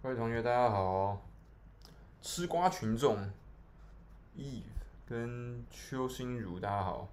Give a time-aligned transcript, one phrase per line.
[0.00, 1.20] 各位同学，大家好！
[2.22, 3.18] 吃瓜群众
[4.36, 4.62] ，Eve
[5.08, 7.08] 跟邱心如，大家好。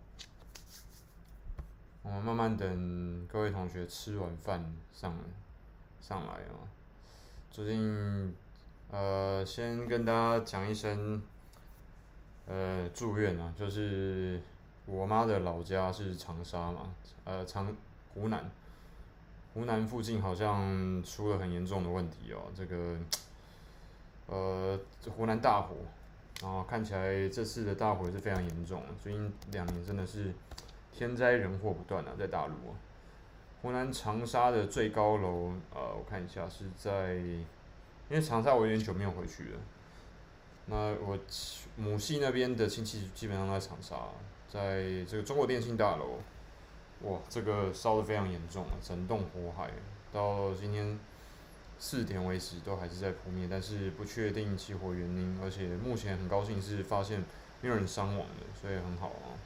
[2.03, 5.17] 我们慢慢等各位同学吃完饭上
[6.00, 6.69] 上来啊。
[7.50, 8.36] 最近
[8.92, 11.20] 呃，先跟大家讲一声
[12.45, 14.39] 呃祝愿啊，就是
[14.86, 17.75] 我妈的老家是长沙嘛，呃长
[18.14, 18.47] 湖南。
[19.56, 22.98] 湖南附近好像出了很严重的问题哦，这个，
[24.28, 24.78] 呃，
[25.16, 25.78] 湖南大火，
[26.42, 30.33] 然后看起来这次的大火是非常严重，最近两年真的是
[30.92, 32.76] 天灾人祸不断啊，在大陆啊。
[33.61, 37.45] 湖南长沙的最高楼，呃，我看一下是在，因
[38.09, 39.59] 为长沙我有点久没有回去了，
[40.66, 41.17] 那我
[41.78, 43.95] 母系那边的亲戚基本上都在长沙，
[44.50, 46.20] 在这个中国电信大楼。
[47.06, 49.70] 哇，这个烧得非常严重啊，整栋火海，
[50.11, 51.00] 到今天
[51.78, 57.23] 四点为止都还是在扑灭，但是不确定起火原因，而且目前很高兴是发现
[57.61, 59.38] 没有人伤亡的，所以很好啊。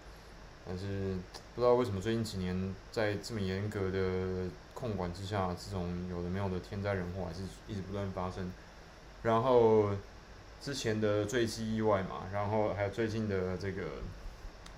[0.65, 1.17] 但是
[1.53, 8.49] 不知道为什么最近几年在这么严格的控管之下，这种有的没有的天灾人祸还是一直不断发生。
[9.23, 9.89] 然后
[10.61, 13.83] 之前的坠机意外嘛，然后还有最近的这个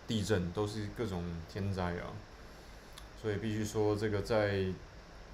[0.08, 2.10] 地震，都是各种天灾啊。
[3.22, 4.66] 所以必须说，这个在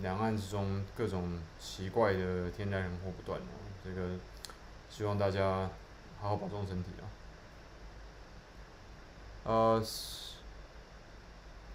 [0.01, 3.55] 两岸之中各种奇怪的天灾人祸不断哦。
[3.81, 4.09] 这个
[4.89, 5.69] 希望大家
[6.19, 7.07] 好好保重身体啊。
[9.45, 9.81] 呃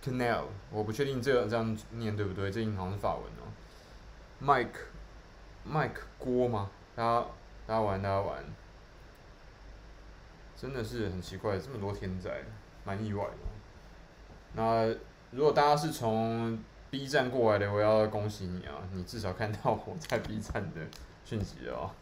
[0.05, 3.49] ，Canal，我不确定这个这样念对不对，这音好像是法文哦。
[4.45, 6.71] Mike，Mike 郭吗？
[6.95, 7.27] 大家
[7.67, 8.45] 大家玩，大家玩。
[10.55, 12.43] 真的是很奇怪，这么多天灾，
[12.85, 13.33] 蛮意外的。
[14.53, 14.95] 那。
[15.33, 16.59] 如果大家是从
[16.91, 18.87] B 站过来的，我要恭喜你啊！
[18.93, 20.81] 你至少看到我在 B 站的
[21.25, 21.95] 讯息了啊，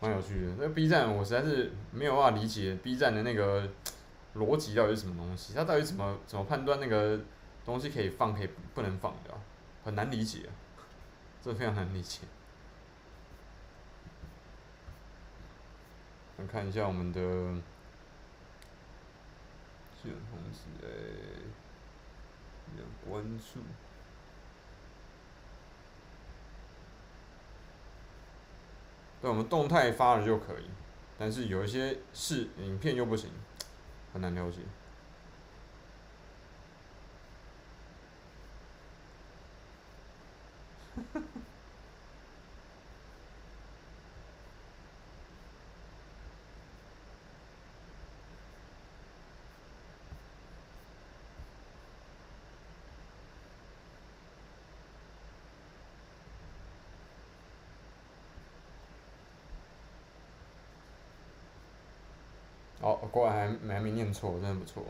[0.00, 0.52] 蛮有趣的。
[0.58, 3.66] 那 B 站我实在是没有办法理解 B 站的那个
[4.34, 7.18] 逻辑到底是什么东西，它到底怎么怎么判断那个
[7.64, 9.30] 东西可以放可以不能放的？
[9.82, 10.52] 很难理解啊，
[11.40, 12.20] 这非常难理解。
[16.36, 17.20] 来看一下我们的
[20.02, 20.38] 基本通
[23.08, 23.60] 关注，
[29.20, 30.64] 对，我们动态发了就可以，
[31.18, 33.30] 但是有一些是影片又不行，
[34.12, 34.58] 很难了解。
[63.06, 64.82] 哦，果然还还没念错，真的不错。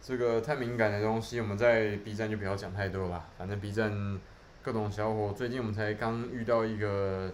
[0.00, 3.24] 这个太敏感的东西，我们在 B 站就不要讲太多了。
[3.36, 4.18] 反正 B 站
[4.62, 7.30] 各种小伙，最近我们才刚遇到一个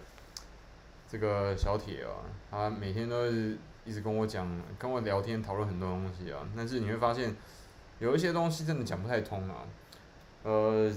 [1.07, 4.47] 这个小铁啊，他每天都是一直跟我讲，
[4.77, 6.39] 跟我聊天讨论很多东西啊。
[6.55, 7.35] 但是你会发现，
[7.99, 9.63] 有一些东西真的讲不太通啊。
[10.43, 10.91] 呃，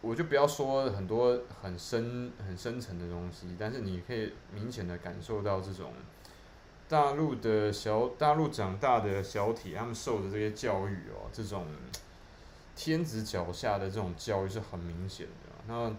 [0.00, 5.92] 我就不要说很多很深很深层的东西，但是你可以明显的感受到这种。
[6.92, 11.66] 大陆的小大陆长大的小铁，他们受的这些教育哦，这种
[12.76, 15.50] 天子脚下的这种教育是很明显的。
[15.66, 15.90] 那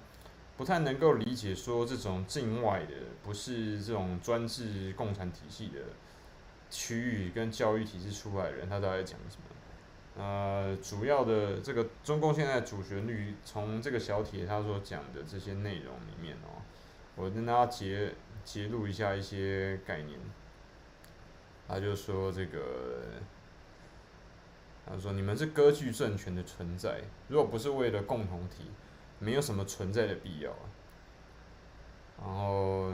[0.55, 2.93] 不太能够理解说，这种境外的
[3.23, 5.79] 不是这种专制共产体系的
[6.69, 10.23] 区域跟教育体制出来的人，他都在讲什么？
[10.23, 16.61] 呃，主要的这个中共现在主旋律，从这个小铁他所讲的这些内容里面哦，
[17.15, 18.13] 我跟大家截
[18.45, 20.19] 截录一下一些概念。
[21.67, 22.59] 他就说这个，
[24.85, 28.69] 他说你们是割据政权的存在，如果不是为了共同体，
[29.17, 30.51] 没有什么存在的必要。
[32.19, 32.93] 然后，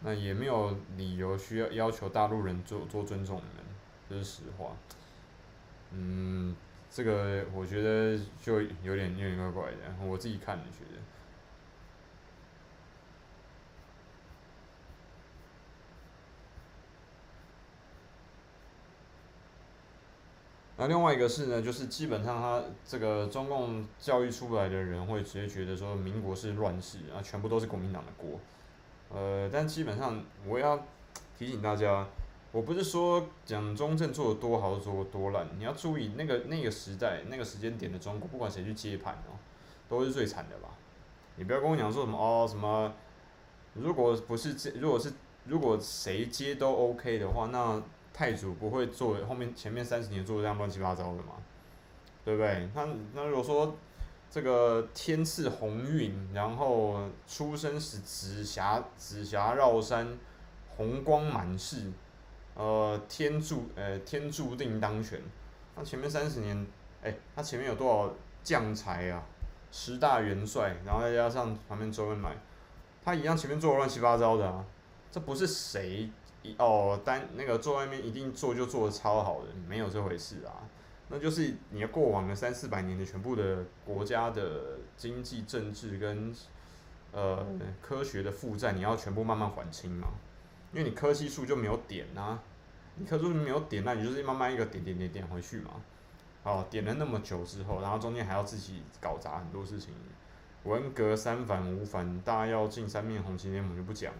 [0.00, 3.64] 那也没有理由需要要求大陆人做做尊重你们，
[4.08, 4.74] 这是实话。
[5.90, 6.56] 嗯。
[6.90, 11.00] 这个我觉得就有点有点怪怪的，我自己看觉得。
[20.78, 28.38] 那另外一个是呢，就是基本上他这个中共教育出来的人会直接觉得说民国是乱世啊，全部都是国民党的锅。
[29.08, 30.84] 呃，但基本上我要
[31.38, 32.06] 提醒大家，
[32.52, 39.36] 我不是说讲中正做的多好，做的多烂，你要注意那个那个时代那个时间点的中国，不管谁去接盘哦，
[39.88, 40.70] 都是最惨的吧？
[41.36, 42.90] 你不要跟我讲说什么哦什么，
[43.74, 45.12] 如果不是这，如果是
[45.44, 47.82] 如果谁接都 OK 的话，那
[48.14, 51.34] 太祖不会做后面前面三十年做这样乱七八糟的嘛？
[52.24, 52.68] 对不对？
[52.74, 53.76] 那那如果说
[54.30, 60.18] 这个天赐鸿运，然后出生时紫霞紫霞绕山，
[60.74, 61.92] 红光满室。
[62.56, 65.20] 呃，天注呃天注定当权，
[65.76, 66.56] 那前面三十年，
[67.02, 69.22] 哎、欸，他前面有多少将才啊？
[69.70, 72.34] 十大元帅，然后再加上旁边周恩来，
[73.04, 74.64] 他一样前面做的乱七八糟的啊。
[75.10, 76.10] 这不是谁
[76.58, 80.64] 哦单那个坐外面一定做就做的超好的，没有这回事啊。
[81.08, 86.34] 那就是你要过往的三四百年的全部的国家的经济政治跟
[87.12, 87.46] 呃
[87.82, 90.08] 科学的负债，你要全部慢慢还清嘛。
[90.76, 92.38] 因为你科技树就没有点啊，
[92.96, 95.70] 你科技树没有点，那你就是慢慢一个点点点点回去嘛。
[96.42, 99.94] 哦，点了那么久之后，然后中间还要自己搞砸很多事情，
[100.64, 104.18] 文革三反五反大跃进三面红旗联盟就不讲了。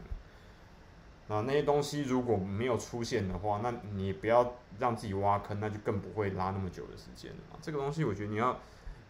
[1.29, 7.59] 那那些东西如果没有出现的话，那你不要让自己挖坑，那就更不会拉那么久的时间了嘛。
[7.61, 8.59] 这个东西我觉得你要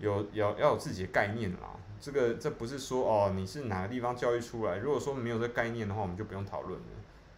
[0.00, 1.70] 有要要有自己的概念啦。
[2.00, 6.86] 这个这不是说哦你是哪个地方教育出来，如果说没有这概念的话，我们就不用讨论了。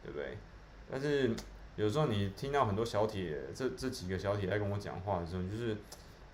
[0.09, 0.39] 对不对？
[0.91, 1.31] 但是
[1.77, 5.77] 有时候你听到很多小铁，这这几个小铁在跟我讲话的时候，就是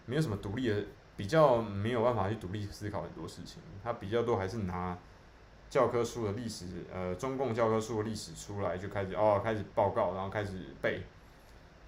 [0.06, 0.82] 没有什么独立的，
[1.17, 3.62] 比较没有办法去独立思考很多事情。
[3.82, 4.97] 他比较多还是拿
[5.69, 11.03] 教科书的历史，呃，中共教科书的历史出来就开始哦，开始报告，然后开始背，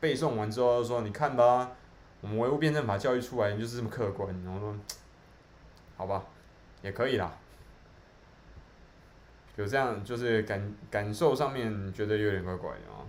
[0.00, 1.72] 背诵完之后说，你看吧，
[2.20, 4.28] 我们唯物辩证法教育出来就是这么客观。
[4.44, 4.76] 然后说，
[5.96, 6.24] 好吧，
[6.82, 7.38] 也可以啦。
[9.56, 13.04] 有这样，就是感感受上面觉得有点怪怪的啊。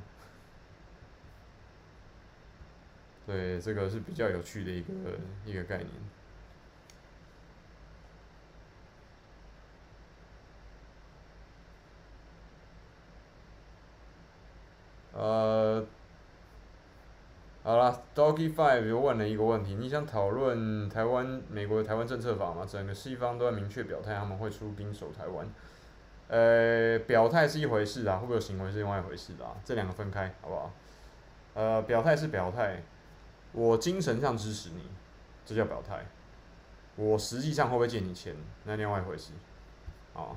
[3.26, 4.88] 对，这个是比较有趣的一个
[5.46, 5.90] 一个概念。
[15.12, 15.86] 呃，
[17.64, 22.66] 好了，Doggy Five 又问了一个问题，你想讨论台湾美国的台湾政策法吗？
[22.66, 25.46] 整个西方都在明确表态，他们会出兵守台湾。
[26.30, 29.56] 呃，表态是一回事啊，会不会有行为是另外一回事啊？
[29.64, 30.72] 这两个分开，好不好？
[31.54, 32.84] 呃，表态是表态，
[33.54, 34.90] 我精神上支持你，
[35.46, 36.06] 这叫表态。
[36.98, 38.36] 我实际上会不会借你钱，
[38.66, 39.32] 那另外一回事。
[40.14, 40.36] 啊。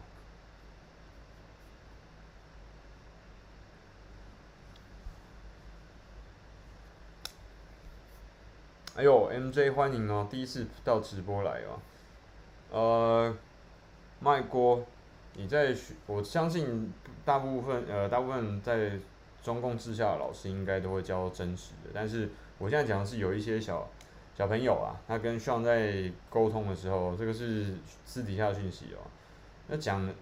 [8.94, 11.80] 哎呦，MJ 欢迎哦，第一次到直播来哦。
[12.70, 13.36] 呃，
[14.20, 14.86] 卖锅。
[15.34, 16.92] 你在学，我相信
[17.24, 18.92] 大部分呃，大部分在
[19.42, 21.90] 中共治下的老师应该都会教真实的。
[21.94, 23.88] 但是我现在讲的是有一些小
[24.36, 28.98] 小朋友啊，他跟 Sean 在沟通的时候，这个是私底下的讯息哦。
[29.68, 30.12] 那讲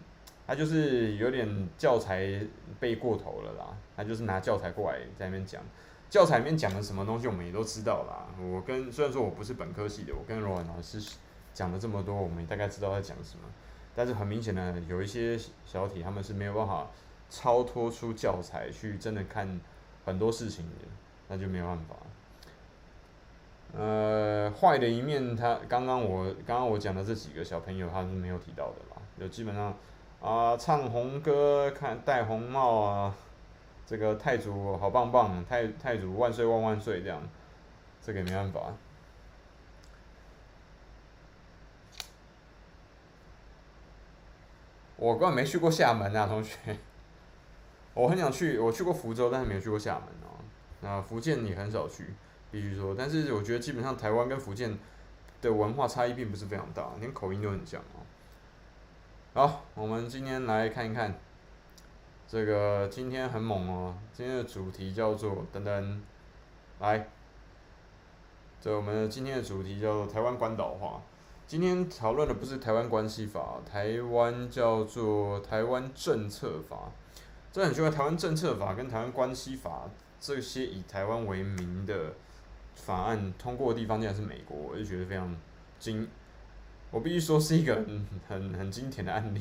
[0.46, 2.40] 他就是有点教材
[2.78, 5.60] 背过头了啦，他就是拿教材过来在那边讲，
[6.08, 8.28] 教材里面讲的什么东西我们也都知道啦。
[8.40, 11.00] 我跟虽然说我不是本科系的，我跟罗文老师
[11.52, 13.44] 讲了这么多，我们也大概知道在讲什么。
[13.98, 15.36] 但是很明显的，有一些
[15.66, 16.86] 小体他们是没有办法
[17.28, 19.60] 超脱出教材去真的看
[20.04, 20.86] 很多事情的，
[21.26, 21.96] 那就没有办法。
[23.76, 29.74] 呃，坏的一面，他刚刚我刚刚我讲的这几个小朋友他是没有提到的啦，就基本上
[30.22, 33.12] 啊，唱红歌，看戴红帽啊，
[33.84, 37.20] 这个太祖好棒棒，太太祖万岁万万岁这样，
[38.00, 38.72] 这个也没办法。
[44.98, 46.76] 我根本没去过厦门啊，同学。
[47.94, 50.42] 我很想去，我去过福州，但是没有去过厦门哦。
[50.80, 52.04] 那福建你很少去，
[52.50, 52.94] 必须说。
[52.96, 54.76] 但是我觉得基本上台湾跟福建
[55.40, 58.02] 的文化差异并不是非常大，连口音都很像哦。
[59.34, 61.16] 好，我们今天来看一看，
[62.26, 63.96] 这个今天很猛哦。
[64.12, 66.02] 今天的主题叫做等等，
[66.80, 67.08] 来，
[68.60, 71.00] 这我们今天的主题叫做台湾关岛话。
[71.48, 76.92] 今天讨论的不是台湾关系法，台湾叫做台湾政策法。
[77.50, 79.88] 这很奇怪，台湾政策法跟台湾关系法
[80.20, 82.12] 这些以台湾为名的
[82.74, 85.34] 法案通过的地方竟然是美国，我就觉得非常
[85.78, 86.06] 惊。
[86.90, 89.40] 我必须说是一个很很很经典的案例。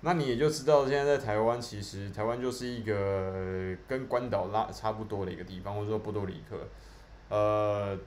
[0.00, 6.66] 那你也就知道，现在在台湾，其实台湾就是一个跟关岛拉差不多的一个地方，或者说波多黎各，
[7.28, 7.98] 呃。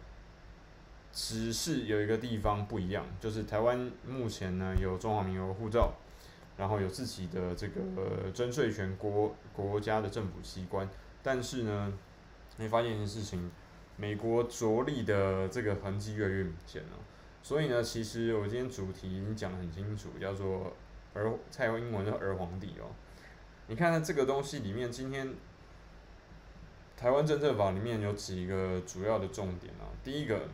[1.14, 5.94] 只是有一个地方不一样，就是台湾目前呢有中华民国护照，
[6.58, 10.90] 然后有自己的这个征税权国国家的政府机关，
[11.22, 11.94] 但是呢，
[12.58, 13.52] 你发现一件事情，
[13.96, 16.90] 美国着力的这个痕迹越来越明显了。
[17.44, 20.74] 所以呢，其实我今天主题已经讲得很清楚，叫做
[21.14, 22.90] 儿蔡英文的儿皇帝哦。
[23.68, 25.34] 你看看这个东西里面，今天
[26.98, 29.86] 台湾政策法里面有几个主要的重点啊。
[30.04, 30.48] 第一个，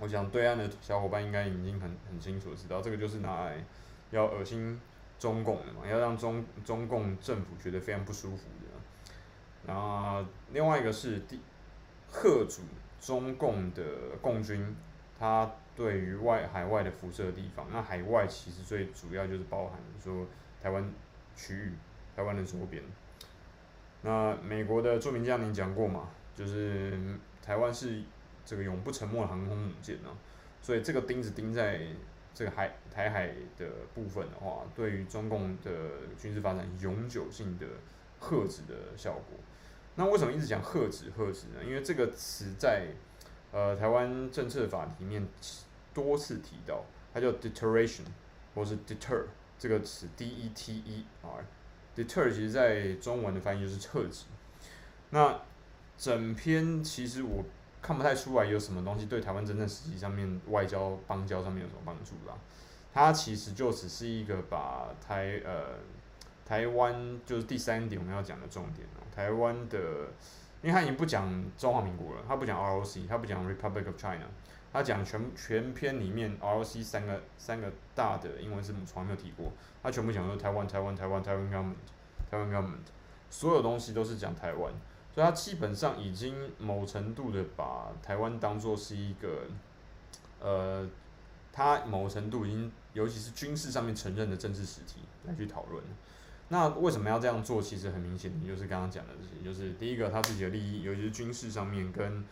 [0.00, 3.64] 我想对岸的小伙伴应该已经很很清楚知道，这个就是拿来
[4.10, 4.80] 要恶心
[5.18, 9.66] 中共的嘛，要让中中共政府觉得非常不舒服的。
[9.66, 11.38] 然后另外一个是第
[12.10, 12.62] 贺主
[13.00, 13.84] 中共的
[14.20, 14.74] 共军，
[15.18, 20.26] 它对于外海外的辐射地方，那海外其实最主要就是包含说
[20.60, 20.90] 台湾
[21.36, 21.72] 区域。
[22.16, 22.82] 台湾的周边，
[24.02, 26.92] 那美国的著名将领讲过嘛，就是
[27.40, 28.02] 台湾是
[28.44, 30.08] 这个永不沉没的航空母舰呢，
[30.60, 31.80] 所以这个钉子钉在
[32.32, 35.70] 这个海台海的部分的话，对于中共的
[36.18, 37.66] 军事发展永久性的
[38.20, 39.38] 遏制的效果。
[39.96, 41.62] 那为什么一直讲遏制遏制呢？
[41.66, 42.86] 因为这个词在
[43.52, 45.26] 呃台湾政策法里面
[45.92, 48.04] 多次提到，它叫 deterration
[48.54, 49.24] 或是 deter
[49.58, 51.44] 这个词，D E T E R。
[51.96, 54.26] deter 其实在中文的翻译就是遏制。
[55.10, 55.42] 那
[55.98, 57.44] 整篇其实我
[57.82, 62.34] 看不太出来有什么东西对台湾真正实际上面外交邦交上面有什么帮助啦。
[62.92, 65.78] 它其实就只是一个把台呃
[66.44, 69.78] 台湾就是第三点我们要讲的重点哦，台湾的，
[70.60, 74.26] 因为它已经不讲中华民国了，它不讲 ROC，它不讲 Republic of China，
[74.72, 79.52] 它讲全全篇里面 ROC 三个三个大的英文字母从来没有提过。
[79.82, 82.90] 他全部讲说台湾，台湾，台湾，台湾 government，台湾 government，
[83.30, 84.72] 所有东西都是讲台湾，
[85.14, 89.46] 所以他基本上已经某程度的把台湾当做是一个，
[90.40, 90.88] 呃，
[91.52, 95.82] 他某程度已经，尤其是军事上面承认的政治实体来去讨论。
[96.48, 97.60] 那为什么要这样做？
[97.62, 102.24] 其实很明显，就是刚刚讲的这些，就是第一个他自己的利益，尤其是军事上面跟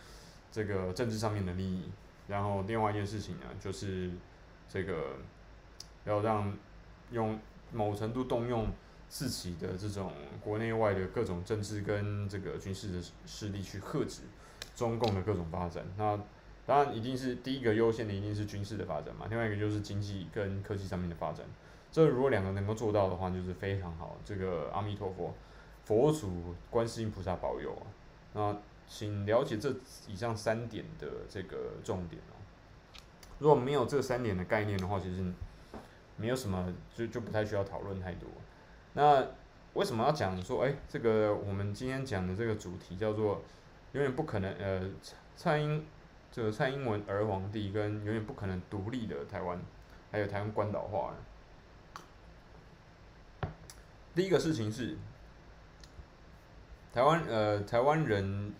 [0.51, 1.89] 这个政治上面的利益。
[2.27, 4.11] 然后另外一件事情呢，就是
[4.67, 5.17] 这个
[6.05, 6.53] 要让。
[7.11, 7.39] 用
[7.73, 8.67] 某程度动用
[9.09, 14.21] 自己的这种国内外的各种政治跟这个军事的势力去遏制
[14.75, 15.83] 中共的各种发展。
[15.97, 16.17] 那
[16.65, 19.25] 当然一定是第一个优先的，一定是军事的发展嘛。
[19.29, 21.45] 另外一个就是经济跟科技上面的发展。
[21.91, 24.15] 这如果两个能够做到的话，就是非常好。
[24.23, 25.33] 这个阿弥陀佛，
[25.83, 27.83] 佛祖、观世音菩萨保佑啊。
[28.33, 29.75] 那请了解这
[30.07, 32.37] 以上三点的这个重点哦。
[33.39, 35.33] 如果没有这三点的概念的话，其实。
[36.21, 38.27] 没有什么，就就不太需要讨论太多。
[38.93, 39.25] 那
[39.73, 43.41] 为什么要讲说，哎，这个我们今天讲的这个主题叫做
[43.93, 44.81] 永远不可能，呃，
[45.35, 45.85] 蔡英
[46.31, 49.59] 这个蔡英文儿皇帝跟永远不可能独立的台湾，
[50.11, 51.13] 还有台湾关岛化。
[54.15, 54.97] 第一个事情是，
[56.91, 58.53] 台湾呃台湾人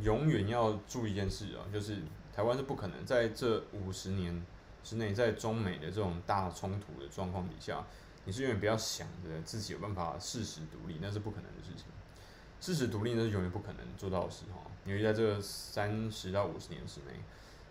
[0.00, 2.02] 永远要注意一件事啊，就是
[2.34, 4.44] 台湾是不可能在这五十年。
[4.84, 7.82] 之内，在中美的这种大冲突的状况底下，
[8.24, 11.86] 你是永远不要想着自己有办法事实独立，那是不可能的事情。
[12.60, 14.62] 事实独立那是永远不可能做到的事哈。
[14.86, 17.20] 因为在这三十到五十年之内，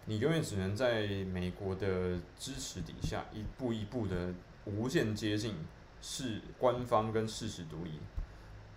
[0.06, 4.34] 你永远只能在美国的支持底下，一步一步的
[4.66, 5.56] 无限接近
[6.02, 8.00] 是官方跟事实独立。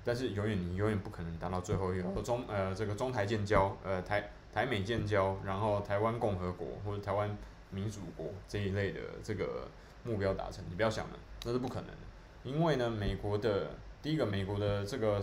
[0.05, 7.37] 但是永远你永远不可能达到最后一个中呃这个中台建交呃台台美建交，然后台湾共和国或者台湾。
[7.69, 9.69] 民主国这一类的这个
[10.05, 11.97] 目标达成，你不要想了，这是不可能的。
[12.45, 13.71] 因为呢，美国的
[14.03, 15.23] 第一个，美国的这个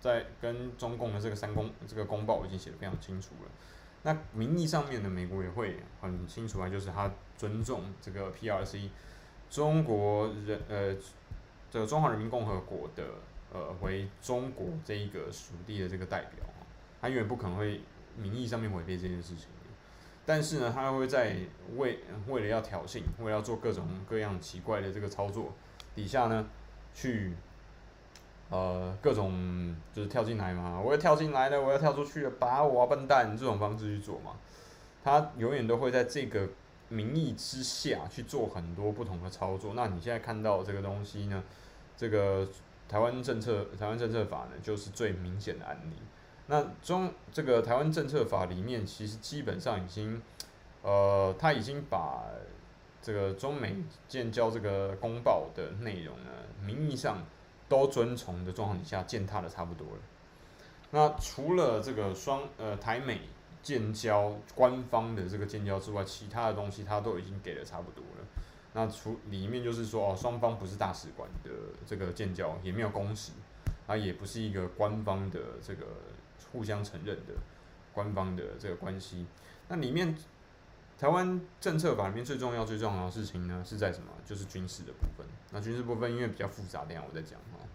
[0.00, 3.50] 在跟中共的这个三公这个公报已经写得非常清楚了。
[4.02, 8.88] 那名义上面的美国也会很清楚啊，就是他尊重这个 PRC
[9.50, 10.96] 中国人呃
[11.70, 13.04] 这个中华人民共和国的
[13.52, 16.44] 呃为中国这一个属地的这个代表，
[17.00, 17.82] 他永远不可能会
[18.16, 19.48] 名义上面违背这件事情。
[20.32, 21.34] 但是呢，他会在
[21.76, 25.52] 为为了要挑衅，为了要做各种各样奇怪的这个操作
[25.92, 26.46] 底下呢，
[26.94, 27.34] 去
[28.48, 34.36] 呃各种就是跳进来嘛，我要跳进来了，我要跳出去了，把我啊笨蛋这种方式去做嘛。
[35.02, 36.48] 他永远都会在这个
[36.88, 39.72] 名义之下去做很多不同的操作。
[39.74, 41.42] 那你现在看到这个东西呢，
[41.96, 42.48] 这个
[42.88, 45.96] 台湾政策台湾政策法呢，就是最明显的案例。
[46.50, 50.20] 那中这个台湾政策法里面，其实基本上已经，
[50.82, 52.24] 呃，他已经把
[53.00, 53.76] 这个中美
[54.08, 56.30] 建交这个公报的内容呢，
[56.60, 57.24] 名义上
[57.68, 59.98] 都遵从的状况底下践踏的差不多了。
[60.90, 63.20] 那除了这个双呃台美
[63.62, 68.26] 建交官方的这个建交之外，其他的东西他都已经给的差不多了。
[68.72, 71.50] 那除里面就是说哦，双方不是大使馆的
[71.86, 73.30] 这个建交，也没有公使，
[73.86, 75.84] 啊也不是一个官方的这个
[76.52, 77.34] 互相承认的
[77.92, 79.26] 官方的这个关系。
[79.68, 80.16] 那里面
[80.98, 84.10] 台湾政策法里面最重要最重要的事情呢，是在什么？
[84.24, 85.26] 就是军事的部分。
[85.50, 87.66] 那军事部分因为比较复杂，等下我再讲哈。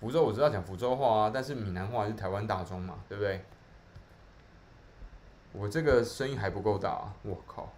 [0.00, 3.44] 福州我知道讲福州话啊，但是闽南话是台湾大宗嘛，对不对？
[5.52, 7.70] 我这个声音还不够大啊，我靠！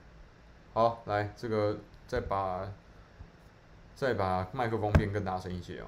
[0.75, 2.71] 好，来这个再把
[3.97, 5.87] 再把麦克风变更大声一些哦。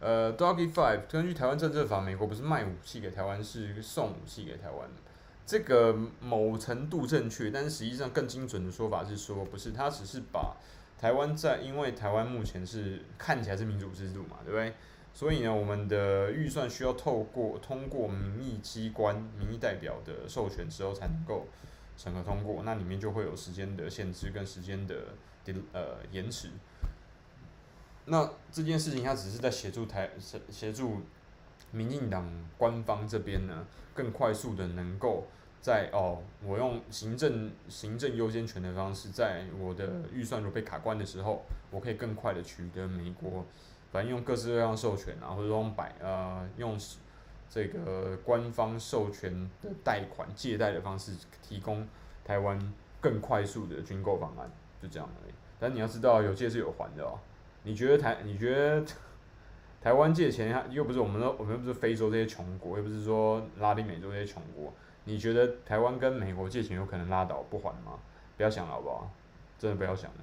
[0.00, 4.88] 呃，Doggy Five，根据台湾政策法，美国不是卖武器给台湾，是送武器给台湾。
[5.46, 10.56] 这个某程度正确，但是实际上更精准的说法是说，不是，他只是把。
[11.00, 14.74] 台湾在，因为台湾目前是看起来是民主制度嘛，对不对？
[15.14, 21.46] 所以呢，我们的预算需要透过通过民意机关、民意代表的授权之后才能够
[21.96, 24.96] 审核通过，那里面就会有时间的限制跟时间的
[25.72, 26.48] 呃延迟。
[28.08, 31.02] 那这件事情，它只是在协助台协协助
[31.70, 35.26] 民进党官方这边呢，更快速的能够。
[35.60, 41.42] 在哦，我用行政行政优先权的方式，在我的预算如果被卡关的时候，
[41.72, 43.44] 我可以更快的取得美国，
[43.90, 46.78] 反正用各式各样授权啊，或者用百呃用
[47.50, 51.86] 这个官方授权的贷款借贷的方式，提供
[52.24, 54.48] 台湾更快速的军购方案，
[54.80, 55.34] 就这样而已。
[55.58, 57.18] 但你要知道，有借是有还的哦。
[57.62, 58.84] 你觉得台你觉得
[59.80, 64.72] 台湾借钱，又不是我们的我们又不是非洲这些穷国，又不是说拉丁美洲这些穷国。
[65.04, 67.98] 你觉得台湾跟美国借钱有可能拉倒不还吗？
[68.36, 69.10] 不要想了，好不好？
[69.58, 70.16] 真的不要想了。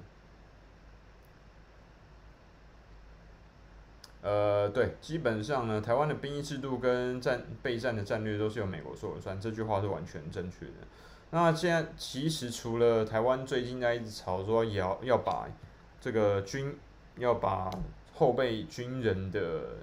[4.22, 10.72] 呃，对，基本上呢，台湾的兵役制度跟战备战的战略都是由美国说了算，这句话是完全正确的。
[11.30, 15.48] 那现在其实除了台湾最近在一直吵说要要把
[16.00, 16.76] 这个军
[17.16, 17.70] 要把
[18.14, 19.76] 后备军人的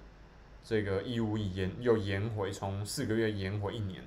[0.63, 4.03] 这个义务延又延回，从四个月延回一年。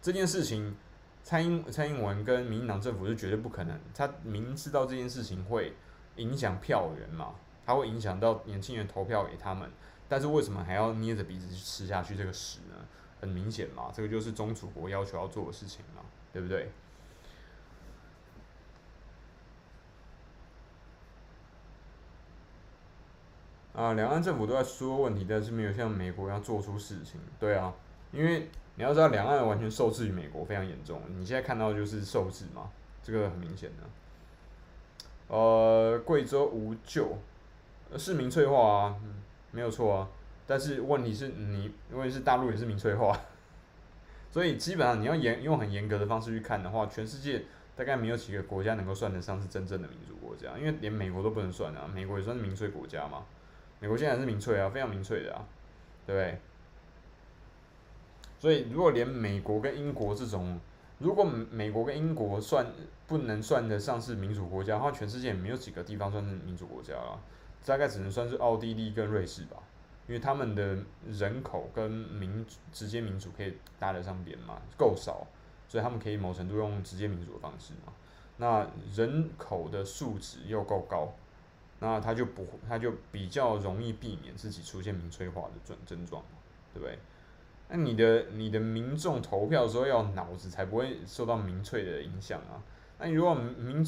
[0.00, 0.76] 这件事情，
[1.22, 3.78] 蔡英蔡英文跟民进党政府是绝对不可能。
[3.94, 5.74] 他明知道这件事情会
[6.16, 7.34] 影响票源嘛，
[7.64, 9.70] 他会影响到年轻人投票给他们，
[10.08, 12.76] 但是为什么还要捏着鼻子去吃下去这个屎呢？
[13.18, 16.70] 很明显嘛，这个就是宗主国要求要做的事情嘛，对不对？
[23.76, 27.20] 啊，两岸政府都在说问题，但是没有像美国要做出事情。
[27.38, 27.72] 对啊，
[28.10, 28.48] 因为。
[28.78, 31.00] 你要知道，两岸完全受制于美国，非常严重。
[31.16, 32.68] 你现在看到就是受制嘛，
[33.02, 35.34] 这个很明显的。
[35.34, 37.16] 呃，贵州无救，
[37.96, 39.14] 是民粹化啊，嗯，
[39.50, 40.08] 没有错啊。
[40.46, 43.18] 但是问题是你，问题是大陆也是民粹化，
[44.30, 53.24] 所以基本上你要严用很严格的方式去看的话，全世界大概没有几个国家能够算得上是真正的民主国家，因为连美国都不能算啊，美国也算是民粹国家嘛。
[53.80, 55.44] 美国现在还是民粹啊，非常民粹的啊，
[56.06, 56.38] 对不对？
[58.38, 60.60] 所以，如果连美国跟英国这种，
[60.98, 62.66] 如果美国跟英国算
[63.06, 67.18] 不能算得上是民主国家的话，全世界也没有几个地方算是民主国家了，
[67.64, 69.56] 大概只能算是奥地利跟瑞士吧，
[70.06, 75.26] 因为他们的人口跟民直接民主可以搭得上边嘛，够少，
[75.68, 77.92] 所以他们可以某程度用直接民主的方式嘛。
[78.36, 81.12] 那人口的素质又够高，
[81.80, 86.22] 那他就不，他就比较容易避免自己出现民粹化的症症状，
[86.72, 86.98] 对不对？
[87.68, 92.62] 那你的你的民众投票的时候要脑子才不会受到民粹的影响啊。
[92.98, 93.84] 那如果民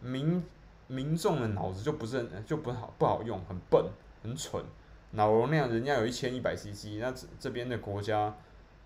[0.00, 0.42] 民
[0.86, 3.84] 民众的脑子就不是就不好不好用，很笨
[4.22, 4.64] 很蠢，
[5.12, 8.34] 脑容量人家有一千一百 CC，那这这边的国家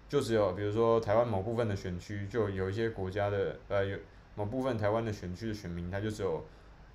[0.08, 3.96] 就只有比如说台湾某部分的选区就有一些国家的呃有
[4.34, 6.44] 某部分台湾的选区的选民他就只有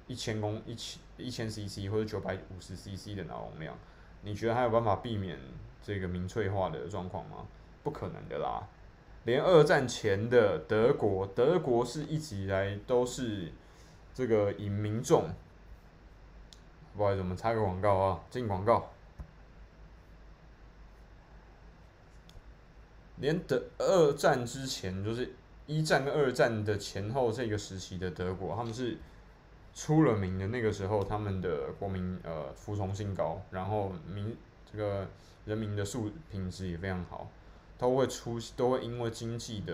[0.10, 3.74] 一千公一千一千 CC 或者九百五十 CC 的脑容量，
[4.24, 5.40] 你觉得还有办法避免？
[5.82, 7.48] 这个民粹化的状况吗？
[7.84, 8.68] 不可能的啦！
[9.24, 13.54] 连二战前的德国，德国是一直以来都是
[14.14, 15.30] 这个以民众，
[16.98, 18.92] 不好意思，我们插个广告啊，进广告。
[23.16, 25.34] 连德二战之前，就是
[25.66, 28.98] 一战跟二战的前后这个时期的德国，他们是
[29.80, 30.48] 出了名的。
[30.48, 34.36] 那个时候，他们的国民呃服从性高，然后民
[34.72, 35.08] 这个。
[35.46, 37.28] 人民的素品质也非常好，
[37.76, 39.74] 都会出都会因为经济的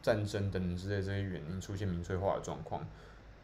[0.00, 2.86] 战争等等之类这些原因出现民粹化的状况。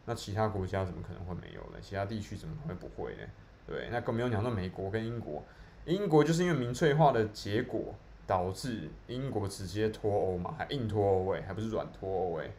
[0.05, 1.79] 那其他国家怎么可能会没有呢？
[1.81, 3.23] 其他地区怎么会不会呢？
[3.67, 5.43] 对，那更没有讲到美国跟英国，
[5.83, 7.93] 英国就是因为民粹化的结果，
[8.25, 12.49] 导致英国直接脱欧嘛，还硬脱欧诶，还不是软脱欧诶。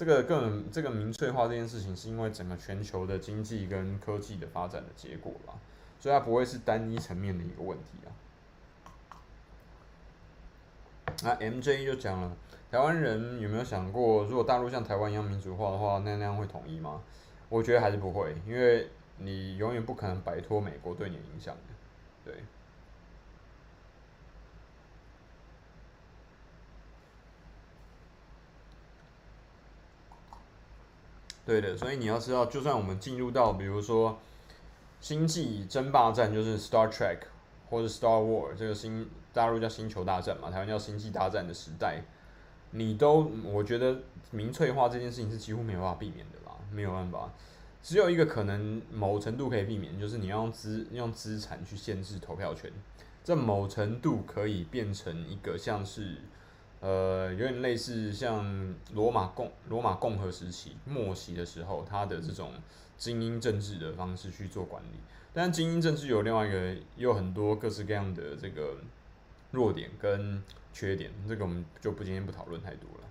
[0.00, 5.52] 这个更这个民粹化这件事情，是因为整个全球的经济跟科技的发展的结果吧，
[5.98, 8.08] 所以它不会是单一层面的一个问题啊。
[11.22, 12.34] 那 MJ 就讲了，
[12.70, 17.02] 台湾人有没有想过，如果大陆像台湾一样民主化的话，那那样会统一吗？
[17.50, 21.54] 我觉得还是不会，因为你永远不可能摆脱美国对你的影响，
[22.24, 22.36] 对。
[31.50, 34.16] 对的，所以你要知道，就算我们进入到比如说
[35.00, 37.18] 星际争霸战，就是 Star Trek
[37.68, 42.04] 或者 Star War 这个星大陆叫星球大战嘛，台湾叫星际大战的时代，
[42.70, 43.98] 你都我觉得
[44.30, 47.28] 民粹化这件事情是几乎没有办法避免的啦，没有办法，
[47.82, 52.70] 只有一个可能某程度可以避免，就是你要用资用资产去限制投票权，
[53.24, 56.18] 这某程度可以变成一个像是。
[56.80, 62.52] 呃，有点类似像罗马共罗马共和时期末期的时候，他的这种
[62.96, 64.96] 精英政治的方式去做管理。
[65.34, 68.78] 但精英政治有另外一个，也有很多各式各样的这个
[69.50, 73.04] 弱点跟缺点，这个我们就不今天不讨论太多了。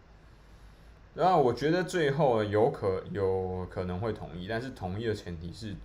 [1.13, 5.75] 然后我觉得最后有可有可能会统一，但是统一的前提是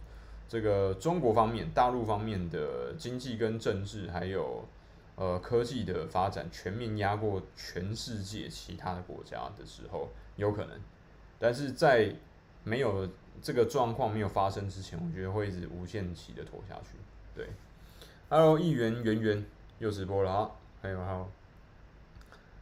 [0.49, 4.65] 这个中国方面、大陆方面的经济跟政治还有。
[5.17, 10.77] 呃，科技的发展全面压过全世界其他的国家的时候，有可能，
[11.39, 12.13] 但是在
[12.65, 13.09] 没有
[13.41, 16.97] 这个状况没有发生之前，我觉得会一直无限期的拖下去。
[17.33, 17.47] 对
[18.29, 19.47] ，Hello，议员圆圆
[19.79, 20.51] 又直播了啊，
[20.83, 21.31] 还有还有，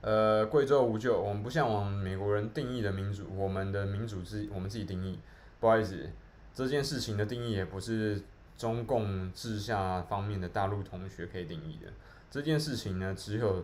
[0.02, 5.18] 呃，贵州无救，我们不向往美国人定义的民主，我们的民主自我们自己定义。
[5.58, 6.10] 不好意思，
[6.54, 8.20] 这件事情的定义也不是
[8.58, 11.90] 中共治下方面的大陆同学可以定义的。
[12.32, 13.62] 这件事情呢，只有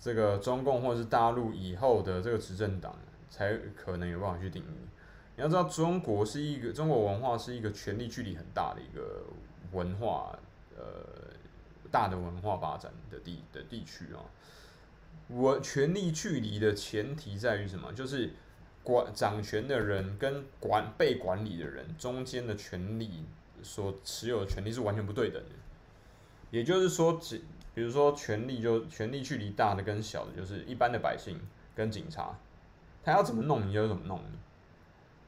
[0.00, 2.98] 这个中共或者是大陆以后的这个执政党
[3.30, 4.88] 才可能有办法去定义。
[5.36, 9.22] 你要知道，中国是一个中国文化是一个权力距离很大的一个
[9.70, 10.36] 文化，
[10.76, 10.82] 呃，
[11.88, 14.18] 大的文化发展的地的地区啊。
[15.28, 17.92] 我权力距离的前提在于什么？
[17.92, 18.30] 就是
[18.82, 23.24] 管掌权的人跟管被管理的人中间的权力
[23.62, 25.50] 所持有的权力是完全不对等的。
[26.50, 27.42] 也就是说，只
[27.76, 31.38] 比如说，权力就权力距离大的跟小的，就是一般的百姓
[31.74, 32.34] 跟警察，
[33.04, 34.38] 他要怎么弄你就怎么弄你。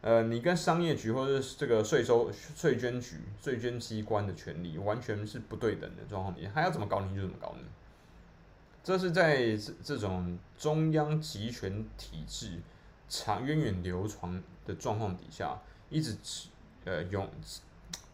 [0.00, 7.64] 呃，你跟商业局或者是这个税收税捐局、税捐机关的权力完全是不对等的状况你，他要怎么搞你就怎么搞你。
[8.82, 12.52] 这是在这这种中央集权体制
[13.11, 16.16] 长源远流长的状况底下，一直
[16.87, 17.28] 呃永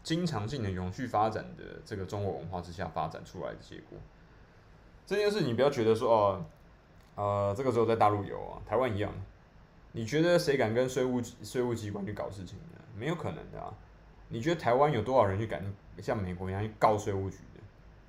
[0.03, 3.97] 经常性的永续发展的这个中国文化之下发展出来的结果。
[5.07, 6.45] 这件事你不要觉得说哦，
[7.17, 9.13] 呃，这个时候在大陆有啊，台湾一样。
[9.93, 12.81] 你觉得谁敢跟税务税务机关去搞事情呢？
[12.97, 13.73] 没有可能的啊。
[14.29, 15.63] 你觉得台湾有多少人去敢
[15.99, 17.61] 像美国一样去告税务局的，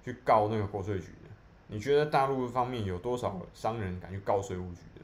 [0.04, 1.30] 去告那个国税局的？
[1.68, 5.02] 你觉得大陆方面有多少商人敢去告税务局的？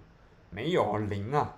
[0.49, 1.55] 没有啊，零啊，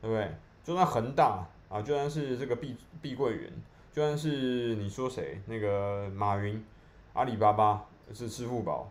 [0.00, 0.34] 对不对？
[0.64, 3.52] 就算恒大啊，就算是这个碧碧桂园，
[3.92, 6.64] 就算是你说谁那个马云，
[7.12, 8.90] 阿里巴巴是支付宝。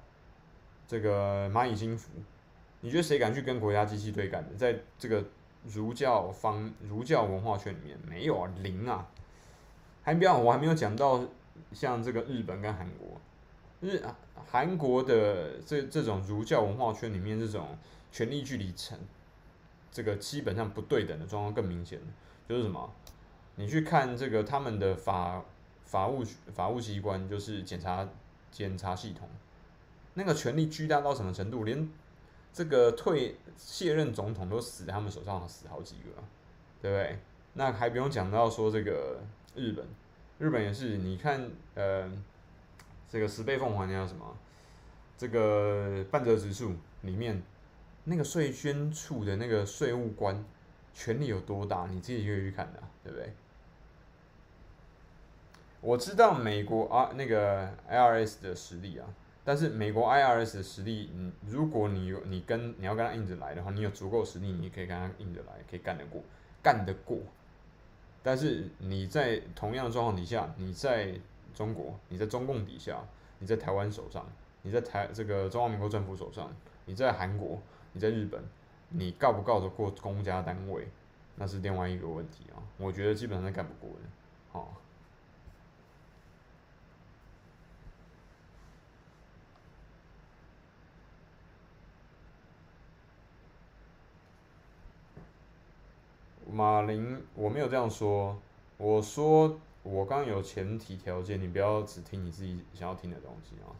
[0.87, 2.11] 这个蚂蚁金服，
[2.81, 4.55] 你觉得谁敢去跟国家机器对干的？
[4.55, 5.23] 在这个
[5.63, 9.07] 儒教方儒教文化圈里面，没有啊，零啊。
[10.03, 11.25] 还不要，我还没有讲到
[11.71, 13.19] 像这个日本跟韩国，
[13.81, 13.99] 日
[14.45, 17.75] 韩国的这这种儒教文化圈里面，这种
[18.11, 18.95] 权力距离成
[19.91, 21.99] 这个基本上不对等的状况更明显。
[22.47, 22.93] 就是什么？
[23.55, 25.43] 你去看这个他们的法
[25.85, 28.07] 法务法务机关，就是检察
[28.51, 29.27] 检察系统。
[30.15, 31.63] 那个权力巨大到什么程度？
[31.63, 31.89] 连
[32.51, 36.23] 这个退卸任总统都死在他们手上，死好几个，
[36.81, 37.19] 对不对？
[37.53, 39.19] 那还不用讲到说这个
[39.55, 39.85] 日本，
[40.39, 42.09] 日本也是，你看，呃，
[43.09, 44.37] 这个十倍奉还那叫什么？
[45.17, 47.43] 这个半泽直树里面
[48.05, 50.43] 那个税捐处的那个税务官
[50.93, 51.87] 权力有多大？
[51.91, 53.33] 你自己可以去看的，对不对？
[55.81, 59.05] 我知道美国啊，那个 IRS 的实力啊。
[59.47, 66.19] 但是美国 IRS 的实力，嗯，如果你有你跟你要跟他硬着来的话，你有足够实力，你可以跟他硬着来，可以干得过，
[66.63, 67.19] 干得过。
[68.23, 71.13] 但是你在同样的状况底下，你在
[71.53, 72.97] 中国，你在中共底下，
[73.37, 74.25] 你在台湾手上，
[74.63, 76.51] 你在台这个中华民国政府手上，
[76.85, 77.61] 你在韩国，
[77.93, 78.43] 你在日本，
[78.89, 80.87] 你告不告得过公家单位，
[81.35, 82.57] 那是另外一个问题啊。
[82.77, 84.09] 我觉得基本上是干不过的，
[84.51, 84.73] 好。
[96.55, 98.39] 马林，我没有这样说。
[98.77, 103.75] 我说我刚有前提条件，你不要只听你自己想要听的东西啊。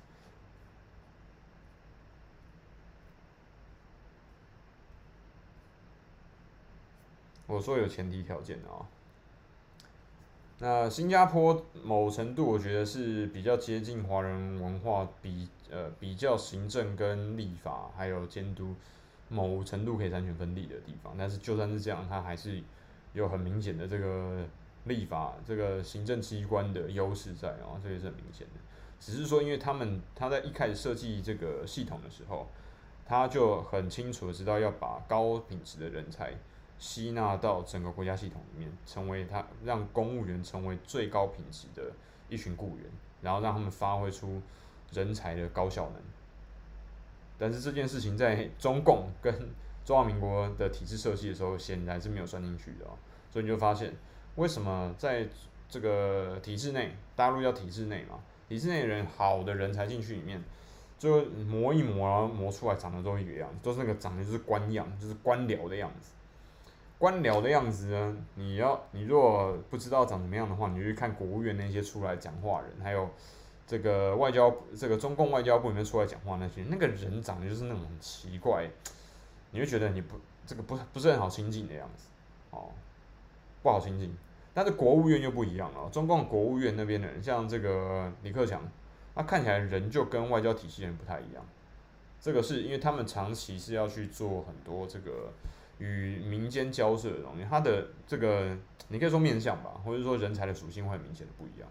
[7.48, 8.86] 我说有前提条件的啊。
[10.60, 18.76] 那新加坡某程度我觉得是比较接近华人文化比，比呃比较行政跟立法还有监督
[19.30, 21.16] 某程度可以三权分立的地方。
[21.18, 22.62] 但是就算是这样，它还是
[23.14, 24.46] 有很明显的这个
[24.86, 28.60] 立法这个行政机关的优势在啊，这也是很明显的。
[29.00, 32.48] 只是说，因为他们他在一开始设计这个系统的时候，
[33.06, 36.34] 他就很清楚的知道要把高品质的人才。
[36.78, 41.90] 吸纳到整个国家系统里面，成为他让公务员成为最高品质的
[42.28, 42.86] 一群雇员，
[43.22, 44.42] 然后让他们发挥出
[44.92, 46.02] 人才的高效能。
[47.38, 49.34] 但是这件事情在中共跟
[49.84, 52.86] 中华民国的体制设计的时候，显然是没有算进去的。
[53.32, 53.94] 所以你就发现，
[54.36, 55.28] 为什么在
[55.70, 60.42] 这个体制内，大陆叫体制内嘛，体制内人好的人才进去里面，
[60.98, 66.12] 就磨一磨，然后磨出来长得都一个样，都是那个长得就是官样，就是官僚的样子。
[66.98, 68.18] 官僚的样子呢？
[68.36, 73.10] 你要你如果不知道长什么样的话，你就去看国务院那些出来讲话人，还有
[73.68, 78.70] 这个外交这个中共外交部里面出来讲话那些，那个人长得就是那种很奇怪，
[79.52, 82.08] 你会觉得你不这个不不是很好亲近的样子
[82.52, 82.70] 哦，
[83.64, 84.16] 不好亲近。
[84.54, 88.62] 但是国务院又不一样了，中共国务院那边的人，像这个李克强，
[89.14, 91.46] 他看起来人就跟外交体系人不太一样。
[92.22, 95.32] 这个是因为他们长期是要去做很多这个。
[95.78, 101.68] 与民间交涉的东西，他的这个你可以说面向吧，或者说人才的属性会很明显的不一样。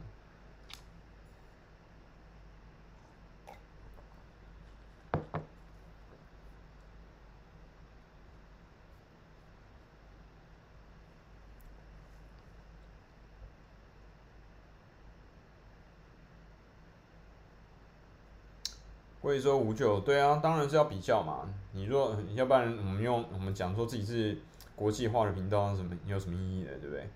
[19.24, 21.48] 贵州无救，对啊，当然是要比较嘛。
[21.72, 24.36] 你若要不然我们用我们讲说自己是
[24.76, 26.70] 国际化的频道，什么有什么意义呢？
[26.78, 27.08] 对不对？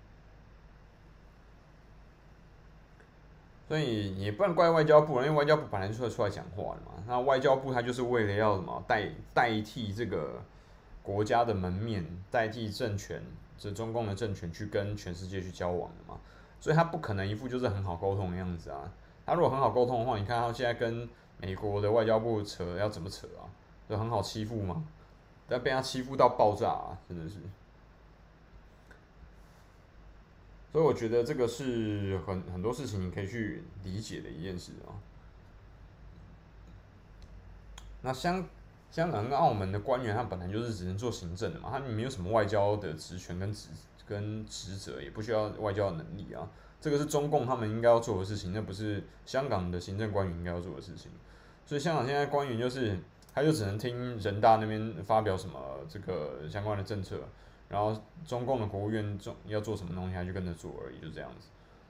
[3.67, 7.03] 所以也不能怪外交部，因为外交部本来就会出来讲话的嘛。
[7.05, 10.41] 那外交部它就是为了要什么代代替这个
[11.03, 13.21] 国家的门面，代替政权，
[13.55, 16.19] 这中共的政权去跟全世界去交往的嘛。
[16.59, 18.91] 所以他不可能一副就是很好沟通的样子啊。
[19.27, 21.07] 他如果很好沟通的话，你看他现在跟。
[21.39, 23.47] 美国的外交部扯要怎么扯啊？
[23.89, 24.85] 就很好欺负吗？
[25.47, 27.37] 但被他欺负到爆炸啊，真的是。
[30.71, 34.93] 所以我觉得这个是很很多事情你可以去理解的一件事啊。
[38.01, 38.47] 那香
[38.91, 43.69] 香港跟澳门的官员，他本来就是只能做行政的嘛，他没有什么外交的职权跟职
[44.05, 46.47] 跟职责，也不需要外交能力啊。
[46.81, 51.11] 这个是中共他们应该要做的事情，那不是香港的行政官员应该要做的事情。
[51.65, 52.97] 所以香港现在官员就是，
[53.33, 57.19] 他就只能听人大那边发表什么这个相关的政策，
[57.67, 61.47] 然后中共的国务院中要做什么东西，他就跟着做而已，就这样子。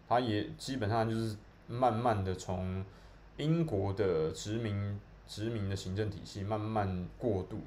[0.07, 2.83] 他也基本上就是慢慢的从
[3.37, 7.61] 英国的殖民殖民的行政体系慢慢过渡，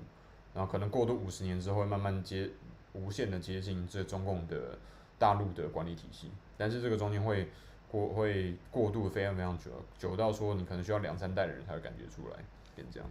[0.52, 2.50] 然后可能过渡五十年之后慢慢接
[2.92, 4.76] 无限的接近这中共的
[5.18, 7.48] 大陆的管理体系，但是这个中间会。
[7.92, 12.36] 过会过渡非常非常久，久到说你可能需要两三代的人才会感觉出来，
[12.74, 13.06] 变这样。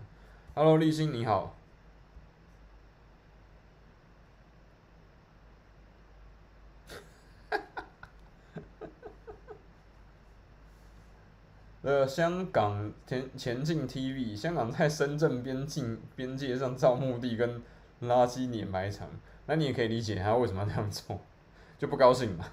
[0.56, 1.56] Hello，立新你好。
[11.84, 17.62] 呃，香港前前进 TV，香港在深圳边境边界上造墓地跟
[18.02, 19.08] 垃圾掩埋场，
[19.46, 21.22] 那你也可以理解他为什么要这样做，
[21.78, 22.48] 就不高兴嘛。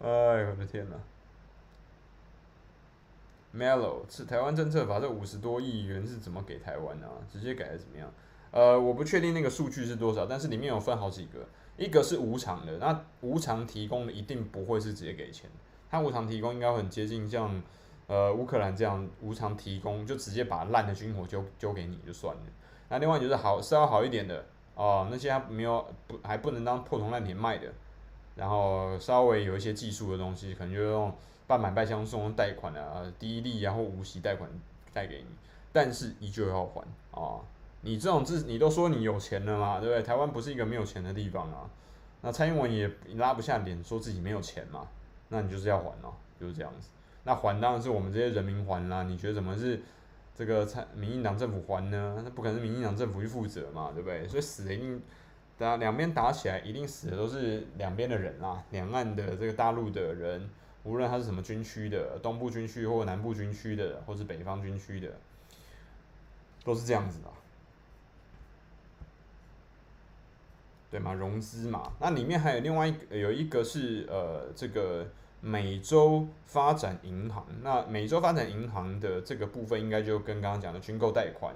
[0.00, 0.08] 哎
[0.44, 0.96] 我的天呐
[3.52, 7.08] ！Melo 是台湾政策法这五十多亿元是怎么给台湾的？
[7.32, 8.08] 直接给还是怎么样？
[8.52, 11.40] 呃，我不确定那个数据是多少，但是里面有分好几个，
[11.76, 15.50] 一个是无偿的，那无偿提供的一定不会是直接给钱，
[15.90, 17.60] 他无偿提供应该很接近像
[18.06, 22.42] 呃乌克兰这样无偿提供，就直接把烂的军火丢丢给你就算了。
[22.88, 27.72] 那另外就是好稍微好一点的哦，那些还没有不还不能当破铜烂铁卖的。
[28.38, 31.12] 然后稍微有一些技术的东西，可能就用
[31.48, 34.48] 半买半相送贷款啊，低利然后无息贷款
[34.94, 35.26] 贷给你，
[35.72, 37.40] 但是依旧要还啊。
[37.80, 40.02] 你这种自你都说你有钱了嘛，对不对？
[40.04, 41.68] 台湾不是一个没有钱的地方啊。
[42.20, 44.86] 那蔡英文也拉不下脸说自己没有钱嘛，
[45.30, 46.90] 那你就是要还哦，就是这样子。
[47.24, 49.02] 那还当然是我们这些人民还啦。
[49.02, 49.80] 你觉得怎么是
[50.36, 52.22] 这个蔡民进党政府还呢？
[52.24, 54.28] 那不可能是民进党政府去负责嘛，对不对？
[54.28, 55.02] 所以死的一定。
[55.58, 60.48] 打两边打起来，一定死的都是两边的人啦，两岸的这个大陆的人，
[60.84, 65.08] 无论他是什么军区的，东部军区或南部军区的，或是北方军区的，
[66.64, 67.28] 都是这样子的，
[70.90, 71.12] 对吗？
[71.12, 75.06] 融资嘛，那里面还有另外一个，有一个是呃这个。
[75.40, 81.54] 美洲发展银行，那美洲发展银行的这个部分，应该就跟刚刚讲的军购贷款，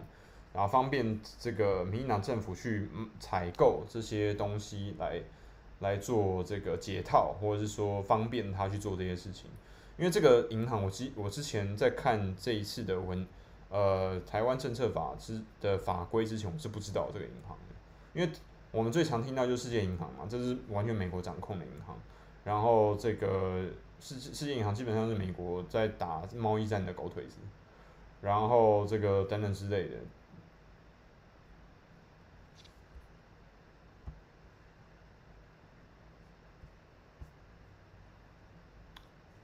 [0.52, 2.86] 然后方便这个民进党政府去
[3.18, 5.22] 采购这些东西来
[5.80, 9.50] 来做这个解套，或者是说方便他去做这些事情。
[9.96, 13.26] 因为这个银行，我之我之前在看这一次的文，
[13.70, 18.30] 呃，台湾政策法之的法规之前，我是不知道这个银行的，因为
[18.70, 21.96] 我们最常听到就是世界银行嘛，这是完全美国掌控的银行。
[22.44, 23.64] 然后这个
[24.00, 27.38] 世世界银行基本上是美国在打贸易战的狗腿子，
[28.20, 29.96] 然后这个等等之类的。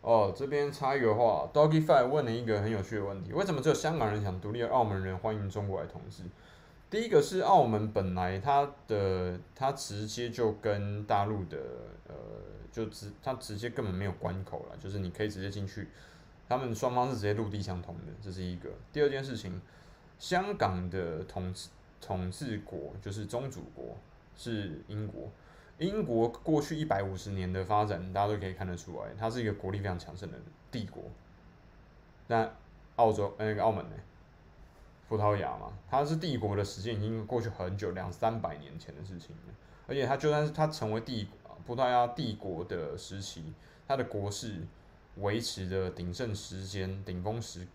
[0.01, 6.23] 哦，这边插一个话，Doggy Five 问了一个很有趣的问题：为什么只有香港人想独立，而澳门人欢迎中国来统治？
[6.91, 11.59] 第一个是澳门本来它的它直接就跟大陆的
[12.09, 12.15] 呃。
[12.71, 15.89] 就直，它直接根本没有关口了，就是你可以直接进去，
[16.49, 18.69] 他们双方是直接陆地相通的，这是一个。
[18.93, 19.61] 第二件事情，
[20.19, 23.97] 香港的统治统治国就是宗主国
[24.37, 25.29] 是英国，
[25.79, 30.39] 英国过去一百五十年的发展，大家都可以看得出来，它是一个国力非常强盛的
[30.71, 31.05] 帝国。
[32.27, 32.51] 那
[32.97, 33.97] 澳洲那个澳门呢？
[35.09, 39.55] 葡萄牙嘛，它是帝国的时间已经过去很久，两三百年前的事情了，
[39.87, 41.29] 而且它就算是它成为帝。
[41.67, 43.53] 葡萄牙帝国的时期，
[43.87, 44.67] 它的国势
[45.17, 47.67] 维持的鼎盛时间、顶峰时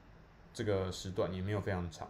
[0.52, 2.08] 这个时段也没有非常长，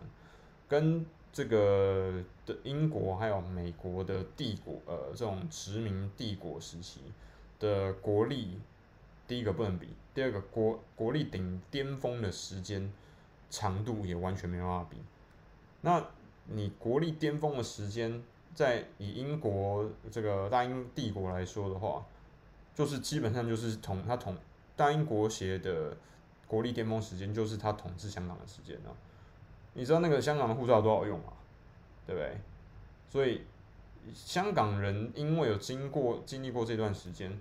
[0.70, 7.02] 跟这个的英国还有美国的帝国，呃，这种殖民帝国时期
[7.60, 8.62] 的国力，
[9.28, 12.90] 第一个不能比，第二个国国力顶巅峰的时间
[13.50, 14.98] 长度也完全没办法比。
[15.82, 16.06] 那
[16.48, 18.24] 你国力巅峰的时间？
[18.56, 22.06] 在以英国这个大英帝国来说的话，
[22.76, 24.38] 就是基本上就是统他统
[24.76, 25.98] 大英国协的
[26.46, 28.96] 国力巅峰时间，就是他统治香港的时间了。
[29.74, 31.34] 你知道那个香港的护照多好用吗？
[32.06, 32.38] 对不对？
[33.10, 33.42] 所以
[34.14, 37.40] 香港人因为有经过经历过这段时间，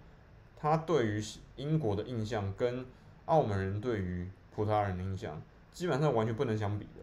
[0.57, 1.23] 他对于
[1.57, 2.85] 英国的印象跟
[3.27, 5.41] 澳门人对于葡萄牙人的印象，
[5.73, 7.03] 基本上完全不能相比的。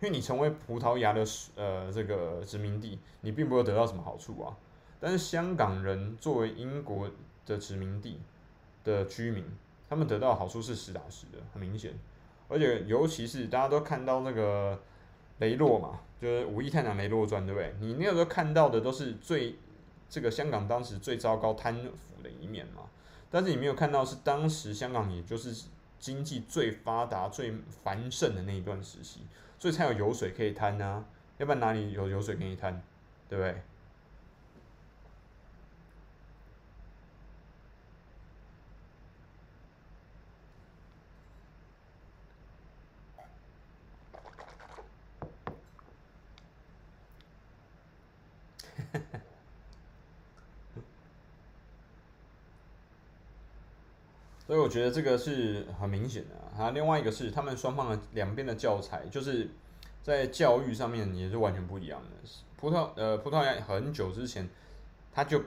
[0.00, 1.24] 因为你成为葡萄牙的
[1.56, 4.56] 呃这个殖民地，你并不会得到什么好处啊。
[5.00, 7.10] 但是香港人作为英国
[7.44, 8.20] 的殖民地
[8.84, 9.44] 的居民，
[9.88, 11.94] 他们得到好处是实打实的，很明显。
[12.48, 14.80] 而且尤其是大家都看到那个
[15.38, 17.74] 雷洛嘛，就是《五亿探长雷洛传》，对不对？
[17.80, 19.56] 你那个时候看到的都是最
[20.08, 22.82] 这个香港当时最糟糕贪腐的一面嘛。
[23.30, 25.66] 但是你没有看到是当时香港也就是
[25.98, 27.52] 经济最发达、最
[27.84, 29.20] 繁盛的那一段时期。
[29.58, 31.04] 所以才有油水可以贪呐、啊，
[31.38, 32.80] 要不然哪里有油水给你贪，
[33.28, 33.60] 对不对？
[54.58, 56.70] 所以我觉得这个是很明显的啊。
[56.70, 59.48] 另外一个是，他们双方的两边的教材，就是
[60.02, 62.28] 在教育上面也是完全不一样的。
[62.56, 64.48] 葡萄呃葡萄牙很久之前，
[65.14, 65.40] 他就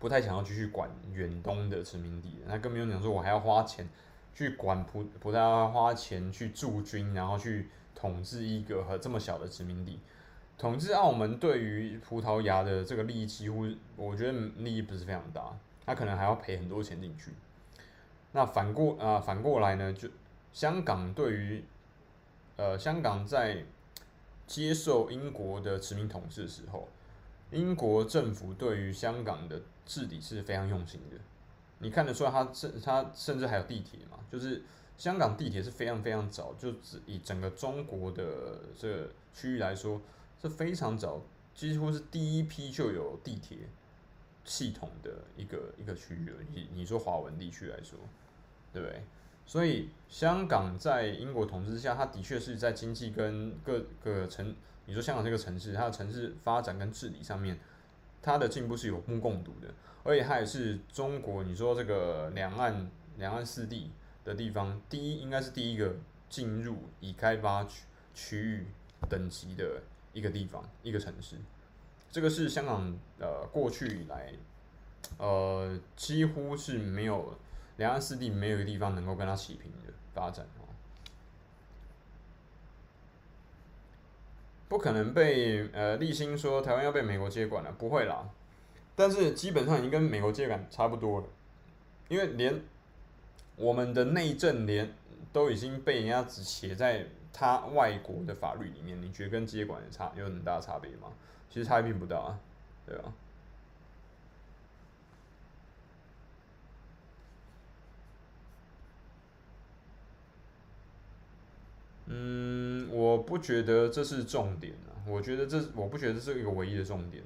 [0.00, 3.88] 不太想要继续管远东的殖民地，他更没有讲说我还要花钱
[4.34, 10.00] 去管葡葡萄牙，花钱去驻军，然后去统治一个和这么小的殖民地。
[10.58, 17.30] 统治澳门对于葡萄牙的这个利益，几乎我觉得利益不是非常大，他可能还要赔很多钱进去。
[18.32, 20.08] 那反过啊、反过来呢，就
[20.52, 21.64] 香港对于
[22.56, 23.64] 呃香港在
[24.46, 26.88] 接受英国的殖民统治的时候，
[27.50, 31.16] 英国政府对于香港的治理是非常用心的。
[31.78, 34.62] 你看得出来，它甚它甚至还有地铁嘛，就是
[34.98, 40.00] 香港地铁是非常非常早，就只以整个中国的这个区域来说
[40.42, 41.22] 是非常早，
[41.54, 43.58] 几乎是第一批就有地铁
[44.50, 46.32] 系统的一个一个区域。
[46.50, 47.96] 你你说华文地区来说。
[48.72, 49.02] 对不对？
[49.44, 54.54] 所以香港在英国统治之下，它的确是在经济跟各个城，
[54.86, 57.58] 你说香港这个城市，它的城市发展跟治理上面，
[58.22, 59.66] 它的进步是有目共睹的。
[60.04, 63.90] 而且它也是中国，你说这个两岸两岸四地
[64.22, 65.96] 的地方，第一应该是第一个
[66.28, 67.82] 进入已开发区
[68.14, 68.66] 区域
[69.08, 69.82] 等级的
[70.12, 71.34] 一个地方，一个城市。
[72.10, 74.32] 这个是香港呃过去以来，
[75.18, 77.34] 呃几乎是没有
[77.76, 80.44] 两岸四地没有一个地方能够跟它齐平的发展，
[84.68, 88.28] 不可能被呃立新说台湾要被美国接管了，不会啦，
[88.94, 91.26] 但是基本上已经跟美国接管差不多了，
[92.08, 92.60] 因为连
[93.56, 94.92] 我们的内政连
[95.32, 101.08] 都已经被人家只写在他外国的法律里面，你觉得跟接管的差有很大差别吗？
[101.50, 102.38] 其实差异并不大啊，
[102.86, 103.12] 对吧？
[112.06, 117.22] 嗯，我不觉得这是重点啊，我觉得这我不觉得这是一个唯一的重点。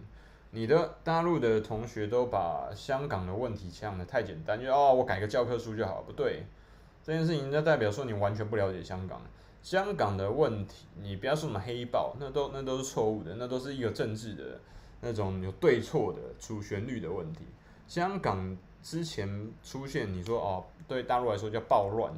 [0.50, 6.44] 你的大陆的同学都把香港的问题想的太简单，就哦，我改个教科书就好了，不对。
[7.02, 9.20] 这件事情就代表说你完全不了解香港。
[9.64, 14.60] 香港的问题，你不要说什么黑暴，那都那都是错误的，那都是一个政治的
[15.00, 17.46] 那种有对错的主旋律的问题。
[17.88, 22.12] 香港之前出现，你说哦，对大陆来说叫暴乱，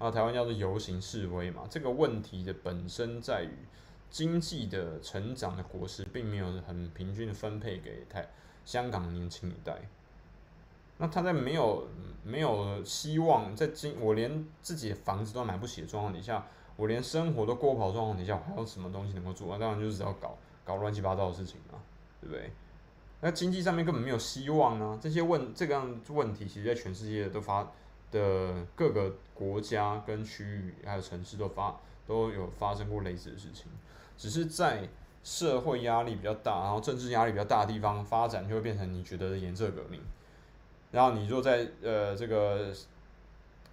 [0.00, 3.54] 后台湾叫做游行示威嘛，这个问题的本身在于
[4.10, 8.28] 经济的成长的果实并没有很平均的分配给台
[8.64, 9.82] 香港年轻一代。
[10.96, 11.86] 那他在没有
[12.24, 16.44] 没有希望，在经我连自己的房子都买不起的状况底下。
[16.78, 19.48] 我连生活都过不好状况底下，我还有什么东西能够做？
[19.50, 21.80] 那当然就是要搞搞乱七八糟的事情嘛，
[22.20, 22.52] 对不对？
[23.20, 24.96] 那经济上面根本没有希望啊！
[25.02, 27.68] 这些问这个样问题，其实在全世界都发
[28.12, 33.66] 的各个国家跟区域还有城市都发都有发生过类似的事情，
[34.16, 34.88] 只是在
[35.24, 40.00] 社会压力比较大，然后政治压力比较大的地方发展，就会变成你觉得的颜色革命。
[40.92, 42.72] 然后你若在呃这个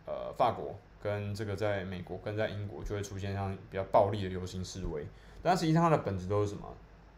[0.07, 0.75] 呃法国。
[1.05, 5.05] 跟这个在美国跟在英国就会出现像比较暴力的游行示威，
[5.43, 6.67] 但实际上它的本质都是什么？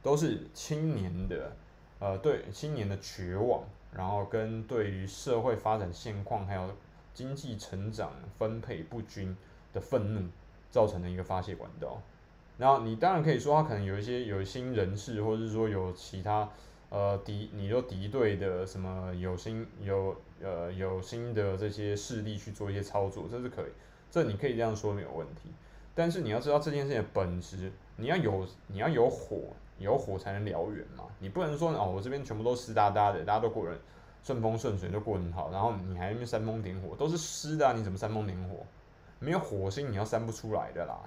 [0.03, 1.55] 都是青年的，
[1.99, 3.63] 呃，对青年的绝望，
[3.93, 6.69] 然后跟对于社会发展现况还有
[7.13, 9.33] 经济成长分配不均
[9.71, 10.21] 的愤怒
[10.69, 12.01] 造成的一个发泄管道。
[12.57, 16.49] 然后你当然可以说，他可能有一些有心人士，或者是说有其他
[16.89, 20.15] 呃敌，你说敌对的什么有心有。
[20.39, 23.71] 呃，有新的这些势力去做一些操作，这是可以，
[24.11, 25.51] 这你可以这样说没有问题。
[25.95, 29.39] 但是你要知道这件事情的本质，你要有你要有火，
[29.79, 31.05] 有火才能燎原嘛。
[31.17, 33.75] 你不能说哦，我这边全部都湿哒哒的，大家都过得
[34.21, 38.63] 顺风顺水，都过很好，然后你还那边煽风点火，都是湿的啊，你怎么煽风点火？
[39.17, 40.99] 没有火星，你要煽不出来的啦。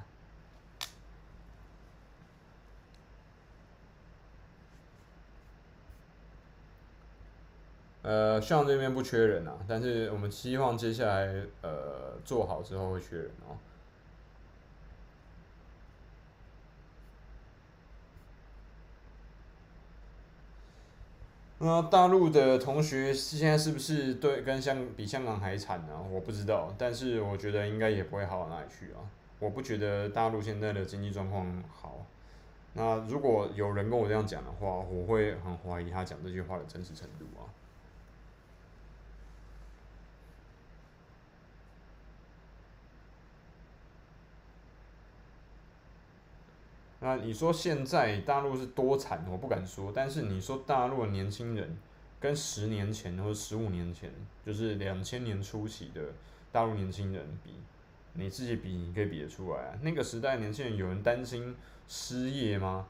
[8.02, 13.56] 呃，像这边不缺人啊，但是我们希望接下来呃做好之后会缺人哦。
[21.62, 26.02] 那大陆的同学现在是不是对跟香比香港还惨呢？
[26.10, 29.04] 我不知道，但是我觉得应该也不会好到哪里去啊。
[29.38, 32.06] 我不觉得大陆现在的经济状况好。
[32.72, 37.39] 那如果有人跟我这样讲的话，我会很怀疑他讲这句话的真实程度啊。
[47.00, 49.24] 那你说现在大陆是多惨？
[49.30, 49.90] 我不敢说。
[49.94, 51.76] 但是你说大陆的年轻人
[52.20, 54.10] 跟十年前或者十五年前，
[54.44, 56.02] 就是两千年初期的
[56.52, 57.54] 大陆年轻人比，
[58.12, 59.78] 你自己比，你可以比得出来啊？
[59.80, 61.56] 那个时代年轻人有人担心
[61.88, 62.86] 失业吗？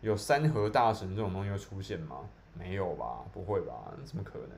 [0.00, 2.18] 有三和大神这种东西会出现吗？
[2.56, 3.24] 没有吧？
[3.32, 3.74] 不会吧？
[4.04, 4.50] 怎么可能？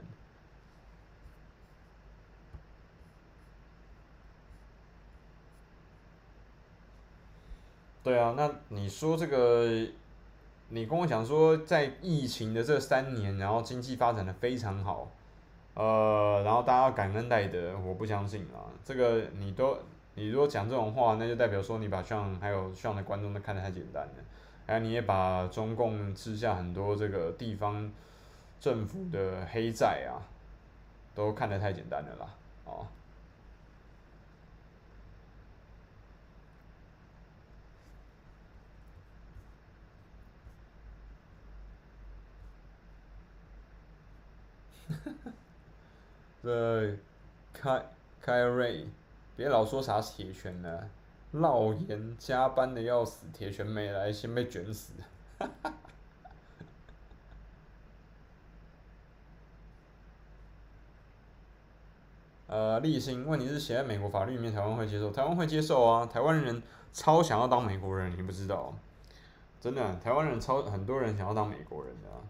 [8.06, 9.66] 对啊，那你说这个，
[10.68, 15.10] 你跟我讲说，在疫情的这三年，然后经济发展的非常好，
[15.74, 18.62] 呃，然后大家感恩戴德，我不相信啊。
[18.84, 19.76] 这个你都，
[20.14, 24.24] 你如果讲这种话，那就代表说你把像还有像的观众都看得太简单了，
[24.68, 27.92] 还有你也把中共之下很多这个地方
[28.60, 30.22] 政府的黑债啊，
[31.12, 32.26] 都看得太简单了啦，
[32.66, 32.86] 哦。
[46.42, 46.98] 对，
[47.52, 47.84] 开
[48.20, 48.86] 开瑞，
[49.36, 50.88] 别老说啥铁拳了，
[51.34, 54.92] 烙盐加班的要死，铁拳没来，先被卷死。
[62.48, 65.10] 呃，立新，问题是写在美国法律里面，台湾会接受？
[65.10, 66.62] 台湾会接受啊，台湾人
[66.92, 68.72] 超想要当美国人，你不知道？
[69.60, 72.22] 真的，台湾人超很多人想要当美国人的啊。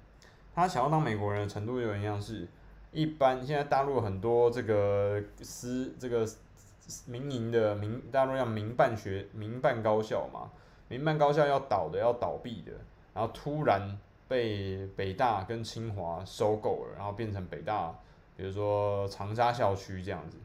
[0.57, 2.49] 他想要当美国人的程度有点像是，
[2.91, 6.27] 一般现在大陆很多这个私这个
[7.05, 10.51] 民营的民大陆要民办学民办高校嘛，
[10.89, 12.73] 民办高校要倒的要倒闭的，
[13.13, 17.95] 然后突然被北大跟清华收购了，然后变成北大，
[18.35, 20.39] 比如说长沙校区这样子，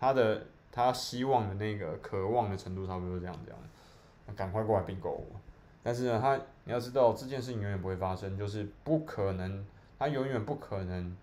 [0.00, 0.42] 他的
[0.72, 3.60] 他希望的那个渴望的程度差不多这样这样，
[4.34, 5.26] 赶快过来并购我。
[5.84, 9.66] 但是呢，他你要知道这件事情永远不会发生，就是不可能，
[9.98, 11.16] 它永远不可能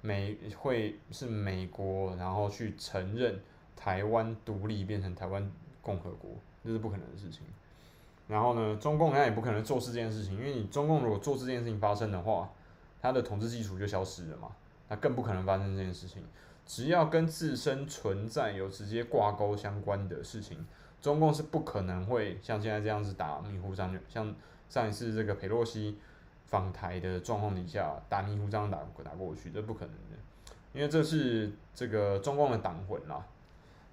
[0.00, 3.40] 美会是美国，然后去承认
[3.76, 5.48] 台湾独立变成台湾
[5.80, 6.30] 共和国，
[6.64, 7.42] 这是不可能的事情。
[8.26, 12.50] 然后呢，中共他也不可能做事这件事情，因为你中共如果做这件事情发生的话，
[13.00, 14.48] 他的统治基础就消失了嘛，
[14.88, 16.24] 那更不可能发生这件事情。
[16.66, 20.66] 只要跟自身存在有直接挂钩相关的事情。
[21.02, 24.34] 中共是不可能会像现在这样子打迷糊仗，像
[24.70, 25.98] 上一次这个裴洛西
[26.46, 30.16] 访台的状况底下打迷糊仗打打过去，这不可能的，
[30.72, 33.26] 因为这是这个中共的党魂啦。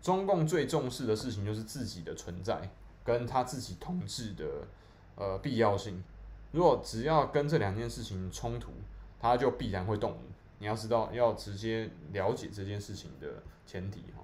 [0.01, 2.70] 中共最重视的事情就是自己的存在
[3.03, 4.45] 跟他自己统治的
[5.16, 6.01] 呃必要性。
[6.51, 8.72] 如果只要跟这两件事情冲突，
[9.20, 10.22] 他就必然会动武。
[10.60, 13.28] 你要知道，要直接了解这件事情的
[13.66, 14.24] 前提哈。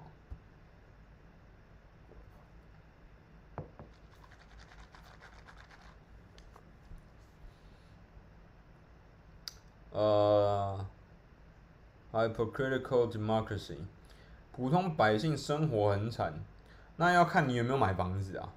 [9.96, 10.86] 呃、
[12.12, 13.78] ，hypocritical democracy，
[14.52, 16.34] 普通百姓生活很惨，
[16.98, 18.52] 那要看你有没有买房子啊。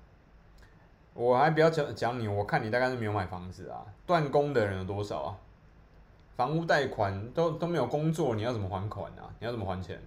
[1.15, 3.87] 我还不要讲讲你，我看你大概是没有买房子啊。
[4.05, 5.39] 断供的人有多少啊？
[6.37, 9.31] 房屋贷款都都没有工作，你要怎么还款啊？
[9.39, 10.03] 你要怎么还钱？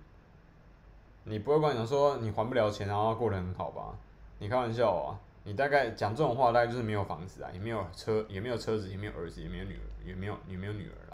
[1.24, 3.96] 你不会跟我讲说你还不了钱，然后过得很好吧？
[4.40, 5.20] 你开玩笑啊！
[5.46, 11.11] 你大概讲这种话，大概就是没有房子啊，也没有车，也没有车子，也没有儿子，也没有女儿，也没有也没有女儿。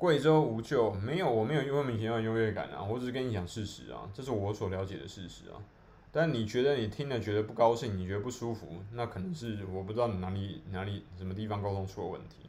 [0.00, 5.60] 贵州无救，没有，我没有莫名其妙的优越感啊，我只是跟你讲事实啊，这是我所了解的事实啊。
[6.10, 12.48] 但你觉得你听了觉得不高兴，你觉得不舒服，那可能是我不知道你哪里哪里什么地方沟通出了问题。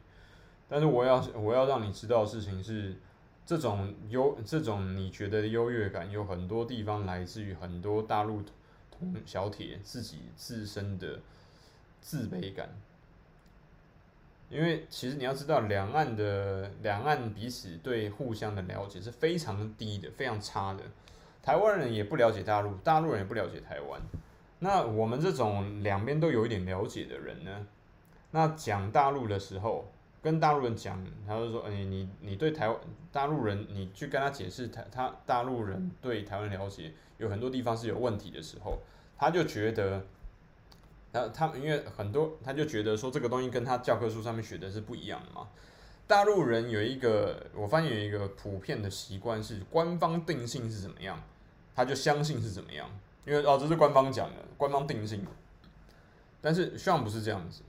[0.66, 2.96] 但是我要我要让你知道的事情是，
[3.44, 8.42] 这种优这种你觉得优越感，有很多地方来自于很多大陆
[8.90, 11.20] 同小铁自己自身的
[12.00, 12.70] 自卑感。
[14.52, 20.82] 因为其实你要知道，两岸的两岸彼此对互相的了解是非常低的，非常差的。
[21.42, 23.98] 台湾人也不了解大陆，大陆人也不了解台湾。
[24.58, 27.66] 那我们这种两边都有一点了解的人呢，
[28.30, 29.86] 那讲大陆的时候，
[30.22, 32.76] 跟大陆人讲，他就说：“你你你对台湾
[33.10, 38.78] 大陆人，你去跟他解释台他大陆人对台湾了解有很多地方是有问题的时候，
[39.16, 40.04] 他就觉得。”
[41.12, 45.46] 然后他们因为很多，他就觉得说这个东西跟他教科书上面学的是不一样的嘛。
[46.06, 51.22] 大陆人有一个，我发现有一个普遍的习惯是，官方定性是怎么样，
[51.74, 52.88] 他就相信是怎么样。
[53.24, 55.24] 因为哦，这是官方讲的，官方定性。
[56.40, 57.62] 但是希望不是这样子，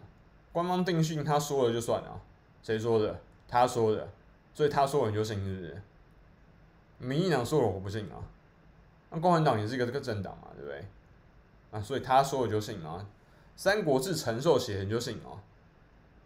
[0.52, 2.22] 官方定性他说了就算了，
[2.64, 3.20] 谁说的？
[3.48, 4.10] 他说的，
[4.54, 5.82] 所以他说了就信，是不是？
[6.98, 8.18] 民进党说了我不信啊，
[9.12, 10.86] 那共产党也是一个这个政党嘛，对不对？
[11.72, 12.98] 啊，所以他说了就信啊。
[13.56, 15.40] 《三国志》陈寿写的你就信哦，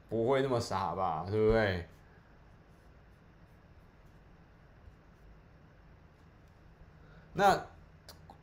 [0.09, 1.25] 不会那么傻吧？
[1.29, 1.85] 对不对？
[7.33, 7.67] 那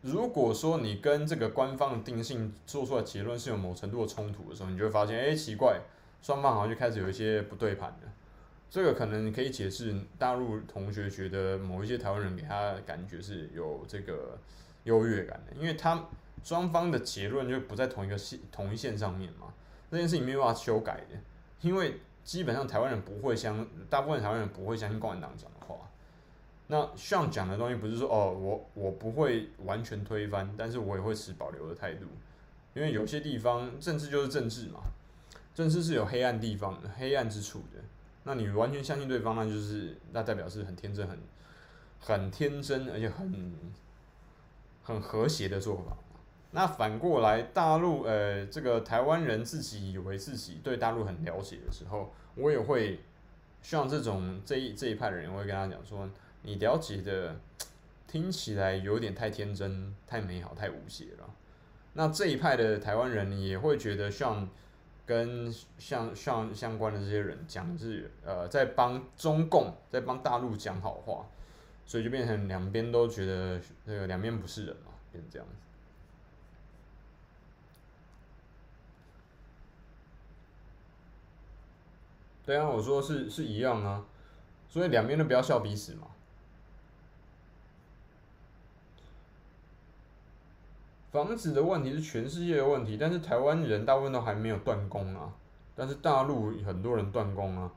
[0.02, 5.80] 如果说你跟这个官方的定性做出来结论是有某程度的冲突的时候，你就会发现，哎，奇怪，
[6.22, 8.12] 双方好像就开始有一些不对盘了。
[8.70, 14.38] 这个可能可以解释大陆同学觉得某一些台湾人给他感觉是有这个
[14.84, 16.06] 优越感的，因为他。
[16.44, 19.52] 双方的结论就不在同一个线、同一线上面嘛，
[19.90, 21.16] 这件事情没有办法修改的，
[21.62, 25.76] 因为基本上台湾人不会相，大部分台湾人不会相信共产党讲的话。
[26.66, 32.06] 那像讲的东西不是说哦，我我不会完全推翻，但是我也会持保留的态度，
[32.74, 34.80] 因为有些地方政治就是政治嘛，
[35.54, 37.82] 政治是有黑暗地方、黑暗之处的。
[38.24, 41.18] 那你完全相信对方，那就是那代表是很天真、很
[42.00, 43.54] 很天真，而且很
[44.82, 45.96] 很和谐的做法。
[46.56, 53.00] 那反过来，大陆呃，这个台湾人自己以为自己对大陆很了解的时候，我也会
[53.60, 56.08] 像这种这一这一派的人，我会跟他讲说，
[56.42, 57.34] 你了解的
[58.06, 61.28] 听起来有点太天真、太美好、太无邪了。
[61.94, 64.48] 那这一派的台湾人也会觉得像
[65.04, 71.26] 跟像像相关的这些人讲是呃在帮中共在帮大陆讲好话，
[71.84, 75.63] 所以就变成两边都觉得那个两边不是人嘛，变成这样子。
[82.46, 84.04] 对啊，我说是是一样啊，
[84.68, 86.08] 所以两边都不要笑彼此嘛。
[91.10, 95.32] 房子的问题是全世界的问题，但是台湾人大部分都还没有断供啊，
[95.76, 97.70] 但是大陆很多人断供啊。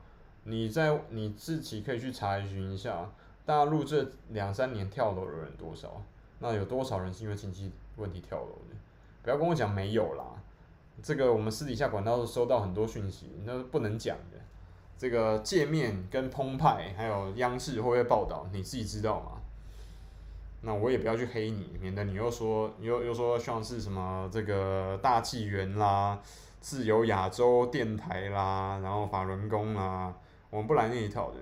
[0.44, 3.10] 你在你自己可以去查询一下，
[3.46, 6.02] 大陆这两三年跳楼的人多少？
[6.40, 8.76] 那有多少人是因为经济问题跳楼的？
[9.22, 10.24] 不要跟我讲没有啦，
[11.02, 14.37] 这个我们私底下管道收到很多讯息，那是不能讲的。
[14.98, 18.48] 这个界面跟澎湃，还有央视会不会报道？
[18.52, 19.40] 你自己知道吗？
[20.62, 26.20] 那我也不要去黑你，免得你又说你又又说像是什么这个大纪元啦、
[26.60, 30.12] 自由亚洲电台啦，然后法轮功啦，
[30.50, 31.36] 我们不来那一套的，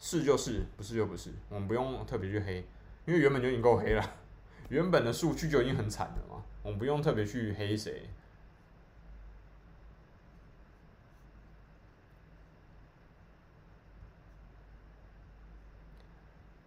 [0.00, 2.56] 是就是，不是就不是，我们不用特别去黑，
[3.06, 4.04] 因为原本就已经够黑了，
[4.70, 8.10] 原本的数据就已经很惨了嘛，我们不用特别去黑谁。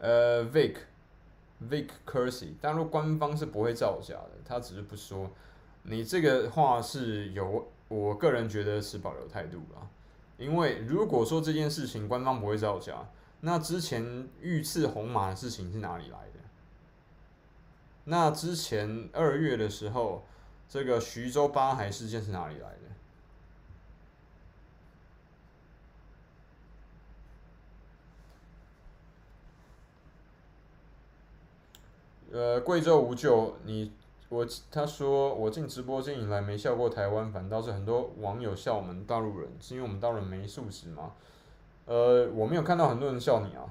[0.01, 0.77] 呃，Vic
[1.69, 5.29] Vic Kersey，大陆官方是不会造假的，他只是不说。
[5.83, 9.87] 你这个话是有，我个人觉得是保留态度啦。
[10.37, 13.07] 因为如果说这件事情官方不会造假，
[13.41, 16.39] 那之前遇刺红马的事情是哪里来的？
[18.05, 20.25] 那之前二月的时候，
[20.67, 22.90] 这个徐州八海事件是哪里来的？
[32.31, 33.91] 呃，贵州无救，你
[34.29, 41.11] 我他说我进直播间以来没笑过台湾，反倒是很多网友笑我们大陆人，是因为我们大陆人没素质吗？
[41.85, 43.67] 呃，我没有看到很多人笑你啊，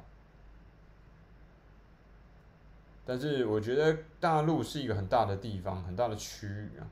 [3.06, 6.84] 但是我觉得大陆是一个很大的地方，很大的区域啊，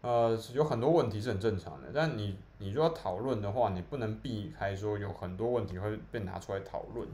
[0.00, 7.06] 呃，有很多问题是很正常的，但你你如果要讨论的话，你不能避开说有很多问题会被拿出来讨论。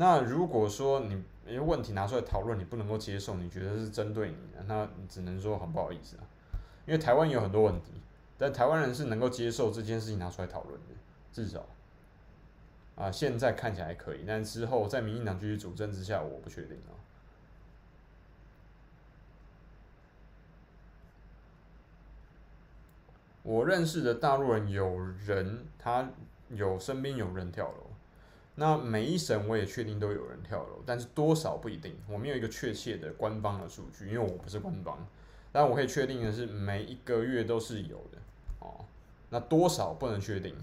[0.00, 4.36] 那如果说你一个问题拿出来讨论，你不能够接受，你觉得是针对你，
[4.66, 6.24] 那只能说很不好意思啊。
[6.86, 8.00] 因为台湾有很多问题，
[8.38, 10.94] 但台湾人是能够接受这件事情拿出来讨论的，
[11.30, 11.66] 至少
[12.96, 16.96] 啊，现在看起来可以，但之后在民进党继续主政之下，我不确定啊。
[23.42, 26.08] 我认识的大陆人有人，他
[26.48, 27.89] 有身边有人跳楼。
[28.60, 34.98] 那每一省我也确定都有人跳楼，但是多少不一定，我没有一个确切的官方的数据，因为我不是官方。
[35.50, 38.18] 但我可以确定的是，每一个月都是有的，
[38.58, 38.84] 哦，
[39.30, 40.54] 那多少不能确定。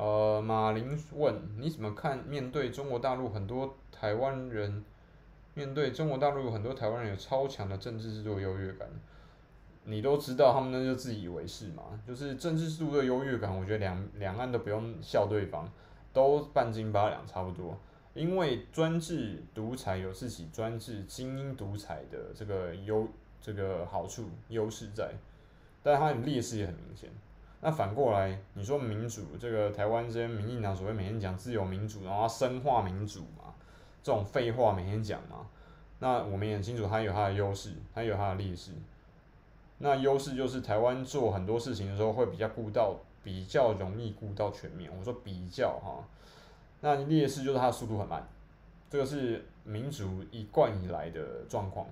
[0.00, 2.24] 呃，马林问你怎么看？
[2.24, 4.82] 面对中国大陆很多台湾人，
[5.52, 8.88] 面对中国大陆很多台湾人有超强的政治制度优越感，
[9.84, 11.82] 你都知道他们那就自以为是嘛？
[12.08, 15.70] 就是政治制度的优越感，我觉得两两岸都不用笑对方，
[16.14, 17.78] 都半斤八两差不多。
[18.14, 23.06] 因为专制独裁有自己专制精英独裁的这个优
[23.38, 25.12] 这个好处优势在，
[25.82, 27.10] 但它的劣势也很明显。
[27.62, 33.52] 那反过来，你说民主，这个台湾这边民进党所谓每天讲自由民主，然后深化民主嘛，
[34.02, 35.46] 这种废话每天讲嘛。
[35.98, 38.72] 那我们也很清楚，它有它的优势，它有它的劣势。
[39.76, 44.90] 那优势就是台湾做很多事情的时候会比较顾到，比较容易顾到全面。
[44.98, 46.02] 我说比较哈，
[46.80, 48.26] 那劣势就是它的速度很慢，
[48.88, 51.86] 这个是民主一贯以来的状况。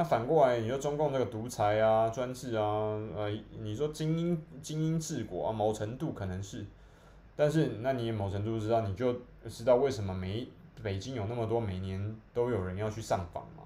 [0.00, 2.64] 那反过来，你说中共这个独裁啊、专制啊，
[3.14, 6.64] 呃，你说精英精英治国啊，某程度可能是，
[7.36, 9.14] 但是那你也某程度知道，你就
[9.46, 10.48] 知道为什么每
[10.82, 13.64] 北京有那么多每年都有人要去上访嘛，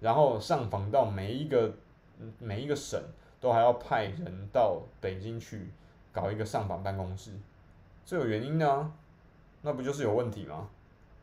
[0.00, 1.72] 然后上访到每一个
[2.40, 3.00] 每一个省
[3.40, 5.70] 都还要派人到北京去
[6.10, 7.30] 搞一个上访办公室，
[8.04, 8.90] 这有原因的啊，
[9.62, 10.68] 那不就是有问题吗？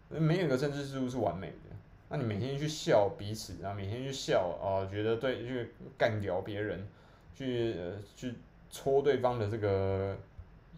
[0.08, 1.73] 没有一个政治制度是完美的。
[2.14, 6.88] 那你每天去笑彼此，然后每天去笑啊、觉得对，去干掉别人，
[7.34, 8.36] 去呃去
[8.70, 10.16] 戳对方的这个，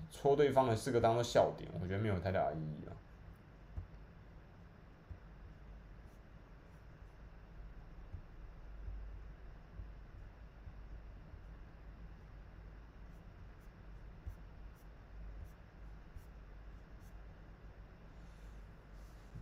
[0.10, 2.95] 戳对方的四个当做笑点，我觉得没有太大的意义了。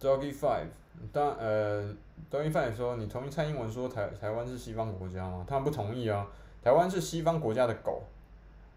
[0.04, 0.68] Doggy Five，
[1.14, 1.82] 当呃
[2.30, 5.46] ，Doggy Five 说，你同意蔡英文说台台湾是西方国家吗？
[5.48, 6.28] 他们不同意啊，
[6.62, 8.04] 台湾是西方国家的狗，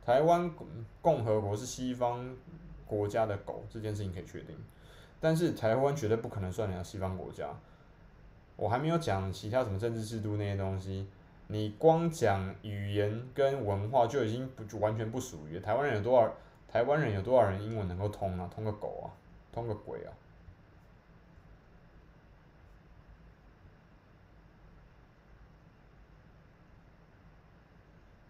[0.05, 0.49] 台湾
[1.03, 2.33] 共和国是西方
[2.87, 4.57] 国家的狗，这件事情可以确定，
[5.19, 7.49] 但是台湾绝对不可能算人家西方国家。
[8.55, 11.09] 我还没有讲其他什么政治制度那些东西，
[11.49, 16.33] 你光讲语言跟文化就已经不就完全不属于台湾人有多少？
[16.69, 18.49] 台湾人有多少人英文能够通啊？
[18.55, 19.11] 通个狗啊，
[19.53, 20.13] 通个鬼啊！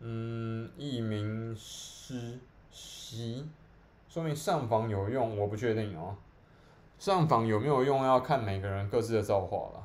[0.09, 2.39] 嗯，一名实
[2.71, 3.45] 习，
[4.09, 6.17] 说明上访有用，我不确定哦。
[6.97, 9.85] 上访有没有用，要看每个人各自的造化了。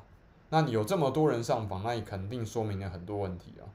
[0.50, 3.66] 那你有这么多人上访，那你肯定说明了很多问题啊。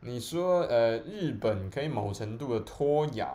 [0.05, 3.35] 你说，呃，日本可以某程度的脱亚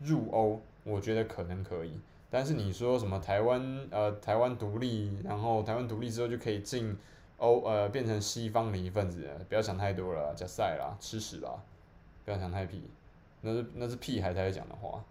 [0.00, 2.00] 入欧，我觉得可能可以。
[2.28, 6.96] 但是你说什么台湾，呃，台湾独立，然后台湾独立之后就可以进
[7.36, 11.50] 欧，呃，变成西方的一份子，不要想太多了，加赛啦，吃屎啦，
[12.24, 12.82] 不要想太屁，
[13.42, 15.04] 那是那是屁孩才会讲的话。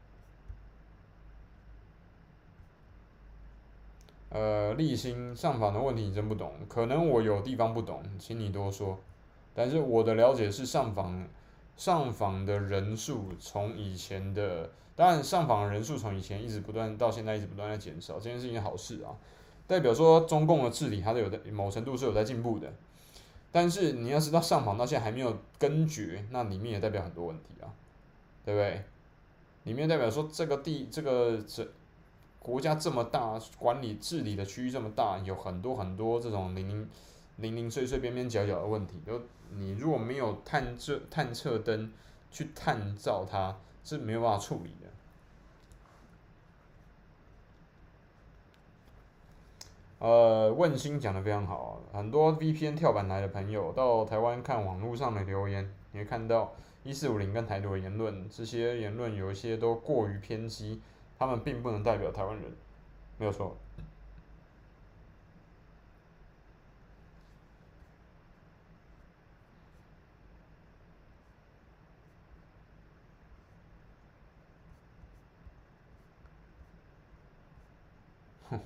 [4.32, 9.00] 呃，立新上访的问题你真不懂，可能我有地方不懂，请你多说。
[9.54, 11.28] 但是我的了解是上访，
[11.76, 19.16] 上访的人数从以前的，当然上访人数从以前一直不断到现在一直不断在减少，这件事情好事啊，
[19.68, 22.72] 代表说中共的治理它是有在某程度是有在进步的。
[23.52, 27.74] 但是你要知道上访到现在还没有根绝，那里面也代表很多问题啊，
[28.46, 28.84] 对不对？
[29.64, 31.68] 里面代表说这个地这个这
[32.38, 36.88] 国家这么大，管理治理的区域这么大，有很多很多这种零零
[37.40, 39.22] 零零碎碎边边角角的问题都。
[39.52, 41.92] 你如果没有探测探测灯
[42.30, 44.88] 去探照它，是没有办法处理的。
[49.98, 60.80] 呃，问心讲的非常好，很多 VPN 跳板来的朋友到台湾看网络上的留言，你会看到一四五零跟台独言论，这些言论有一些都过于偏激，
[61.18, 62.56] 他们并不能代表台湾人，
[63.18, 63.58] 没有错。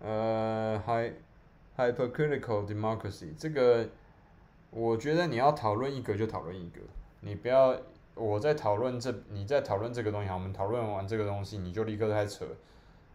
[0.00, 1.12] 呃，hy
[1.76, 3.34] hypercritical democracy.
[3.36, 3.88] 这个，
[4.70, 6.80] 我觉得你要讨论一个就讨论一个，
[7.20, 7.76] 你不要
[8.14, 12.46] 我在讨论这，你在讨论这个东西，我们讨论完这个东西，你就立刻在扯，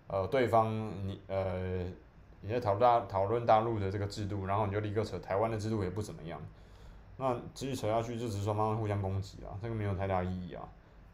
[0.08, 1.86] 呃，对方你呃
[2.42, 6.40] 你在讨论大讨论大陆的这个制度，然后你就立刻扯台湾的制度也不怎么样，
[7.18, 10.68] 那继续扯下去就只是双方互相攻击啊，这个没有太大意义啊，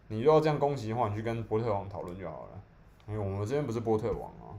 [0.10, 2.62] 你如果要这样攻击的话，你去跟波特王讨论就好了。
[3.08, 4.56] 因为我们这边不是波特王啊。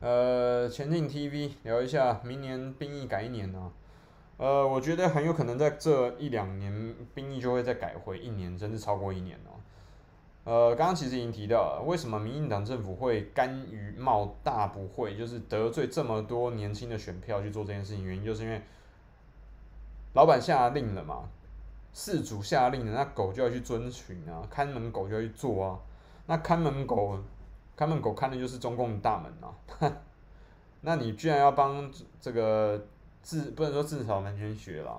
[0.00, 3.72] 呃，前进 TV 聊一下，明年兵役改一年呢？
[4.36, 9.54] 呃，我觉得很有可能在这一两年，兵役就会再改回一年，甚至超过一年哦。
[10.42, 18.04] 呃，刚刚其实已经提到了，为什么民进党政府会甘于冒大不讳，就是得罪这么多年轻的选票去做这件事情？
[18.04, 18.60] 原因就是因为
[20.14, 21.28] 老板下令了嘛。
[21.92, 25.78] 事主下令了，那狗就要去遵循啊，看门狗就要去做啊。
[26.26, 27.18] 那看门狗，
[27.76, 29.52] 看门狗看的就是中共的大门啊。
[30.80, 32.82] 那你居然要帮这个
[33.20, 34.98] 自不能说自扫门前雪啦。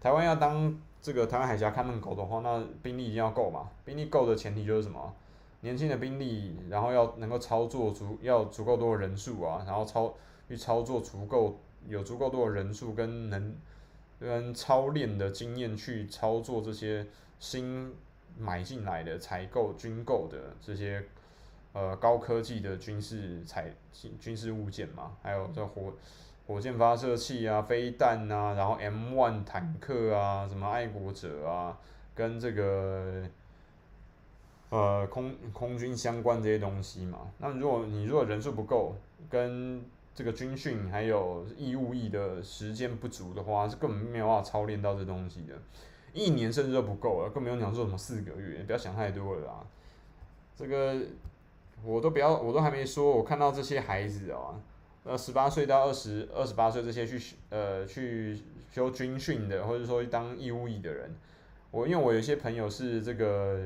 [0.00, 3.68] 台湾要当这个台湾海峡看门狗的话，那兵力一定要够嘛。
[3.84, 5.14] 兵力够的前提就是什么？
[5.60, 10.14] 年轻的兵力，然后要能够操作足，要足够多的人数啊，然后操
[10.48, 13.54] 去操作足够有足够多的人数跟能。
[14.24, 17.06] 跟操练的经验去操作这些
[17.38, 17.94] 新
[18.38, 21.04] 买进来的采购军购的这些
[21.74, 23.70] 呃高科技的军事采
[24.18, 25.92] 军事物件嘛，还有这火
[26.46, 31.78] 火箭发射器啊、飞弹啊，然后 M1 坦克啊、什么爱国者啊，
[32.14, 33.22] 跟这个
[34.70, 37.30] 呃空空军相关这些东西嘛。
[37.38, 38.96] 那如果你如果人数不够，
[39.28, 39.84] 跟
[40.14, 45.54] 这个军训还有义务役的时间不足的话，是根本没有办法操练到这东西的，
[46.12, 49.66] 一年甚至都不够了，更不用讲说什么四个月，不要想太多了啦。
[50.56, 50.96] 这个
[51.82, 54.54] 我都不要，我都还没说，我看到这些孩子啊，
[55.02, 58.38] 呃，十八岁到二十二十八岁这些去呃去
[58.70, 61.12] 修军训的，或者说当义务役的人，
[61.72, 63.58] 我因为我有些朋友是这个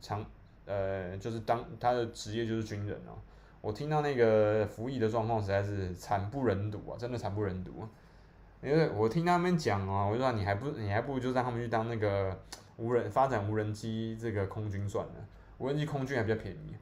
[0.00, 0.24] 长，
[0.66, 3.18] 呃，就是当他的职业就是军人哦。
[3.66, 7.84] 我听到那个服役的状况实在是惨不忍睹啊，真的惨不忍睹。
[8.62, 12.40] 因为我听他们讲啊，我就说你还不你还不如就让他们去当那个
[12.76, 15.14] 无人发展无人机这个空军算了，
[15.58, 16.76] 无人机空军还比较便宜。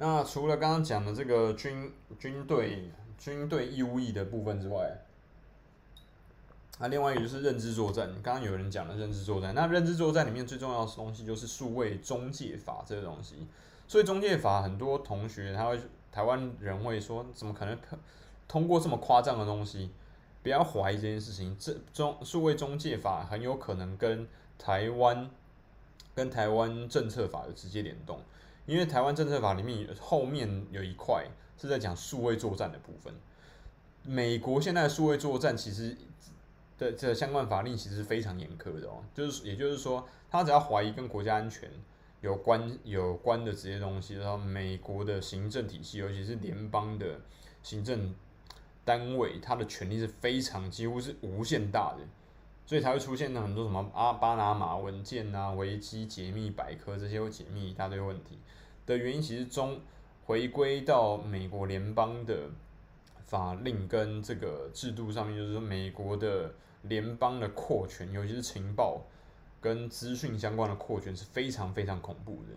[0.00, 4.96] 那除了刚刚讲的这个军军队军队义务役的部分之外，
[6.78, 8.10] 那另外一个就是认知作战。
[8.22, 13.46] 刚刚有人讲了认知作战，那认知作战里面最重要的东西就是数位中介法这个东西。
[13.86, 15.78] 所以中介法很多同学他会
[16.10, 17.78] 台湾人会说，怎么可能
[18.48, 19.90] 通过这么夸张的东西？
[20.42, 24.26] 不要怀疑这件事情，这中数位中介法很有可能跟
[24.56, 25.30] 台湾
[26.14, 28.18] 跟台湾政策法有直接联动。
[28.70, 31.26] 因为台湾政策法里面后面有一块
[31.58, 33.12] 是在讲数位作战的部分，
[34.04, 35.96] 美国现在的数位作战其实
[36.78, 41.68] 的这相关法令其实是非常严苛的哦，就是也就是说，他只要怀疑跟国家安全
[42.20, 47.20] 有关有关的这些东西，然后美国的行政体系，尤其是联邦的
[47.64, 48.14] 行政
[48.84, 52.06] 单位，它的权力是非常几乎是无限大的。
[52.66, 58.38] 所以才会出现了很多什么阿巴拿马文件啊、维基解密百科这些会解密一大堆问题
[58.90, 59.80] 的原因，其实中
[60.24, 62.50] 回归到美国联邦的
[63.24, 69.02] 法令跟这个制度上面，就是说美国的联邦的扩权，尤其是情报
[69.60, 72.56] 跟资讯相关的扩权是非常非常恐怖的。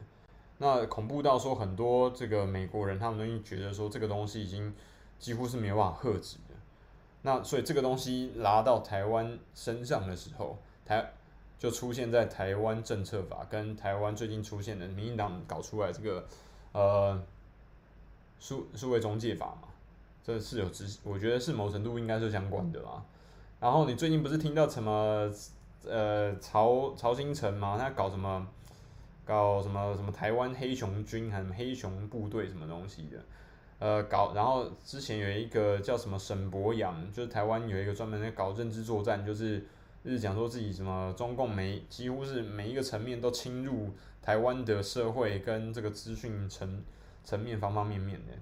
[0.57, 4.73] 那恐怖到说很多这个美国人他们都觉得说这个东西已经
[5.19, 6.55] 几乎是没有办法遏制的。
[7.21, 11.13] 那所以这个东西拿到台湾身上的时候，台
[11.58, 16.26] 就出现在台湾政策法跟台湾最近出现的民进党搞出来这个
[16.74, 17.22] 呃
[18.39, 19.70] 数数位中介法嘛，
[20.24, 23.04] 这是有直，我觉得是某程度应该是相关的啦。
[23.60, 25.32] 然后你最近不是听到什么
[25.86, 28.47] 呃曹曹兴诚嘛，他搞什么
[29.24, 33.18] 搞什么什么台湾黑熊军还是黑熊部队什么东西的？
[33.80, 39.66] 呃，搞，然后之前有一个叫什么沈博阳，就是台湾有一个专门在搞认知作战，就是
[40.04, 43.91] 就是讲说自己什么中共每几乎是每一个层面都侵入
[44.22, 46.84] 台湾的社会跟这个资讯层
[47.24, 48.34] 层面方方面面的。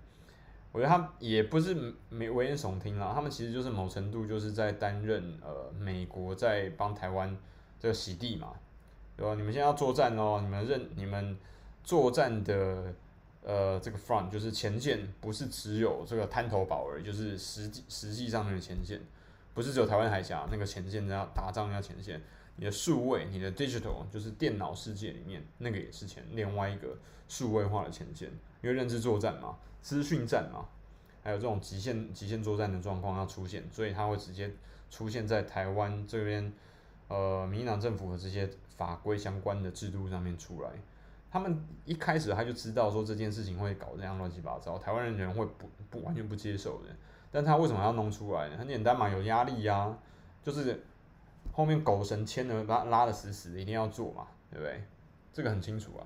[0.72, 7.38] 我觉得他也不是没危言耸听啦，他们其实就是某程度就是在担任呃美国在帮台湾
[7.80, 8.54] 这个洗地嘛，
[9.16, 9.36] 对吧？
[9.36, 11.38] 你们现在要作战哦，你们认你们
[11.84, 12.94] 作战的。
[13.44, 19.02] 呃，这个 front 就是前线，不是只有这个滩头堡而已，就是实际实际上面的前线，
[19.54, 22.22] 不是只有台湾海峡那个前线要打仗要前线，
[22.56, 26.98] 你的数位，你的 digital 就是电脑世界里面那个也是前另外一个
[27.28, 28.30] 数位化的前线，
[28.62, 30.66] 因为认知作战嘛，资讯战嘛，
[31.24, 34.50] 还有这种极限极限作战的状况要出现，所以它会直接
[34.90, 36.54] 出现在台湾这边，
[37.08, 40.70] 呃，民进党政府的这些法规相关的制度上面出来。
[41.30, 46.90] 他们一开始他就知道说这件事情会搞这样乱七八糟，台湾人人会不不完全不接受的。
[47.32, 48.58] 但他为什么要弄出来呢？
[48.58, 49.98] 很简单嘛，有压力呀、
[50.44, 50.84] 就是
[51.54, 54.84] 后面狗神签了拉拉的死死的，一定要做嘛，对不对？
[55.32, 56.04] 这个很清楚啊。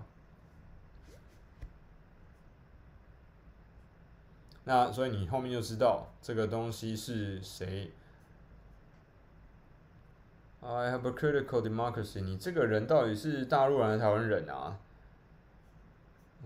[4.65, 7.91] 那所以你后面就知道这个东西是谁。
[10.61, 12.21] I have a critical democracy。
[12.21, 14.79] 你这个人到底是大陆人还是台湾人啊？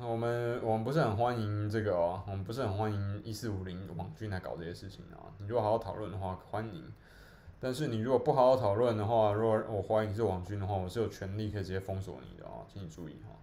[0.01, 5.27] 我们我们不是很欢迎这个哦，我们不是很欢迎一四五零网军来搞这些事情啊。
[5.39, 6.83] 你如果好好讨论的话，欢迎；
[7.59, 13.35] 但是你如果不好好讨论的话，如果我怀疑你是网军的话，我是有权利可以直接封锁你的啊，请你注意哈。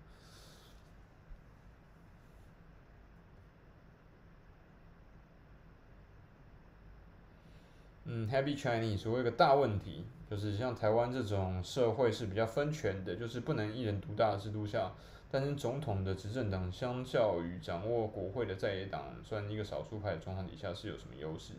[8.06, 14.92] 嗯，Happy Chinese，我有个大问题，就是像台湾这种社会是比较分权的，就是不能一人独大的制度下。
[15.28, 21.52] 但是总统的执政党相较于掌握国会的在野党，算一个少数派的状况底下是有什么优势？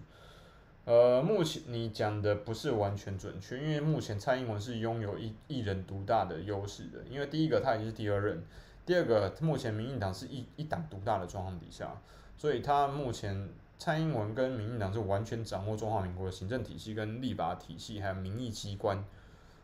[0.85, 8.41] 呃，目前你讲的不是完全准确，因为目前蔡英文是拥有一一人独大的优势的，因为第一个他已经是第二任，
[8.85, 12.01] 第二个目前民进党是一一党独大的状况底下，
[12.37, 13.49] 所以他目前
[13.79, 19.03] 蔡英文跟民进党是完全掌握中华民国的行政体系跟立法体系还有民意机关，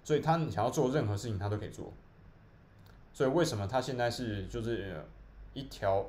[0.04, 1.92] 所以他想要做任何事情他都可以做。
[3.12, 5.04] 所以为什么他现在是就是
[5.54, 6.06] 一条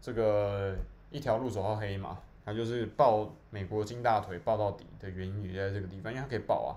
[0.00, 0.76] 这个
[1.10, 2.18] 一条路走到黑嘛？
[2.44, 6.72] 他就是抱美国金大腿抱到底的原因也在这个地方，因为他可以抱啊，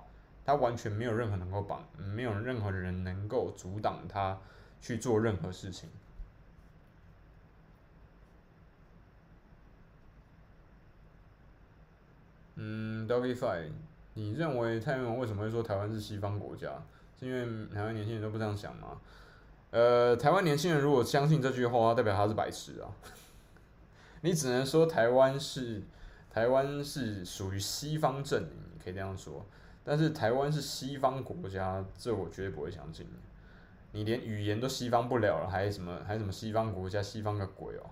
[0.45, 4.37] 他完全没有任何能够绑，没有任何人能够阻挡他
[4.81, 5.89] 去做任何事情。
[12.63, 13.71] 嗯，Doggy Five，
[14.13, 16.69] 你认为蔡英文为什么会说台湾是西方国家？
[17.19, 19.01] 是因为台湾年轻人都不这样想吗？
[19.71, 22.85] 呃，台湾年轻人如果相信这句话，代表他是白痴啊。
[24.21, 25.81] 你只能说台湾是
[26.29, 29.43] 台湾是属于西方阵营，你可以这样说。
[29.83, 33.07] 但是台湾是西方国家，这我绝对不会相信。
[33.93, 37.01] 你连语言都西方不了了，还什么还什么西方国家？
[37.01, 37.89] 西方个鬼哦！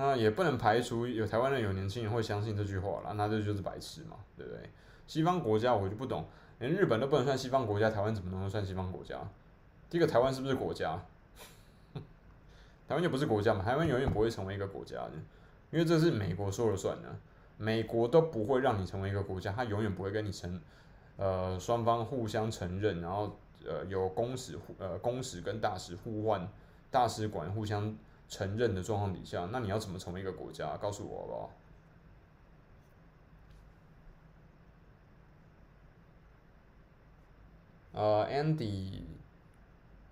[0.00, 4.70] 那也不能排除有台湾人有年轻人会相信这句话啦，那这就是白痴嘛，对不对？
[5.08, 6.24] 西方国家我就不懂，
[6.60, 9.18] 连日本都不能算西方国家，台湾怎么能算西方国家？
[9.90, 11.02] 第一个，台湾是不是国家？
[12.86, 13.64] 台湾就不是国家嘛？
[13.64, 15.12] 台湾永远不会成为一个国家的，
[15.72, 17.08] 因为这是美国说了算的，
[17.56, 20.60] 美国都不会让你成为一个国家，他永远不会跟你承，
[21.16, 23.36] 呃，双方互相承认，然后
[23.66, 26.48] 呃有公使互呃公使跟大使互换，
[26.88, 27.92] 大使馆互相。
[28.28, 30.76] 承认的状况底下，那你要怎么成为一个国家？
[30.76, 31.50] 告诉我好不好？
[37.92, 39.02] 呃，Andy，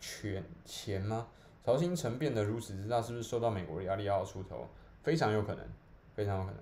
[0.01, 1.29] 钱钱吗？
[1.62, 4.69] 曹兴诚变得如此之大，是不是受到美国的压力要出头？
[5.03, 5.69] 非常有可能，
[6.14, 6.61] 非常有可能。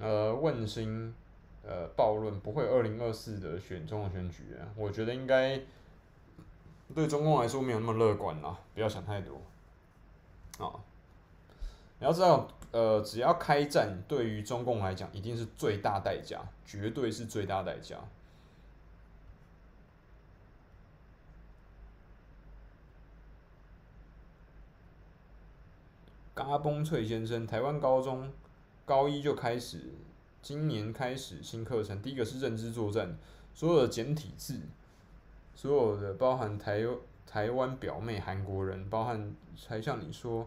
[0.00, 1.14] 呃，问心。
[1.64, 5.60] 呃，暴论不会二零二四的选中的选举啊，我觉得应该
[6.92, 9.40] 对中共来说没有那么乐观啦，不要想太多
[10.58, 10.74] 啊。
[12.00, 17.96] 你要知道，呃，只要开战，对于中共来讲一定是最大代价，绝对是最大代价。
[26.34, 28.32] 嘎嘣脆先生，台湾高中
[28.84, 29.92] 高一就开始。
[30.42, 33.16] 今年开始新课程，第一个是认知作战，
[33.54, 34.58] 所有的简体字，
[35.54, 36.84] 所有的包含台
[37.24, 40.44] 台湾表妹韩国人，包含才像你说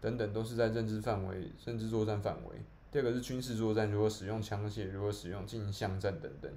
[0.00, 2.56] 等等，都是在认知范围、认知作战范围。
[2.90, 6.50] 第二个是军事作战，如何使用枪械，如何使用镜像战等等。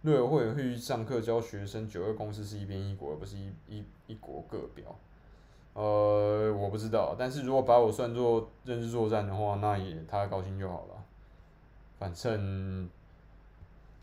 [0.00, 4.98] 陆委会会上课教学生，九二共识是一边一国，而不是一一一国各表。
[5.74, 11.03] 呃，我不知道，但是如果把我算作认知作战的话，那也他高兴就好了。
[12.04, 12.86] 反正，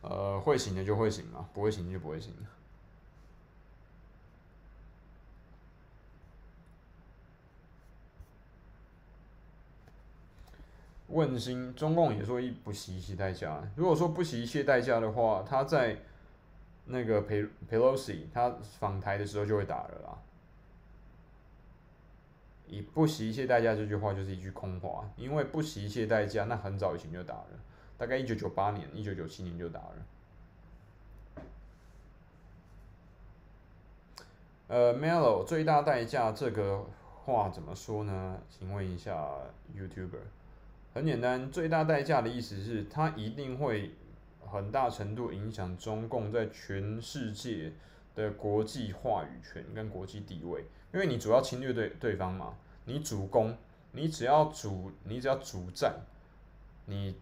[0.01, 2.33] 呃，会行的就会行嘛，不会行就不会行。
[11.09, 13.61] 问心，中共也说一不惜一切代价。
[13.75, 15.99] 如果说不惜一切代价的话，他在
[16.85, 18.49] 那个佩佩洛西他
[18.79, 20.17] 访台的时候就会打了啦。
[22.65, 27.49] 以不惜一切代价这句话就是一句空话，因为不惜一切代价，那很早以前就打了。
[28.01, 29.95] 大概一九九八年、一九九七年就打了。
[34.69, 36.83] 呃，Melo 最大代价这个
[37.23, 38.39] 话怎么说呢？
[38.49, 39.29] 请问一下
[39.77, 40.17] YouTuber。
[40.95, 43.91] 很简单，最大代价的意思是它一定会
[44.47, 47.71] 很大程度影响中共在全世界
[48.15, 53.55] 的国际话语权跟国际地位，因为你主要侵略对对方嘛，你主攻，
[53.91, 56.01] 你只要主，你只要主战，
[56.85, 57.15] 你。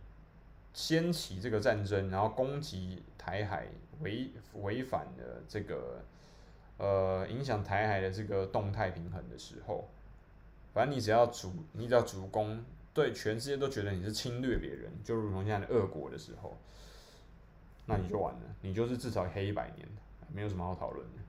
[0.73, 3.67] 掀起这个战争，然后攻击台海，
[4.01, 6.01] 违违反了这个
[6.77, 9.89] 呃影响台海的这个动态平衡的时候，
[10.73, 12.63] 反正你只要主，你只要主攻，
[12.93, 16.55] 对全世界都觉得你是侵略别人，就如同现在的俄国的时候，
[17.85, 19.87] 那你就完了，你就是至少黑一百年，
[20.31, 21.19] 没有什么好讨论的。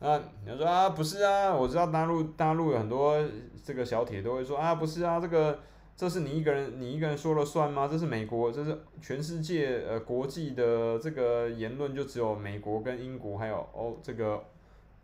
[0.00, 3.18] 那你要说啊，不是啊，我知道大陆大陆有很多
[3.64, 5.58] 这个小铁都会说啊，不是啊，这个。
[5.96, 7.86] 这是你一个人，你一个人说了算吗？
[7.86, 14.42] 这是美国，这是全世界呃国际的这个言论，就只有美国跟英国还有欧这个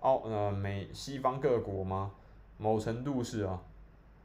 [0.00, 2.10] 澳呃美西方各国吗？
[2.58, 3.62] 某程度是啊。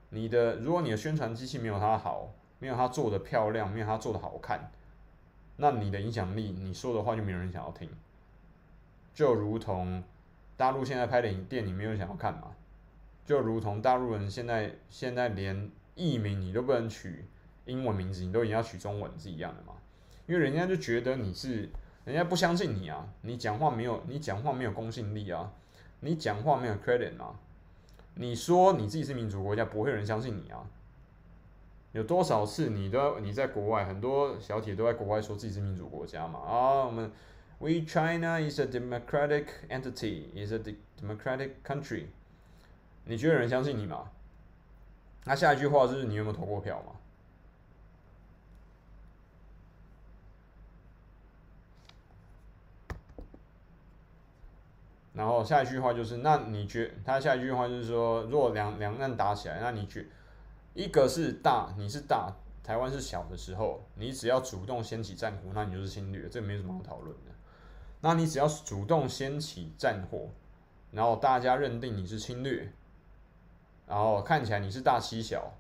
[0.10, 4.72] 你的如果你的宣传机器没有它好，没有它做的漂亮，没有它做的好看，
[5.58, 7.88] 那你的影响力，你说的话就没有人想要听。
[9.14, 10.04] 就如同
[10.58, 12.56] 大陆现在拍的影电影，没有人想要看嘛？
[13.24, 15.70] 就如同大陆人现在现在连。
[15.96, 17.26] 艺名你都不能取
[17.66, 19.74] 英文名字，你都一定要取中文是一样的嘛？
[20.28, 21.70] 因为人家就觉得你是，
[22.04, 25.52] 人家不相信你啊，你讲话没有，你讲话没有公信力啊，
[26.02, 27.40] 你讲话没有 credit 嘛？
[28.16, 30.68] 你说你自己是民主国家，不会有人相信你啊。
[31.92, 36.40] 有多少次你都你在国外，很多小铁都在国外说自己是民主国家嘛？
[36.40, 37.12] 啊，我们
[37.58, 40.60] We China is a democratic entity, is a
[41.00, 42.08] democratic country。
[43.06, 44.10] 你觉得有人相信你吗？
[45.26, 46.94] 那下一句话是你有没有投过票嘛？
[55.14, 60.06] 然后下一句话就是，那你觉他下一句话就是说，如果两两岸打起来，那你觉
[60.74, 67.32] 一个是大，你是大，台湾是小的时候，你只要主动掀起战火，那你就是侵略，这没什么好讨论的。
[68.02, 70.30] 那你只要主动掀起战火，
[70.92, 72.72] 然后大家认定你是侵略，
[73.88, 75.54] 然后看起来你是大欺小，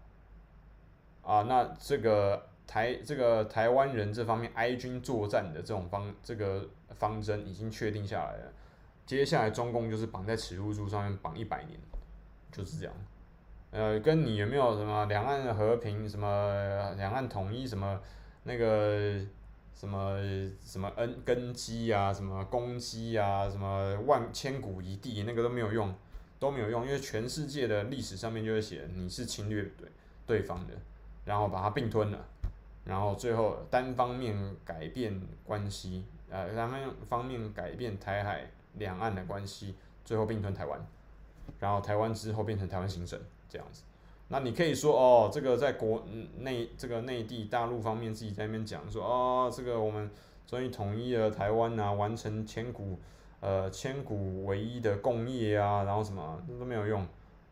[1.23, 8.53] 啊，那这个台这个台湾人这方面哀军作战的这种方这个方针已经确定下来了。
[9.05, 11.79] 接下来中共就是绑在耻辱柱上面绑一百年，
[12.51, 12.93] 就是这样。
[13.69, 17.99] 呃，跟你有没有什么两岸和平、什么两岸统一、什么
[18.43, 19.19] 那个
[19.75, 20.17] 什么
[20.59, 25.93] 什么恩根基啊、什么功绩啊、什么万千古一帝，那个都没有用，
[26.39, 29.87] 都没有用，因为全世界的历史上面就会写你是侵略对
[30.25, 30.73] 对方的，
[31.25, 32.25] 然后把它并吞了，
[32.83, 36.69] 然后最后单方面改变关系，呃，单
[37.07, 38.49] 方面改变台海。
[38.77, 39.73] 两岸的关系，
[40.03, 40.77] 最后并吞台湾，
[41.59, 43.17] 然后台湾之后变成台湾行省
[43.47, 43.83] 这样子。
[44.27, 46.05] 那你可以说哦，这个在国
[46.39, 50.11] 内这个内地大陆方面自己在那边讲说哦，这个我们
[50.45, 52.99] 终于统一了台湾啊，完成千古
[53.45, 57.05] 呃千古唯一的共业啊，然后什么那都没有用。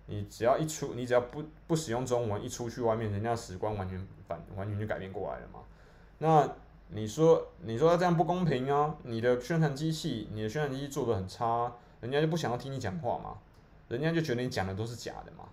[0.07, 5.59] 你只要一出，你只要不不使用中文，一出去外面，人家史观完全反完全就改变过来了嘛。
[6.17, 6.49] 那。
[6.95, 8.95] 你说，你说他这样不公平啊？
[9.01, 13.37] 你的宣传机器，你的宣传机器做的很差，人家就不想要听你讲话嘛？
[13.87, 15.49] 人家就觉得你讲的都是假的嘛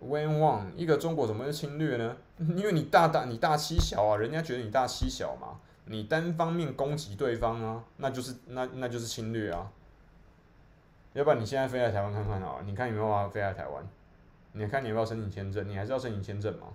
[0.00, 2.16] ？When one 一个中国怎么会侵略呢？
[2.38, 5.58] 因为你大大你大欺小啊，人家觉得你大欺小嘛，
[5.90, 9.72] 你单方面攻击对方啊，那就是那那就是侵略啊。
[11.14, 13.84] 要不然你现在飞来台湾看看啊，你看有没有办法飞来台湾？
[14.52, 15.68] 你看你要不要申请签证？
[15.68, 16.68] 你还是要申请签证吗？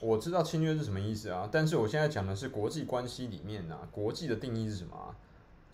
[0.00, 5.14] 我知道侵略是什么意思啊，但是我现在讲的是国际关系里面啊，国际的定义是什么啊？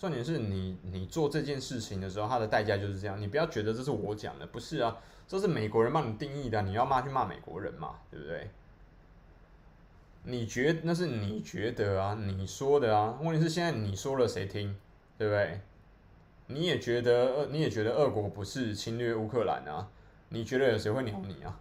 [0.04, 3.18] 重点是你你做这件事情的时候，它的代价就是这样。
[3.18, 4.94] 你不要觉得这是我讲的，不是啊，
[5.26, 8.50] 这是美国人帮你定义的，你要骂去骂美国人嘛，对不对？
[10.24, 14.76] 你觉那是你觉得啊，你说的啊，问题是现在你说了谁听，
[15.16, 15.58] 对不对？
[16.48, 19.88] 你也觉得你也觉得俄国不是侵略乌克兰啊？
[20.28, 21.58] 你觉得有谁会鸟你啊？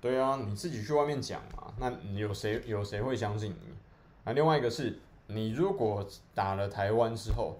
[0.00, 3.74] 对啊，你自己去外面讲嘛，那有谁有谁会相信你？
[4.24, 7.58] 啊，另外一个是，你如果打了台湾之后，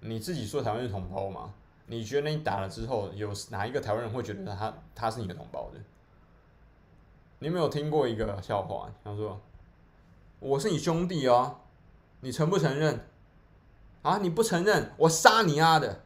[0.00, 1.52] 你自己说台湾是同胞嘛？
[1.86, 5.80] 你觉得你打了之后，有哪一个台湾人会觉得他他是你的同胞的？
[7.40, 8.90] 你有没有听过一个笑话？
[9.02, 9.40] 他说
[10.40, 11.60] ：“我是你兄弟哦，
[12.20, 13.06] 你承不承认？
[14.02, 16.02] 啊，你不承认，我杀你啊的！”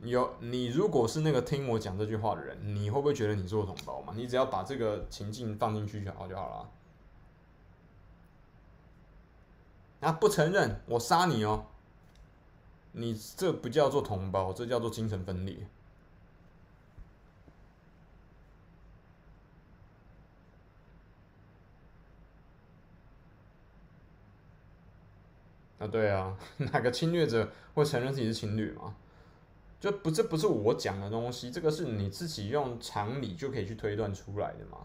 [0.00, 4.12] 有你，如果是那个听我讲这句话的人，你会不会觉得你是我同胞嘛？
[4.14, 6.70] 你只要把这个情境放进去就好就好了。
[10.00, 11.66] 啊，不承认，我杀你哦！
[12.92, 15.66] 你这不叫做同胞，这叫做精神分裂。
[25.78, 28.94] 啊，对啊， 哪个侵略者会承认自己是情侣吗？
[29.78, 34.78] 就不，这不是我讲的东西，这个是你自己用常理就可以去推断出来的嘛。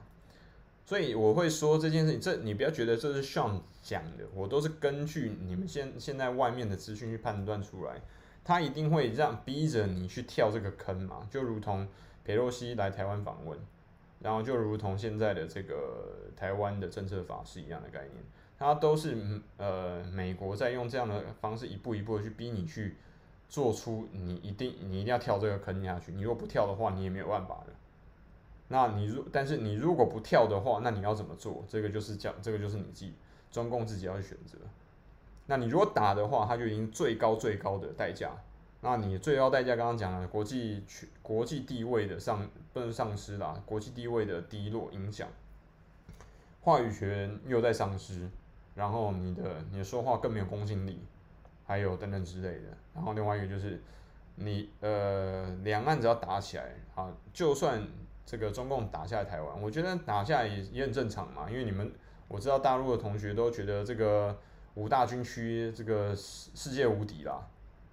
[0.85, 8.01] 所以我会说这件事情，这你不要觉得这是 Sean 讲的，我都是根据你们现现在外面的资讯去判断出来。
[8.43, 11.87] 他一定会让逼着你去跳这个坑嘛，就如同
[12.25, 13.57] 裴洛西来台湾访问，
[14.19, 18.15] 然后就如同现在的这个台湾的政策法是一样的概念，
[18.57, 19.15] 它都是
[19.57, 22.97] 呃美国在用这样的方式一步一步的去逼你去。
[23.51, 27.73] 做出你一定你一定要跳这个坑下去，你如果不跳的话，你也没有办法的。
[28.69, 31.65] 那你如但是你如果不跳的话，那你要怎么做？
[31.67, 33.13] 这个就是讲这个就是你自己
[33.51, 34.57] 中共自己要去选择。
[35.47, 38.31] 那你如果打的话，他就已经最高最高的代价。
[38.79, 40.85] 那你最高代价刚刚讲了国际
[41.21, 45.27] 国际地位的上不能丧失啦，国际地位的低落影响，
[46.61, 48.29] 话语权又在丧失。
[48.73, 50.97] 然后你的你的说话更没有公信力，
[51.71, 52.67] 还有等等之类的。
[52.93, 53.81] 然后另外一个就是
[54.35, 56.65] 你呃两岸只要打起来
[56.95, 57.81] 啊，就算
[58.25, 61.89] 这个中共打下来台湾，我觉得打下来也也很正常嘛，因为你们
[62.27, 64.37] 我知道大陆的同学都觉得这个
[64.75, 67.47] 五大军区这个世世界无敌啦。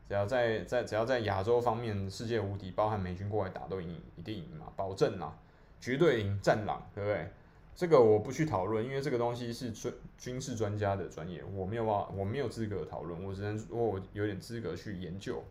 [0.09, 5.37] 只要在在只要在亚洲方面世界无敌，包含美军过来打都赢，一定赢嘛，保证啦，
[5.81, 7.31] 绝对赢，战狼，对不对？
[7.79, 15.45] 这个我不去讨论，因为这个东西是专军事专家的专业，我没有办法，我没有资格讨论，我只能我有点资格去研究，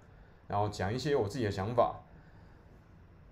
[0.49, 2.01] 然后讲一些我自己的想法。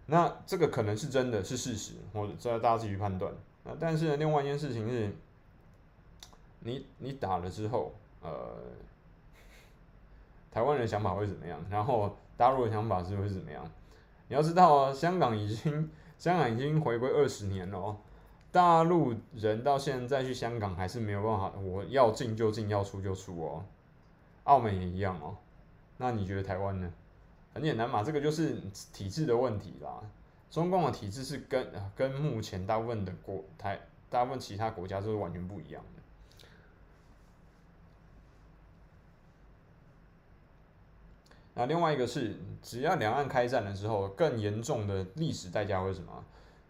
[0.06, 3.34] 那这个可能是真的是事实，或者这大家自己去判断。
[3.66, 5.12] 那但是呢，另外一件事情是，
[6.62, 8.56] 你你打了之后，呃。
[10.52, 11.60] 台湾人的想法会怎么样？
[11.70, 13.70] 然后大陆的想法是会怎么样？
[14.30, 17.98] 你要知道啊，香港已经香港已经回归二十年了哦，
[18.56, 23.66] 大陆人到现在去香港还是没有办法，我要进就进，要出就出哦。
[24.46, 25.36] 澳门也一样哦。
[25.98, 26.90] 那你觉得台湾呢？
[27.54, 28.56] 很简单嘛，这个就是
[28.94, 30.00] 体制的问题啦。
[30.50, 33.78] 中共的体制是跟跟目前大部分的国台
[34.10, 36.02] 大部分其他国家都是完全不一样的。
[41.56, 46.24] 那另外一个是，只要两岸开战了之后，更严重的历史代价会是什么？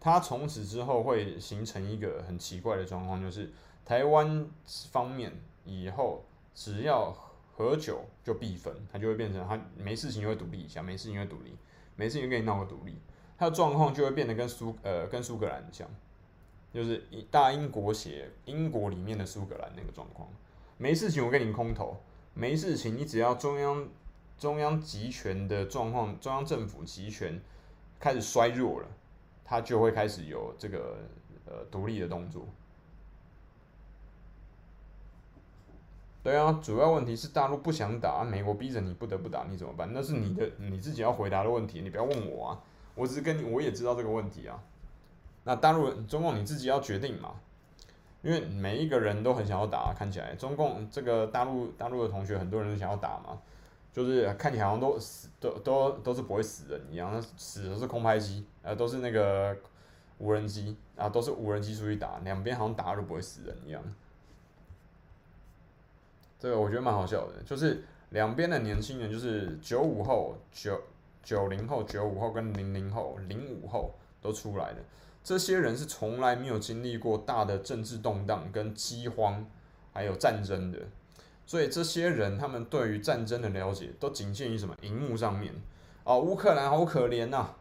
[0.06, 3.52] 它从此之后会形成一个很奇怪的状况，就是
[3.84, 4.48] 台湾
[4.92, 5.32] 方面
[5.64, 6.24] 以后
[6.54, 7.12] 只要
[7.56, 11.56] 喝酒就必分，它就会变成它没事情就会独立一下，没事情就会独立，
[11.96, 12.96] 没事情就跟你闹个独立，
[13.36, 15.88] 它的状况就会变得跟苏呃跟苏格兰像，
[16.72, 20.28] 就是大英国协英国里面的苏格兰那个状况，
[20.78, 21.96] 没事情我跟你空投，
[22.32, 23.88] 没事情你只要中央。
[24.38, 27.40] 中央集权的状况，中央政府集权
[27.98, 28.88] 开始衰弱了，
[29.46, 30.98] 他就会开始有这个
[31.46, 32.44] 呃独立的动作。
[36.24, 39.88] 对啊，主要问题是大陆不想打，美国逼着你不得不打，你怎么办？
[39.92, 42.60] 那是你的你自己要回答的问题，你不要问我啊。
[42.96, 44.60] 我只是跟你，我也知道这个问题啊。
[45.44, 47.36] 那大陆中共你自己要决定嘛，
[48.22, 53.38] 因为每一个人都很想要打，看起来中共这个大陆大陆的同学很多人都想要打嘛。
[53.92, 59.56] 就是看你好像都死，都都都是不会死人一样，死的是空拍机，呃，都是那个
[60.18, 63.82] 无人机，啊，都是无人机出去打，两边好像打都不会死人一样。
[66.38, 70.78] 这个我觉得蛮好笑的，就是两边的年轻人，就是九五后、九
[71.22, 74.80] 九零后、九五后跟零零后、零五后都出来的，
[75.24, 79.46] 这些人是从来没有经历过大的政治动荡、跟饥荒，
[79.94, 80.78] 还有战争的。
[81.46, 84.74] 所以这些人，他们对于战争的了解都仅限于什么？
[84.82, 85.54] 荧幕上面，
[86.02, 87.54] 哦，乌克兰好可怜呐，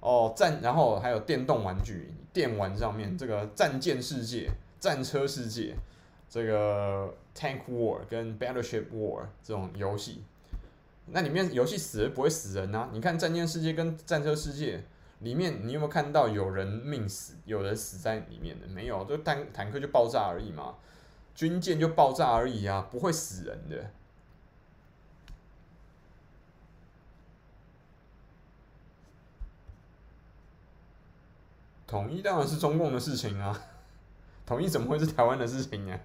[0.00, 4.48] 哦，战，然后还有电动玩具、电玩上面这个战舰世界、
[4.80, 5.74] 战车世界，
[6.30, 10.24] 这个 Tank War 跟 Battleship War 这种游戏，
[11.06, 12.88] 那里面游戏死了不会死人呐？
[12.92, 14.82] 你看战舰世界跟战车世界
[15.18, 18.66] 里面，你有没有看到有人命死，有人死在里面的？
[18.68, 20.74] 没有，就坦坦克就爆炸而已嘛。
[21.38, 23.92] 军舰就爆炸而已啊，不会死人的。
[31.86, 33.56] 统一当然是中共的事情啊，
[34.44, 35.96] 统一怎么会是台湾的事情呢？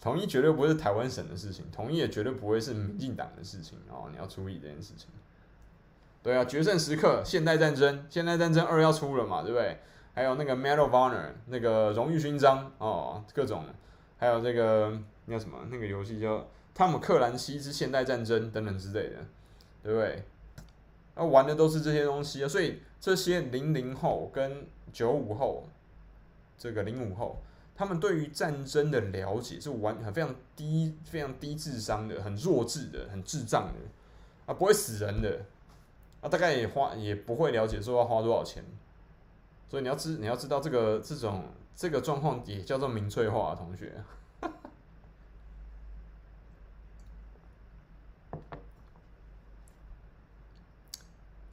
[0.00, 4.08] 统一绝对不会是台湾省的事情，统一也绝对不会是民进党的事情哦。
[4.10, 5.06] 你要注意这件事情。
[6.24, 9.78] 对啊，决胜时刻，现代战争，现代战争二要出了嘛，对不对？
[10.14, 13.64] 还有那个 Medal of Honor，那个荣誉勋章哦，各种，
[14.16, 14.96] 还有这个
[15.26, 16.38] 那什么那个游戏叫
[16.72, 19.16] 《汤姆克兰西之现代战争》等等之类的，
[19.82, 20.22] 对不对？
[21.16, 25.68] 那玩的都是这些东西啊，所以这些零零后跟九五后，
[26.56, 27.42] 这个零五后，
[27.74, 33.80] 他们对于战争的了解是完很非常低、非常低智商的，很弱智的，很智障的
[34.46, 35.40] 啊，不会死人的
[36.20, 38.64] 啊，大概也花也不会了解说要花多少钱。
[39.74, 41.42] 所以你要知你要知道这个这种
[41.74, 43.92] 这个状况也叫做民粹化啊，同学。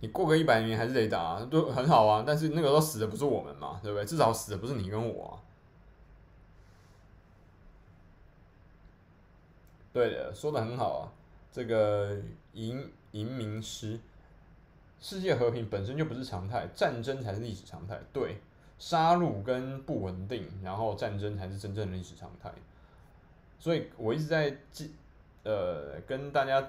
[0.01, 2.23] 你过个一百年还是得打啊，都很好啊。
[2.23, 4.05] 但是那个时候死的不是我们嘛，对不对？
[4.05, 5.41] 至少死的不是你跟我啊。
[9.91, 11.09] 对的，说的很好啊。
[11.51, 12.21] 这个
[12.53, 13.99] 银银明师。
[15.01, 17.99] 世界和平本身就不是常态，战争才是历史常态。
[18.13, 18.37] 对，
[18.77, 22.53] 杀戮跟不稳定，然后战争才是真正的历史常态。
[23.59, 24.93] 所以我一直在记
[25.43, 26.67] 呃跟大家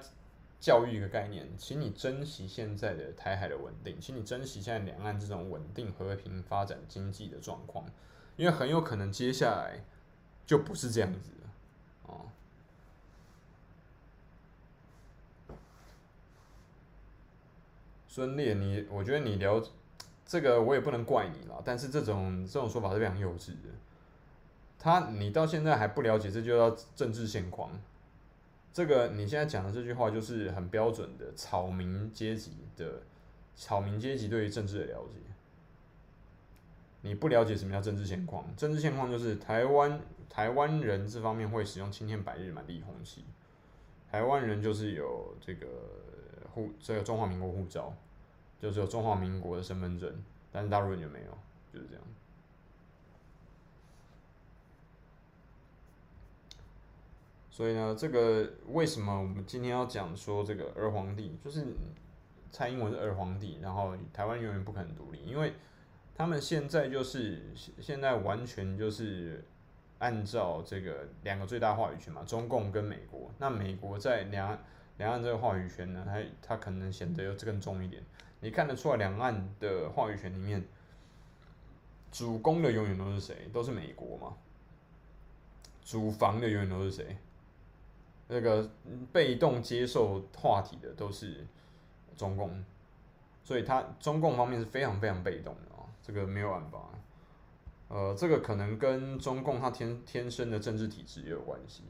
[0.59, 7.85] 教育一个概念，请你珍惜现在的台海的稳定，请你珍惜现在两岸这种稳定、和平发展经济的状况，
[8.35, 9.83] 因为很有可能接下来
[10.45, 11.47] 就不是这样子的
[12.07, 12.25] 哦。
[18.15, 19.59] 孙烈，你我觉得你聊
[20.23, 23.69] 这个我也不能怪你了，但是这种这种说法是非常幼稚的。
[24.77, 27.71] 他你到现在还不了解，这就叫政治现况。
[28.71, 33.01] 这个你现在讲的这句话就是很标准的草民阶级的
[33.55, 35.17] 草民阶级对于政治的了解。
[37.01, 38.45] 你不了解什么叫政治现况？
[38.55, 39.99] 政治现况就是台湾
[40.29, 43.25] 台湾人这方面会使用青天白日满地红旗，
[44.11, 45.65] 台湾人就是有这个
[46.53, 47.91] 护这个中华民国护照，
[48.63, 50.09] 就是有中华民国的身份证，
[50.51, 51.37] 但是大陆人就没有，
[51.71, 52.03] 就是这样。
[57.51, 61.67] 所以呢，这个为什么我们今天要讲说这个二皇帝，就是
[62.49, 65.53] 蔡英文是二皇帝，然后台湾永远不可能独立，因为。
[66.15, 69.43] 他们现在就是现在完全就是
[69.97, 73.31] 按照这个两个最大话语权嘛，中共跟美国。
[73.39, 74.55] 那美国在两
[74.97, 78.03] 两岸这个话语权呢，它它可能显得又更重一点。
[78.39, 80.63] 你看得出来，两岸的话语权里面，
[82.11, 83.49] 主攻的永远都是谁？
[83.51, 84.35] 都是美国嘛。
[85.83, 87.17] 主防的永远都是谁？
[88.27, 88.69] 那个
[89.11, 91.45] 被动接受话题的都是
[92.15, 92.63] 中共，
[93.43, 95.73] 所以他中共方面是非常非常被动的。
[96.01, 96.89] 这个没有办法，
[97.87, 101.83] 呃，这个可能跟中共他天天生的政治体制也有关系，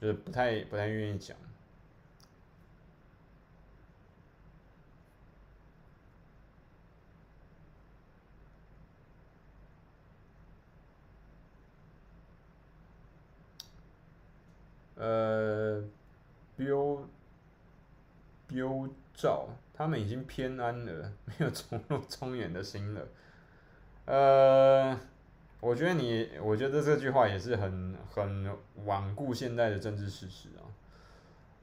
[0.00, 1.36] 就是不太不太愿意讲。
[14.98, 15.80] 呃，
[16.56, 16.98] 标
[18.48, 23.08] 标照，他们已经偏安了，没有重入中原的心了。
[24.06, 24.98] 呃，
[25.60, 28.50] 我觉得你，我觉得这句话也是很很
[28.84, 30.66] 罔顾现代的政治事实啊。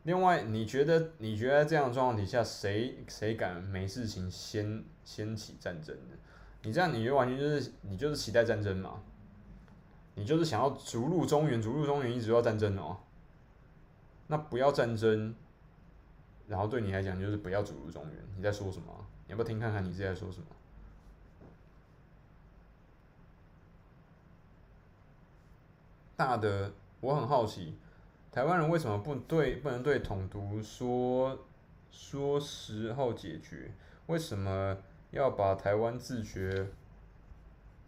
[0.04, 6.16] 另外，你觉得你觉得这样状况底下，谁谁敢没事情先掀起战争呢？
[6.62, 9.02] 你这样，你就完全就是你就是期待战争嘛？
[10.14, 12.96] 你就是想要逐鹿中原，逐鹿中原一直要战争哦。
[14.28, 15.36] 那不要战争，
[16.48, 18.24] 然后对你来讲就是不要逐鹿中原。
[18.36, 19.06] 你在说什么？
[19.28, 20.46] 你要不要听看看你自己在说什么？
[26.16, 26.72] 大的，
[27.02, 27.76] 我很好奇，
[28.32, 31.46] 台湾人为什么不对不能对统独说
[31.92, 33.74] 说时候解决？
[34.08, 34.78] 为什么
[35.12, 36.70] 要把台湾自决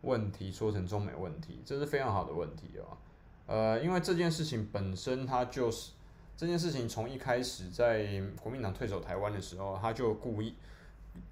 [0.01, 1.61] 问题说成中美问题？
[1.63, 2.97] 这是非常好的问题哦。
[3.45, 5.93] 呃，因为这件事情本身，它就是
[6.37, 10.55] 这件事情从一开始在国民党退守台湾的时候，他就故意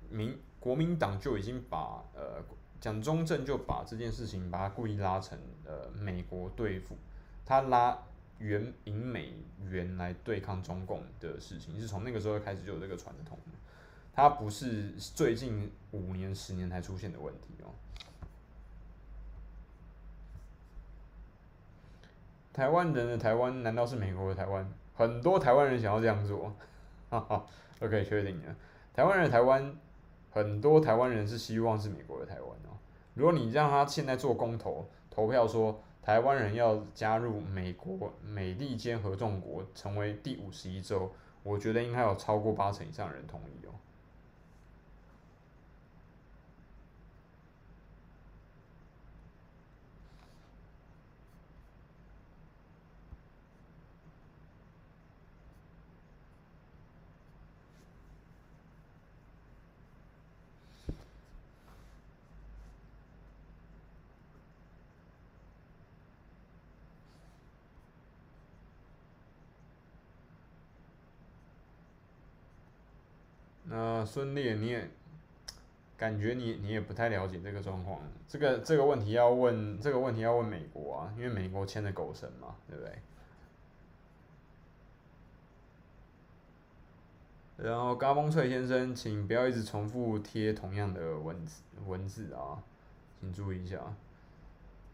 [0.10, 2.44] 民国民党就已经把呃。
[2.82, 6.96] 蒋中正就把这件事情，把它故意拉成呃美国对付
[7.44, 7.98] 他拉
[8.38, 9.34] 援引美
[9.64, 13.40] 元来对抗中共的事情，是从那个时候开始就有这个传统，
[14.14, 17.74] 它不是最近五年十年才出现的问题哦。
[22.54, 24.70] 台湾人的台湾难道是美国的台湾？
[24.96, 26.54] 很多台湾人想要这样做，
[27.12, 27.46] 哈哈
[27.82, 28.56] ，OK，确定了。
[28.94, 29.76] 台湾人台湾，
[30.32, 32.78] 很多台湾人是希望是美国的台湾哦。
[33.14, 41.12] 如果你让他现在做公投投票说台湾人要加入美国美利坚合众国成为第五十一州，
[41.44, 43.72] 我觉得应该有超过八成以上的人同意哦。
[74.06, 74.88] 孙烈，你也
[75.98, 82.92] 感觉你你也不太了解这个状况，这个这个问题要问这个问题要问美国啊，因为美国牵着狗绳嘛，对不对？
[87.58, 92.62] 然后，嘎嘣脆先生，请不要一直重复贴同样的文字文字啊，
[93.22, 93.80] 请注意一下。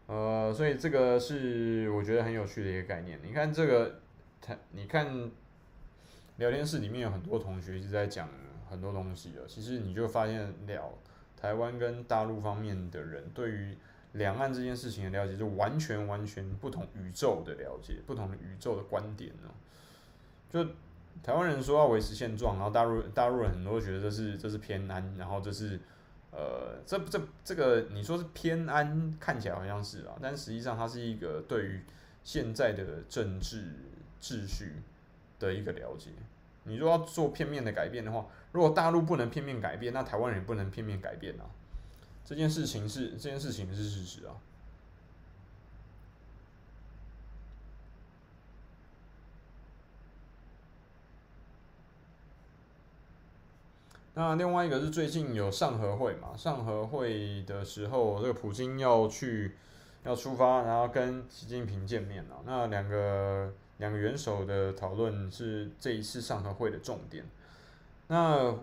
[0.06, 3.18] 呃，所以这个是我觉得很有趣的一个概念。
[3.24, 3.98] 你看这个，
[4.40, 5.28] 他你看
[6.36, 8.28] 聊天室里面有很多同学一直在讲。
[8.72, 10.98] 很多东西了，其实你就发现了，
[11.36, 13.76] 台湾跟大陆方面的人对于
[14.14, 19.50] 两岸这件事情的了解，就完全完全不同宇宙的了解，不同的宇宙的观点呢。
[20.50, 20.64] 就
[21.22, 25.78] 台湾人说要维持现状，然后大陆大陆人很多觉得这是这是偏安，然后这是
[26.30, 31.80] 呃这这这个你说是偏安，看起来好像是啊，但实际上它是一个对于
[32.24, 33.64] 现在的政治
[34.20, 34.74] 秩序
[35.38, 36.10] 的一个了解。
[36.64, 41.44] 你如果要做片面的改变的话，如果大陆不能片面改变，那台湾人也不能片面改变啊。
[42.24, 44.36] 这件事情是这件事情是事实啊。
[54.14, 56.36] 那另外一个是最近有上合会嘛？
[56.36, 59.56] 上合会的时候，这个普京要去
[60.04, 62.36] 要出发，然后跟习近平见面了。
[62.44, 63.52] 那两个
[63.82, 67.24] 两个元首的讨论是这一次上合会的重点。
[68.06, 68.54] 那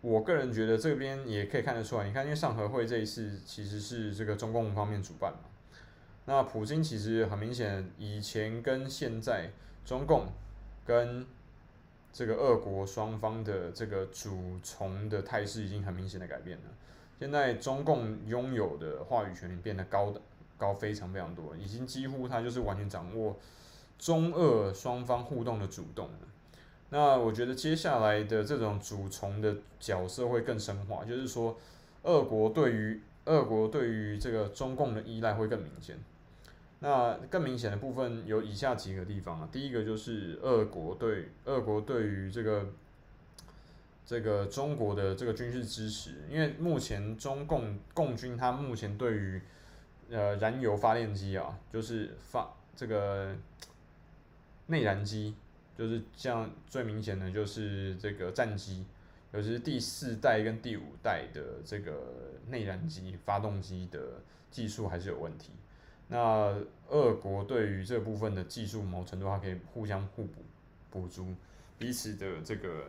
[0.00, 5.38] 我个人觉得这边也可以看得出来，你看，因为上合会这一次其实是这个中共方面主办嘛。
[6.24, 9.52] 那普京其实很明显，以前跟现在
[9.84, 10.26] 中共
[10.84, 11.24] 跟
[12.12, 16.64] 这个俄国双方的这个主从的态势已经很明显的改变了。
[17.20, 20.20] 现在中共拥有的话语权变得高的
[20.58, 23.36] 高非常非常多，已经几乎他就是完全掌握
[23.98, 26.08] 中俄双方互动的主动。
[26.90, 31.58] 那我觉得接下来的这种主从的角色会更深化，就是说，
[32.04, 35.98] 俄国对于俄国对于这个中共的依赖会更明显。
[36.78, 42.66] 那更明显的部分有以下几个地方啊，第一个就是俄国对俄国对于这个
[44.04, 49.40] 这个中国的这个军事支持，因为目前中共共军它目前对于
[50.10, 53.34] 呃燃油发电机啊，就是发这个
[54.66, 55.34] 内燃机，
[55.76, 58.84] 就是像最明显的就是这个战机，
[59.32, 65.52] 尤其是第四代跟第五代的这个内燃机发动机的技术还是有问题。
[66.08, 66.54] 那
[66.88, 70.42] 俄国对于这部分的技术某程度，它可以互相互补、
[70.90, 71.34] 补足
[71.78, 72.84] 彼此的这个，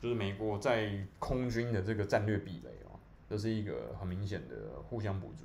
[0.00, 2.98] 就是美国在空军的这个战略壁垒哦，
[3.28, 5.44] 这是一个很明显的互相补足。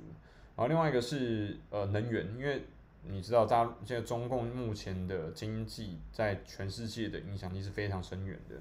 [0.56, 2.64] 然后另外一个是呃能源，因为
[3.08, 8.56] 你知道，大现在中共目前的经济在全世界的影响力是非常深远的，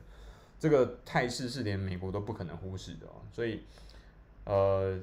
[0.59, 3.63] 这个态势是连美国都不可能忽视的哦，所以
[4.45, 4.99] 呃。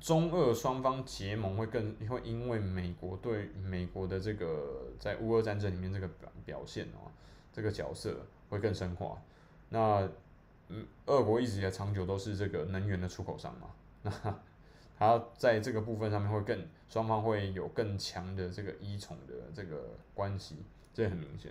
[0.00, 7.06] 中俄双方结盟会更会因为美国对美国的这个在乌俄战争里面这个表表现哦，
[7.52, 8.16] 这个角色
[8.48, 9.22] 会更深化。
[9.68, 10.08] 那
[10.70, 13.68] 嗯，俄国一直以来长久都是这个能源的出口商嘛，
[14.02, 14.10] 那
[15.02, 20.58] 然后在这个部分上面会更双方会有更强的这个依从的这个关系，
[20.94, 21.50] 这很明显。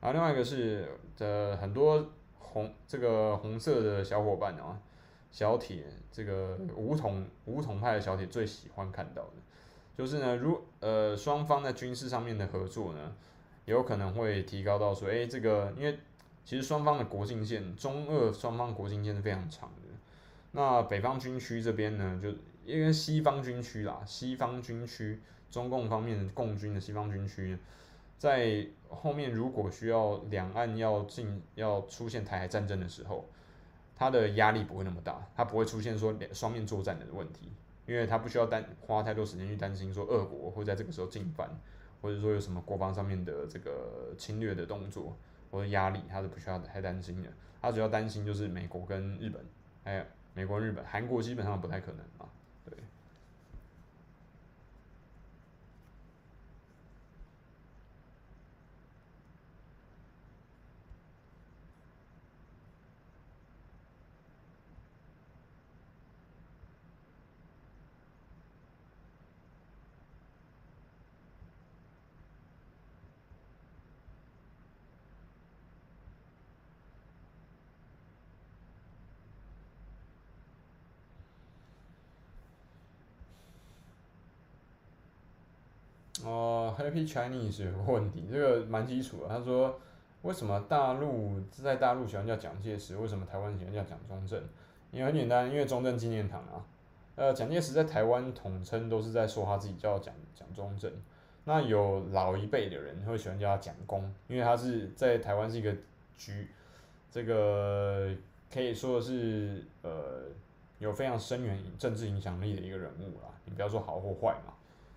[0.00, 0.86] 啊，另外一个是
[1.16, 2.06] 的很多
[2.38, 4.78] 红这个红色的小伙伴啊。
[5.30, 9.32] 小铁这个武统武统派的小铁最喜欢看到的，
[9.96, 13.16] 就是呢，如呃双方在军事上面的合作呢，
[13.64, 15.98] 有可能会提高到说，哎，这个因为
[16.44, 19.88] 其实双方的国境线，中俄双方国境线是非常长的。
[20.50, 22.28] 那北方军区这边呢，就
[22.64, 25.20] 因为西方军区啦，西方军区
[25.50, 27.56] 中共方面的共军的西方军区，
[28.18, 33.28] 在后面如果需要两岸要进要出现台海战争的时候。
[33.94, 37.52] 它的压力不会那么大，它不会出现说两双面作战的问题，
[37.86, 41.48] 因为它不需要担花太多时间去担心说俄国会在这个时候进犯，
[42.00, 45.16] 或者说有什么国防上面的这个侵略的动作
[45.52, 47.28] 或者压力，它是不需要太担心的。
[47.60, 49.40] 它主要担心就是美国跟日本，
[49.84, 52.26] 还有美国、日本、韩国基本上不太可能啊。
[86.82, 89.28] Happy Chinese 有个问题，这个蛮基础的。
[89.28, 89.78] 他说，
[90.22, 94.42] 为什么大陆在大陆喜欢叫蒋介石，为什么台湾喜欢叫蒋中正？
[94.90, 96.64] 因为很简单，因为中正纪念堂啊。
[97.14, 100.92] 呃，蒋介石在台湾统称都是在说他自己叫蒋蒋中正。
[101.44, 105.74] 那有老一辈的人会喜欢叫他蒋公，因为他是在台湾是一个
[106.16, 106.48] 局，
[107.10, 108.10] 这个
[108.52, 110.22] 可以说是呃
[110.78, 113.28] 有非常深远政治影响力的一个人物啦。
[113.44, 114.52] 你不要说好或坏嘛。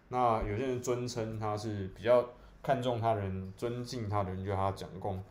[0.10, 2.24] 那有些人尊称他是比较
[2.62, 5.24] 看重他人、尊敬他人，就他蒋公。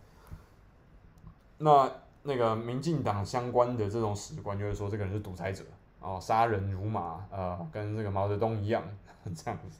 [1.59, 1.91] 那
[2.23, 5.65] 那个民进党相关的这种史官，就会说这个人是独裁者
[6.01, 8.83] 哦，杀人如麻，呃，跟这个毛泽东一样
[9.35, 9.79] 这样子。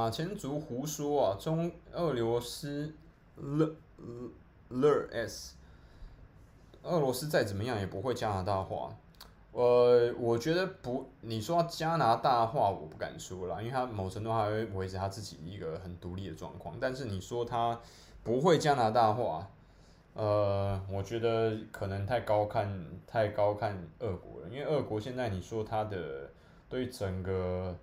[0.00, 1.36] 马前卒胡说啊！
[1.38, 2.90] 中俄罗斯
[3.36, 3.70] 勒
[4.70, 5.56] 勒 s，
[6.82, 8.96] 俄罗斯再怎么样也不会加拿大化。
[9.52, 16.74] 呃，我觉得不，你说加拿大化，我不敢说啦，因为他某程度还会维持他自己一个很独立的状况。
[16.80, 17.78] 但是你说他
[18.24, 19.46] 不会加拿大化，
[20.14, 26.30] 呃，我觉得可能太高看太高看俄国了，因为俄国现在你说他的
[26.70, 27.76] 对整个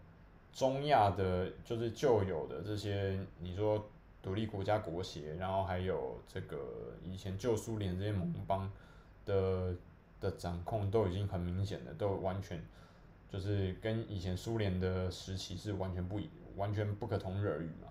[0.58, 3.88] 中亚的，就是旧有的这些，你说
[4.24, 6.58] 独立国家国协，然后还有这个
[7.04, 8.72] 以前旧苏联这些盟邦
[9.26, 9.76] 的。
[10.20, 12.60] 的掌控都已经很明显了，都完全
[13.30, 17.90] 就是跟以前苏联的时期是完全不一，完全不可同日而语嘛，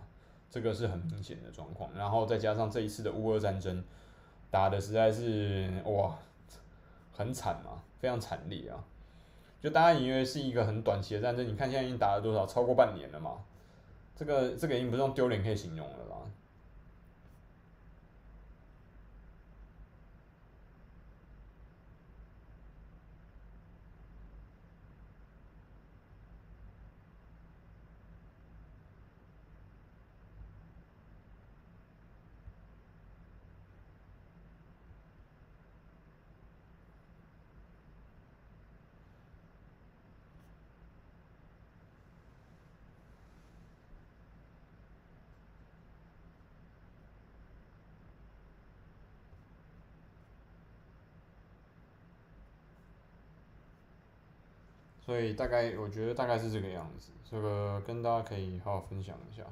[0.51, 1.89] 这个是很明显的状况。
[1.95, 3.85] 然后再加上这一次的乌俄战争
[4.51, 6.19] 打的实在是哇，
[7.13, 8.85] 很惨嘛，非常惨烈啊！
[9.67, 13.33] 就大家以为是一个很短期的战争，你看现在已经打了多少，超过半年了嘛，
[14.15, 16.17] 这个这个已经不是用丢脸可以形容了啦。
[55.07, 59.45] 所以大概我觉得大概是这个样子，这个跟大家可以好好分享一下。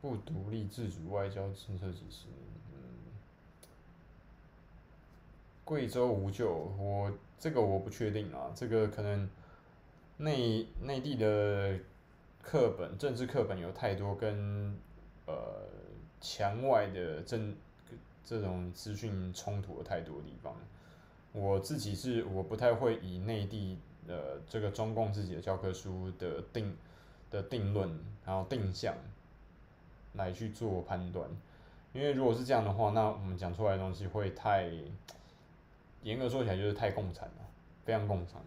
[0.00, 2.26] 不独立自主外交政策实施，
[2.72, 2.78] 嗯，
[5.64, 9.30] 贵州无救，我这个我不确定啊，这个可能
[10.16, 11.78] 内内地的
[12.42, 14.76] 课本政治课本有太多跟
[15.26, 15.34] 呃
[16.20, 17.56] 墙外的政。
[18.28, 20.54] 这种资讯冲突的太多地方，
[21.32, 26.76] 我自己是我不太会以内地的这个中共自己的教科书的定
[27.30, 27.88] 的定论，
[28.26, 28.94] 然后定向
[30.12, 31.26] 来去做判断，
[31.94, 34.70] 因为如果是这样的话，那我们讲出来的东西会太
[36.02, 37.48] 严格说起来就是太共产了，
[37.86, 38.42] 非常共产。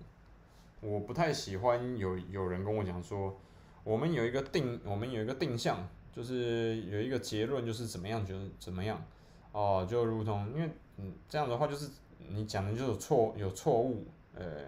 [0.80, 3.36] 我不太喜欢有有人跟我讲说，
[3.84, 9.04] 我们有一个定，我们有一个定向，就是有一个结论，就是怎么样，就是怎么样。
[9.52, 11.90] 哦，就如同，因为嗯，这样的话就是
[12.28, 14.66] 你讲的就有错有错误，呃，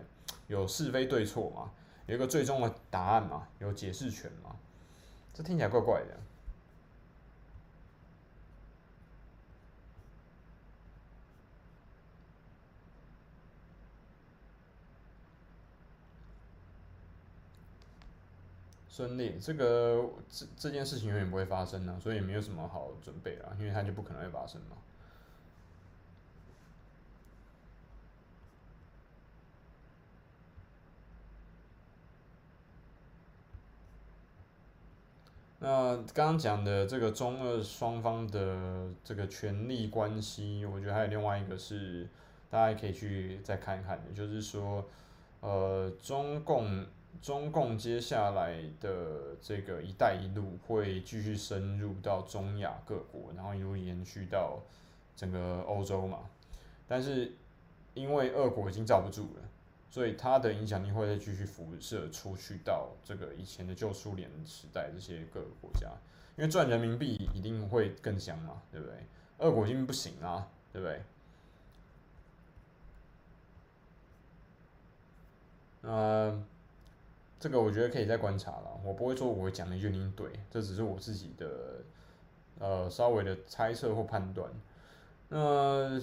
[0.47, 1.71] 有是非对错嘛，
[2.05, 4.55] 有一个最终的答案嘛，有解释权嘛，
[5.33, 6.17] 这听起来怪怪的。
[18.95, 24.77] 顺利，这个这这件事情永远不会发生呢，所以没有什么好准备啊，因为它就不可能会发生嘛。
[35.57, 42.07] 那刚刚讲的这个中俄双方的这个权力关系，我觉得还有另外一个是
[42.47, 44.85] 大家可以去再看看的，就是说，
[45.39, 46.85] 呃，中共。
[47.21, 54.59] 中共接下来的这个“一带一路”会继续深入到中亚各国，然后一路延续到
[55.15, 56.19] 整个欧洲嘛。
[56.85, 57.31] 但是
[57.93, 59.43] 因为俄国已经罩不住了，
[59.89, 65.87] 所以它的影响力会再继续辐射出去到这个以前的旧苏联时代这些各个国家。
[66.35, 68.95] 因为赚人民币一定会更香嘛，对不对？
[69.37, 71.01] 俄国已经不行了，对不对？
[75.83, 76.45] 嗯。
[77.43, 81.83] 这个我觉得可以再观察了，我不会说我讲的就一定对，这只是我自己的
[82.57, 84.49] 呃稍微的猜测或判断。
[85.27, 85.99] 那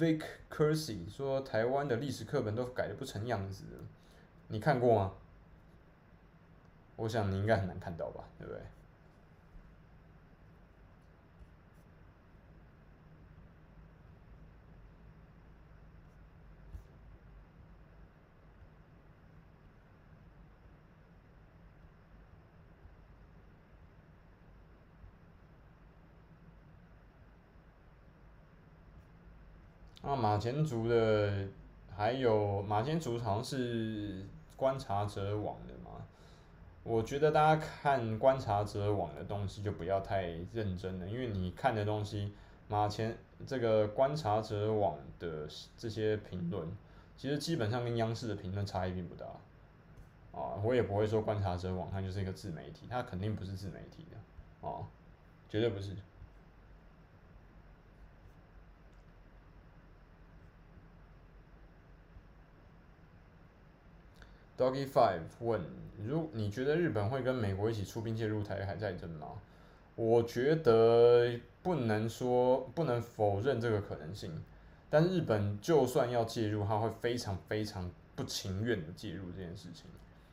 [0.00, 3.64] Vic Cursey 说台湾的历史课本都改的不成样子，
[4.46, 5.12] 你看过吗？
[6.96, 8.62] 我想你应该很难看到吧，对不对？
[30.02, 31.48] 那马前卒的，
[31.94, 34.24] 还有马前卒好像是
[34.56, 35.90] 观察者网的嘛？
[36.84, 40.22] 我觉得大家看观察者网的东西就不要太
[40.52, 42.32] 认真了，因为你看的东西，
[42.68, 45.46] 马前这个观察者网的
[45.76, 46.66] 这些评论，
[47.16, 49.26] 其实基本上跟央视的评论差异并不大。
[50.32, 54.86] 啊，我也不会说观察者网它就是一个自媒体，它肯定不是自媒体的，啊，
[55.48, 55.96] 绝对不是。
[64.58, 65.60] Doggy Five 问：
[66.04, 69.28] 如你觉得日本会跟美国一起出兵介入台海战争吗？
[69.94, 74.32] 我觉得不能说不能否认这个可能性，
[74.90, 79.84] 但日本就算要介入，他会非常非常不情愿的介入这件事情，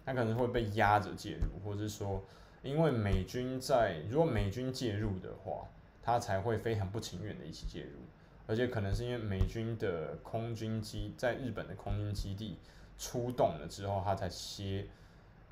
[0.03, 2.23] 他可能会被压着介入，或者是说，
[2.63, 5.67] 因为美军在如果美军介入的话，
[6.01, 7.99] 他才会非常不情愿的一起介入，
[8.47, 12.57] 而且可能是因为美军的空军基在日本的空军基地。
[12.97, 14.87] 出动了之后，他才先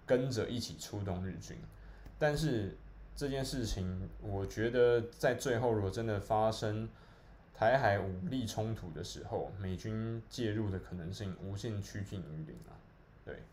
[0.06, 1.58] 跟着一起出动日军。
[2.18, 2.78] 但是
[3.16, 6.90] 这件事情，我觉得在最后如果真的发生
[7.54, 12.74] 台海武力冲突的时候，美军介入的可能性无限趋近于零啊。
[13.26, 13.44] 对，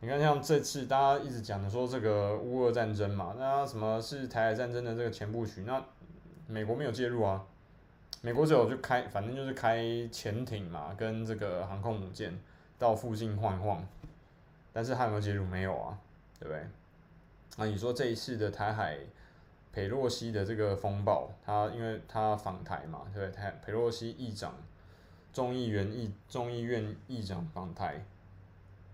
[0.00, 5.64] 你看像这次大家一直讲的说这个乌俄战争嘛，那什么是台海战争的这个前部曲？
[5.64, 5.84] 那
[6.46, 7.46] 美国没有介入啊。
[8.24, 12.32] 美国只有就开，反正就是开潜艇嘛，跟这个航空母舰
[12.78, 13.84] 到附近晃一晃，
[14.72, 15.44] 但是他有没有介入？
[15.44, 15.98] 没有啊，
[16.38, 16.64] 对不对？
[17.56, 18.96] 那你说这一次的台海
[19.72, 23.36] 裴洛西的这个风暴，他因为他访台嘛，对不对？
[23.36, 24.54] 台裴洛西议长、
[25.32, 28.04] 众议员议众议院议长访台，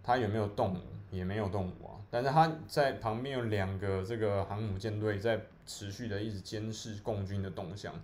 [0.03, 0.81] 他有没有动武？
[1.11, 7.95] 也没有动武啊，但是他在旁边有两个这个航母舰队在持续的一直监视共军的动向。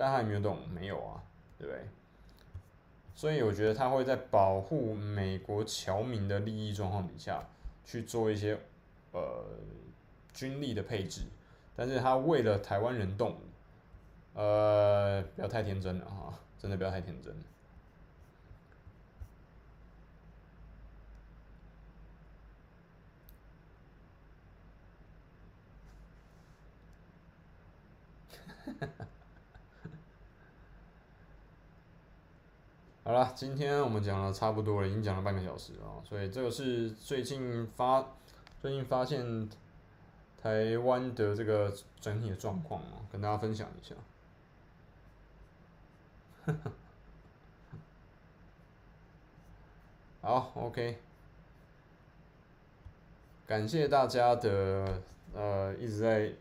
[0.00, 0.56] 但他有没有动？
[0.68, 1.20] 没有啊，
[1.58, 1.82] 对不对？
[3.16, 7.44] 所以我觉得他会在保护美国侨民的利益状况底下
[7.84, 8.56] 去做一些
[9.10, 9.44] 呃
[10.32, 11.22] 军力的配置，
[11.74, 13.36] 但是他为了台湾人动，
[14.34, 17.34] 呃，不要太天真了哈，真的不要太天真。
[33.08, 38.06] 好了，今天我们讲了差不多了，已经讲了半个小时了，所以这个是最近发
[38.60, 39.48] 最近发现
[40.42, 43.94] 台湾的这个整体的状况啊，跟大家分享一下。
[50.20, 50.98] 好，OK，
[53.46, 55.00] 感谢大家的
[55.32, 56.34] 呃一直在一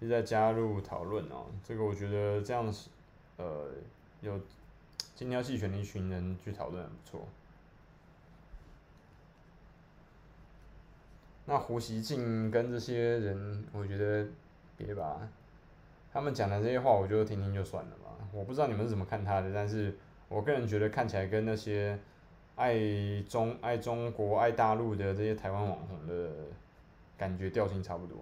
[0.00, 2.90] 直在加入讨论哦，这个我觉得这样子
[3.38, 3.70] 呃
[4.20, 4.38] 有。
[5.20, 7.28] 精挑细选的一群人去讨论很不错。
[11.44, 14.26] 那胡锡进跟这些人，我觉得
[14.78, 15.20] 别吧，
[16.10, 18.16] 他们讲的这些话，我就听听就算了吧。
[18.32, 19.94] 我不知道你们是怎么看他的，但是
[20.30, 21.98] 我个人觉得看起来跟那些
[22.56, 22.74] 爱
[23.28, 26.30] 中爱中国爱大陆的这些台湾网红的
[27.18, 28.16] 感觉调性差不多。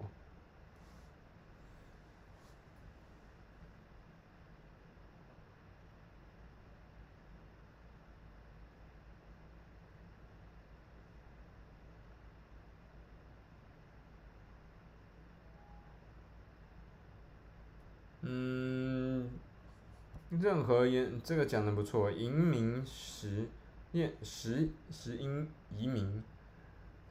[20.41, 23.47] 任何言，这个讲的不错，移民时
[23.91, 26.23] 验时时因移民，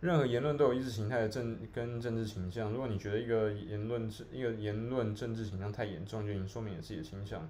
[0.00, 2.70] 任何言论都有意识形态的政跟政治倾向。
[2.70, 7.48] 如果你觉得一个言论是一个言论政治倾向太严重，就已经说明了自己的倾向。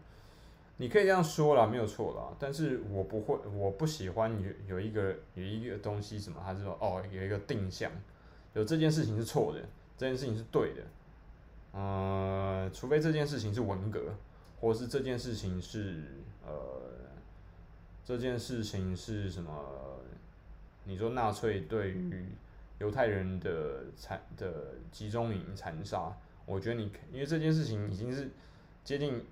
[0.79, 2.37] 你可以这样说啦，没有错啦。
[2.39, 7.91] 但是我不会，我不喜欢有有一个有一个东西什么，他是说哦有一个定向，
[8.55, 9.61] 有这件事情是错的，
[9.97, 10.83] 这件事情是对的。
[11.73, 14.15] 呃，除非这件事情是文革。
[14.61, 16.03] 或是这件事情是
[16.45, 16.81] 呃，
[18.05, 19.53] 这件事情是什么？
[20.85, 22.27] 你说纳粹对于
[22.79, 26.13] 犹太人的残的集中营残杀，
[26.47, 28.31] 我觉得你因为这件事情已经是
[28.83, 29.25] 接近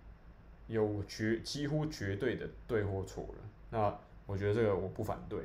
[0.69, 3.39] 有绝几乎绝对的对或错了，
[3.71, 5.41] 那我觉得这个我不反对。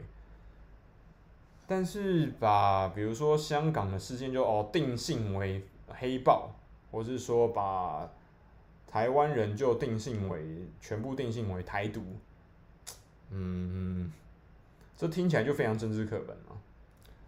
[1.65, 6.51] 但是把比如说香港的事件就哦定性为黑暴，
[6.91, 8.07] 或是说把。
[8.91, 12.01] 台湾人就定性为全部定性为台独，
[13.29, 14.11] 嗯，
[14.97, 16.61] 这听起来就非常政治课本了。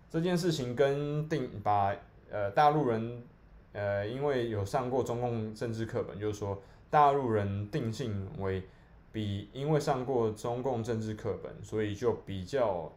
[0.09, 1.95] 这件事情跟定把
[2.29, 3.23] 呃大陆人
[3.71, 8.63] 呃因为有上过中共政治课本，就是说大陆人定性为
[9.13, 12.91] 比因为上过中共政治课本，所以就比较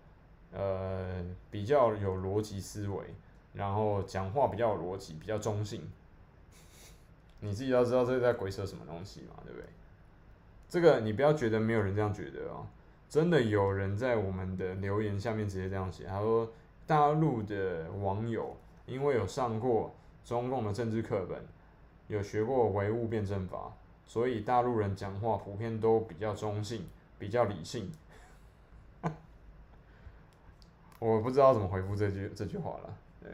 [0.52, 3.05] 呃比较有逻辑思维，
[3.52, 5.88] 然后讲话比较有逻辑，比较中性。
[7.40, 9.68] 你自己要知道这是在鬼扯什么东西嘛，对不对？
[10.68, 12.66] 这个你不要觉得没有人这样觉得哦。
[13.08, 16.50] 真的有人在我们的留言下面直接这样写，他说
[16.88, 19.94] 大陆的网友因为有上过
[20.24, 21.40] 中共的政治课本，
[22.08, 23.72] 有学过唯物辩证法，
[24.06, 26.84] 所以大陆人讲话普遍都比较中性，
[27.16, 27.92] 比较理性。
[30.98, 33.30] 我不知道怎么回复这句这句话了，对。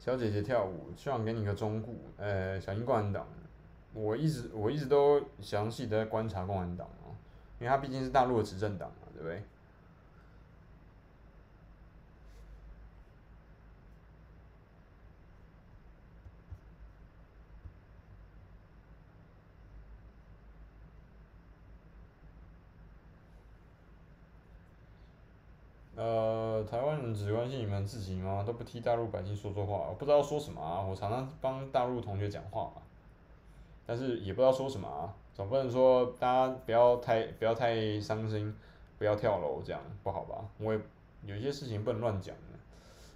[0.00, 1.88] 小姐姐跳舞，希望给你个忠告。
[2.16, 3.26] 呃，小心共产党。
[3.92, 7.12] 我一直我一直都详细的在观察共产党啊，
[7.58, 9.42] 因为他毕竟是大陆的执政党嘛，对不对？
[26.02, 28.42] 呃，台湾人只关心你们自己吗？
[28.42, 30.80] 都不替大陆百姓说说话，我不知道说什么啊。
[30.80, 32.80] 我常常帮大陆同学讲话嘛，
[33.84, 35.12] 但是也不知道说什么啊。
[35.34, 38.56] 总不能说大家不要太不要太伤心，
[38.96, 40.42] 不要跳楼这样不好吧？
[40.56, 40.80] 我也
[41.26, 42.58] 有一些事情不能乱讲的。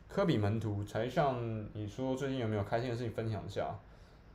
[0.07, 1.43] 科比门徒才像
[1.73, 3.75] 你说，最近有没有开心的事情分享一下？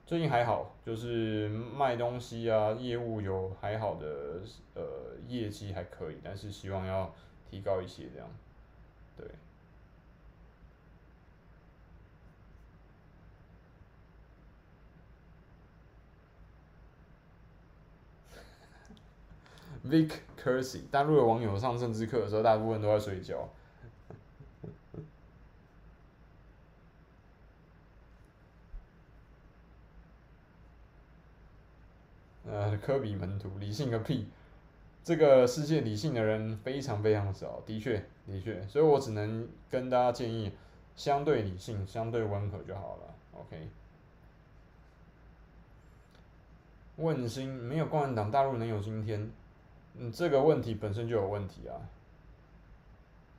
[0.07, 4.41] 最近还好，就是卖东西啊，业务有还好的
[4.73, 4.81] 呃
[5.27, 7.13] 业绩还可以，但是希望要。
[7.49, 8.27] 提高一些，这样，
[9.17, 9.25] 对。
[19.85, 23.49] Vic Kersey，大陆的网友上政治课的时候，大部分都在睡觉。
[32.45, 34.27] 呃，科比门徒，理性个屁！
[35.03, 40.51] 这个世界理性的人非常非常少，的确的确，所以我只能跟大家建议，
[40.95, 43.15] 相对理性、相对温和就好了。
[43.33, 43.69] OK。
[46.97, 49.31] 问心，没有共产党，大陆能有今天？
[49.97, 51.79] 嗯，这个问题本身就有问题啊。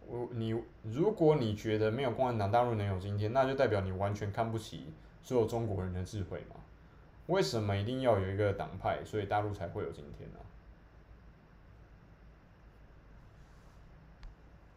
[0.07, 4.87] 我你如果你觉得没有共产党，大陆能有今天，那就代表你完全看不起
[5.23, 6.57] 所有中国人的智慧嘛？
[7.27, 10.39] 为什么一定要有一个党派，所以大陆才会有今天呢？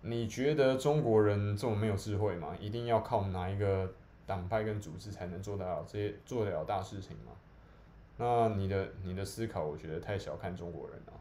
[0.06, 2.54] 你觉得中国人这么没有智慧吗？
[2.60, 3.90] 一定要靠哪一个
[4.26, 7.32] 党派跟组织才能做得了这些做得了大事情吗？
[8.18, 11.14] 那你的你的思考，我觉得太小看中国人了。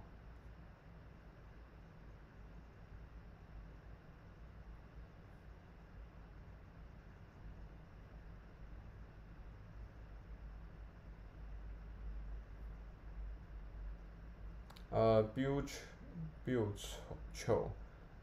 [14.91, 17.69] 呃，Build，Build，Chill。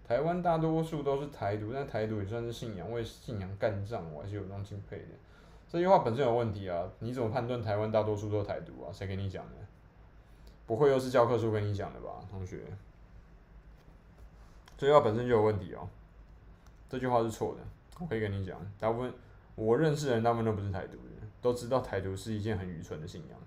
[0.10, 5.10] 台湾大多数都是台独，但台独也算是信仰，为信仰干仗，我还是有这种敬佩的。
[5.70, 6.90] 这句话本身有问题啊！
[6.98, 8.90] 你怎么判断台湾大多数都是台独啊？
[8.92, 9.52] 谁跟你讲的？
[10.66, 12.64] 不会又是教科书跟你讲的吧，同学？
[14.80, 15.88] 这句话本身就有问题哦。
[16.90, 17.62] 这句话是错的，
[18.00, 19.14] 我可以跟你讲，大部分
[19.54, 23.40] 我认识的人大部分都不是台独的，都知道台独是一件很愚蠢的信仰。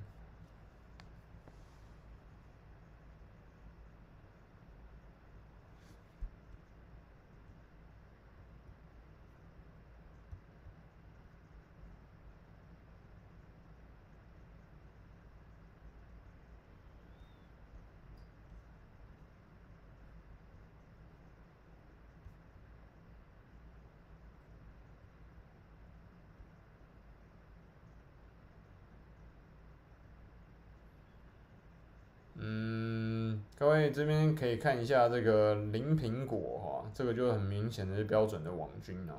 [33.90, 39.14] 这边可以看一下这个林苹果哈，这个就很明显的是标准的网军啊。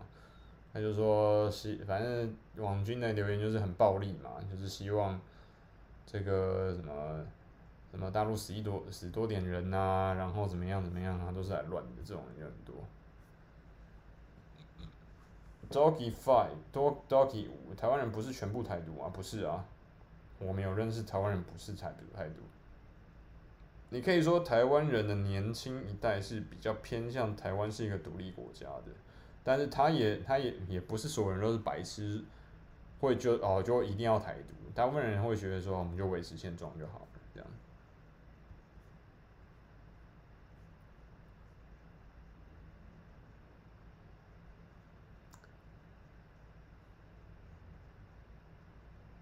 [0.72, 5.20] 他就说希，反正网军的留言就是很暴力嘛，就是希望
[6.06, 7.24] 这个什么
[7.92, 12.76] 什么大陆死一多死多点人呐、然后怎么样怎么样啊，都是来乱的，这种人就很多。
[15.70, 19.64] Doggy Five Doggy 五，台湾人不是全部台独啊，不是啊，
[20.40, 22.42] 我没有认识台湾人不是台独台独。
[23.94, 28.86] 你可以说台湾人的年轻一代是比较偏向台湾是一个独立国家的，
[29.44, 32.26] 但是他也他也也不是所有人都是白痴，
[33.00, 37.48] 会就哦就一定要台独，大部分人会觉得说我们就维持现状就好了，这样。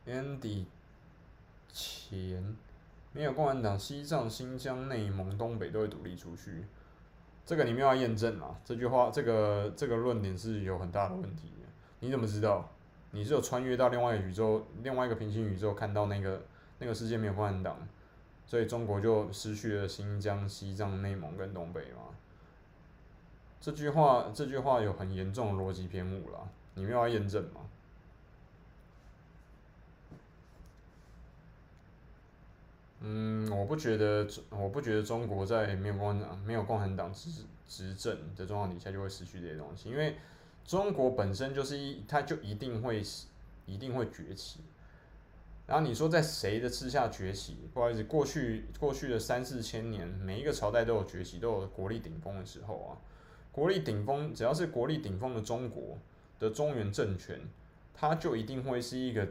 [0.07, 0.63] Andy
[1.73, 2.55] 钱。
[3.13, 6.65] 没有共产党，西藏、新疆、内蒙、东北都会独立出去。
[7.45, 11.67] 这个你没有要验证啊，这句话，这个这个论点是有很大的问题的。
[11.99, 12.69] 你怎么知道？
[13.11, 16.41] 你是有穿越到另外一个宇宙，另外一个平行宇宙，看到那个
[16.79, 17.75] 那个世界没有共产党，
[18.45, 22.15] 所以中国就失去了新疆、西藏、内蒙跟东北吗？
[23.59, 26.47] 这句话，这句话有很严重的逻辑偏误了。
[26.75, 27.61] 你没有要验证吗？
[33.01, 37.29] 嗯，我不觉得，我不觉得中国在没有共产党、没有共产党执
[37.67, 40.15] 执政的状况底下就会失去这些东西，因为
[40.65, 43.01] 中国本身就是一，它就一定会
[43.65, 44.59] 一定会崛起。
[45.65, 47.57] 然后你说在谁的之下崛起？
[47.73, 52.97] 不好意思，过去过去的三四千年，每一个朝代都有崛起，都有国力顶峰的时候啊。
[53.51, 55.97] 国力顶峰，只要是国力顶峰的中国
[56.39, 57.39] 的中原政权，
[57.93, 59.27] 它就一定会是一个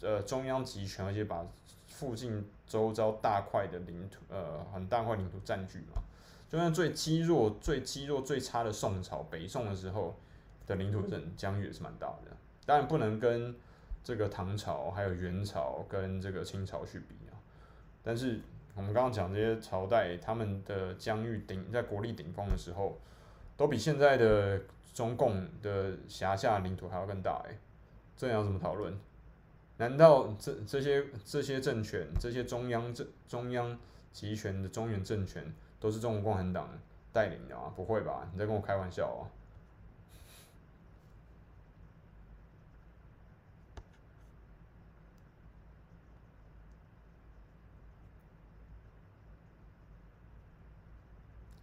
[0.00, 1.46] 呃中央集权，而且把
[1.86, 6.02] 附近周遭大块的领土，呃，很大块领土占据嘛。
[6.50, 10.16] 就算最积弱、最积弱、最差的宋朝，北宋的时候
[10.66, 12.36] 的领土的疆域也是蛮大的。
[12.64, 13.54] 当然不能跟
[14.04, 17.36] 这个唐朝、还有元朝跟这个清朝去比啊。
[18.02, 18.40] 但是
[18.74, 22.98] 我们刚刚讲这些朝代，他们的疆域顶在国力顶峰的时候，
[23.56, 24.60] 都比现在的
[24.94, 27.58] 中共的辖下领土还要更大诶，
[28.16, 28.98] 这要怎么讨论？
[29.78, 33.78] 难道这这些这些政权，这些中央政中央
[34.12, 36.68] 集权的中原政权都是中国共产党
[37.12, 37.72] 带领的吗？
[37.74, 38.28] 不会吧？
[38.32, 39.30] 你在跟我开玩笑啊？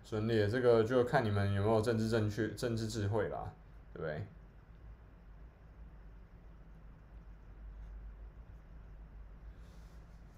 [0.05, 3.51] 顺利，这个就看你们有没有政治正确、政治智慧啦，
[3.91, 4.25] 对不对？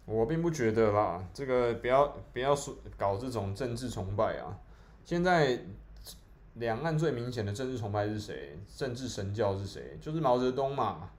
[0.07, 4.57] 我并不觉得啦，这个不要不要说搞这种政治崇拜啊！
[5.03, 5.59] 现在
[6.53, 8.57] 两岸最明显的政治崇拜是谁？
[8.73, 9.97] 政治神教是谁？
[10.01, 11.09] 就是毛泽东嘛！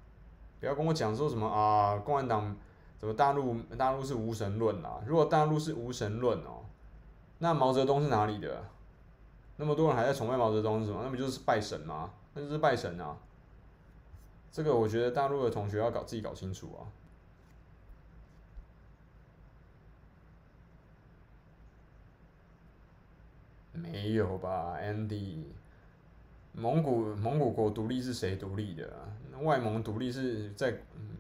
[0.59, 2.56] 不要跟我讲说什么啊，共产党
[2.98, 5.02] 怎么大陆大陆是无神论啊？
[5.05, 6.65] 如果大陆是无神论哦，
[7.40, 8.65] 那毛泽东是哪里的？
[9.59, 11.02] 那么多人还在崇拜毛泽东是什么？
[11.05, 12.10] 那不就是拜神吗？
[12.32, 13.15] 那就是拜神啊！
[14.51, 16.89] 这个我觉得大陆的同学要搞自己搞清楚啊！
[23.82, 25.44] 没有吧，Andy？
[26.52, 28.92] 蒙古蒙古国独立是谁独立的？
[29.42, 30.74] 外蒙独立是在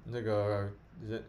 [0.04, 0.68] 那个
[1.06, 1.22] 人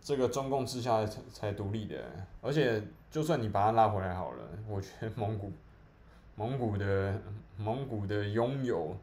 [0.00, 2.04] 这个中共之下才才独立的，
[2.40, 2.80] 而且
[3.10, 5.52] 就算你把它拉回来好了，我觉得蒙古
[6.36, 7.20] 蒙古的
[7.56, 8.96] 蒙古的拥有，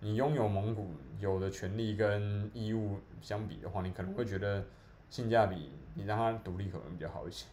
[0.00, 0.90] 你拥有蒙古
[1.20, 4.64] 有的权利跟义务相比的话，你可能会觉得
[5.08, 7.46] 性价比你让它独立可能比较好一些。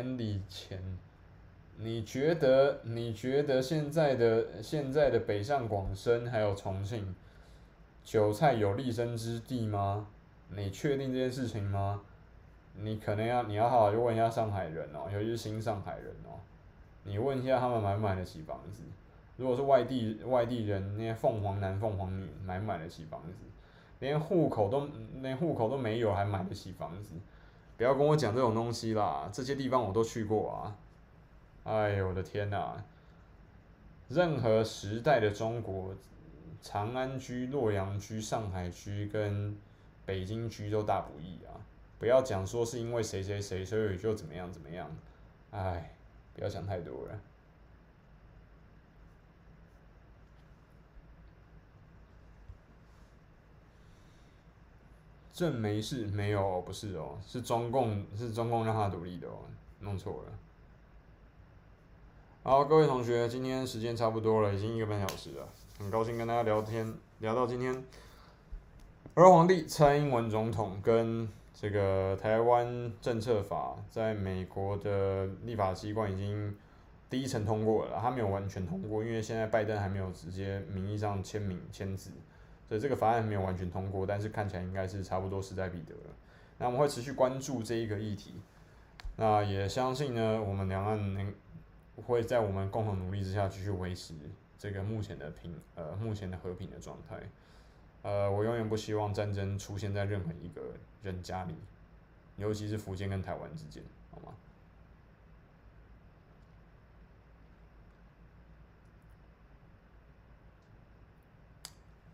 [0.00, 0.80] Andy 钱，
[1.76, 7.14] 你觉得你觉得现在的现在的北上广深还有重庆，
[8.02, 10.06] 韭菜有立身之地吗？
[10.48, 12.00] 你确定这件事情吗？
[12.74, 16.40] 你可能要你要好好去问一下上海人哦，尤其是新上海人哦，
[17.04, 18.82] 你问一下他们买不买得起房子？
[19.36, 23.44] 如果是外地外地人，那些凤凰男凤凰女买不买得起房子？
[23.98, 24.88] 连户口都
[25.20, 27.16] 连户口都没有，还买得起房子？
[27.80, 30.76] 不要跟我讲这种东西啦，这些地方我都去过啊！
[31.64, 32.74] 哎呦我的天呐，
[34.06, 35.94] 任何时代的中国，
[36.60, 39.56] 长安居、洛阳居、上海居跟
[40.04, 41.56] 北京居都大不易啊！
[41.98, 44.86] 不要讲说是因为谁谁谁，所以就怎么样怎么样，
[45.50, 45.96] 哎，
[46.34, 47.18] 不要想太多了。
[55.40, 59.38] 朕没事，没有，不是哦，是中共，是中共让他独立的哦，
[59.78, 60.32] 弄错了。
[62.42, 65.48] 好，各位同学，今天时间差不多了，已经一个半小时了，
[65.78, 67.82] 很高兴跟大家聊天，聊到今天，
[69.14, 76.54] 而皇帝蔡英文总统跟这个台湾政策法在美国的立法机关已经
[77.08, 82.10] 第一层通过了，他没有完全通过，因为现在拜登还没有直接名义上签名签字。
[82.70, 86.14] 所以这个法案没有完全通过，但是看起来应该是差不多势在必得了。
[86.56, 88.32] 那我们会持续关注这一个议题，
[89.16, 91.34] 那也相信呢，我们两岸能
[92.06, 94.14] 会在我们共同努力之下继续维持
[94.56, 97.18] 这个目前的平呃目前的和平的状态。
[98.02, 100.62] 呃，我永远不希望战争出现在任何一个
[101.02, 101.56] 人家里，
[102.36, 103.82] 尤其是福建跟台湾之间，
[104.12, 104.32] 好吗？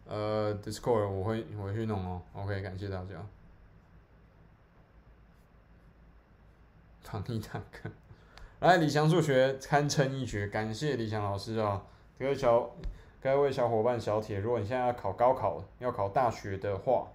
[0.08, 2.22] 呃，Discord 我会我会去弄哦。
[2.34, 3.26] OK，感谢大家。
[7.02, 7.88] 防疫坦克，
[8.60, 11.80] 来李翔数学堪称一绝，感谢李翔老师啊！
[12.18, 12.68] 各位小
[13.22, 17.06] 各位小伙伴小铁，如果你现在要考高考，要考大学的话，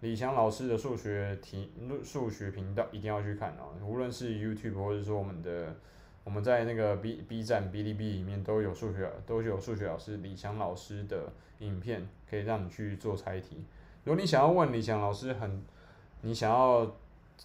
[0.00, 1.72] 李翔老师的数学题
[2.04, 3.72] 数学频道一定要去看啊！
[3.82, 5.74] 无论是 YouTube 或者说我们的
[6.24, 13.64] 我们在那个 B B 站哔哩哔哩里面都有数学都有数学老师李强老师的影片，可以让你去做猜题。
[14.04, 15.62] 如果你想要问李强老师很，
[16.20, 16.94] 你想要。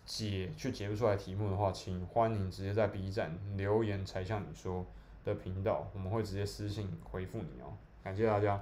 [0.05, 4.85] 解去解不出来题目的话，请欢迎直接在 B 站留言才向你说
[5.25, 7.73] 的频道，我们会直接私信回复你哦。
[8.03, 8.61] 感谢大家，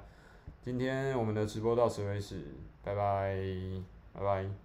[0.63, 2.41] 今天我们的直播到此为止，
[2.83, 3.35] 拜拜，
[4.13, 4.64] 拜拜。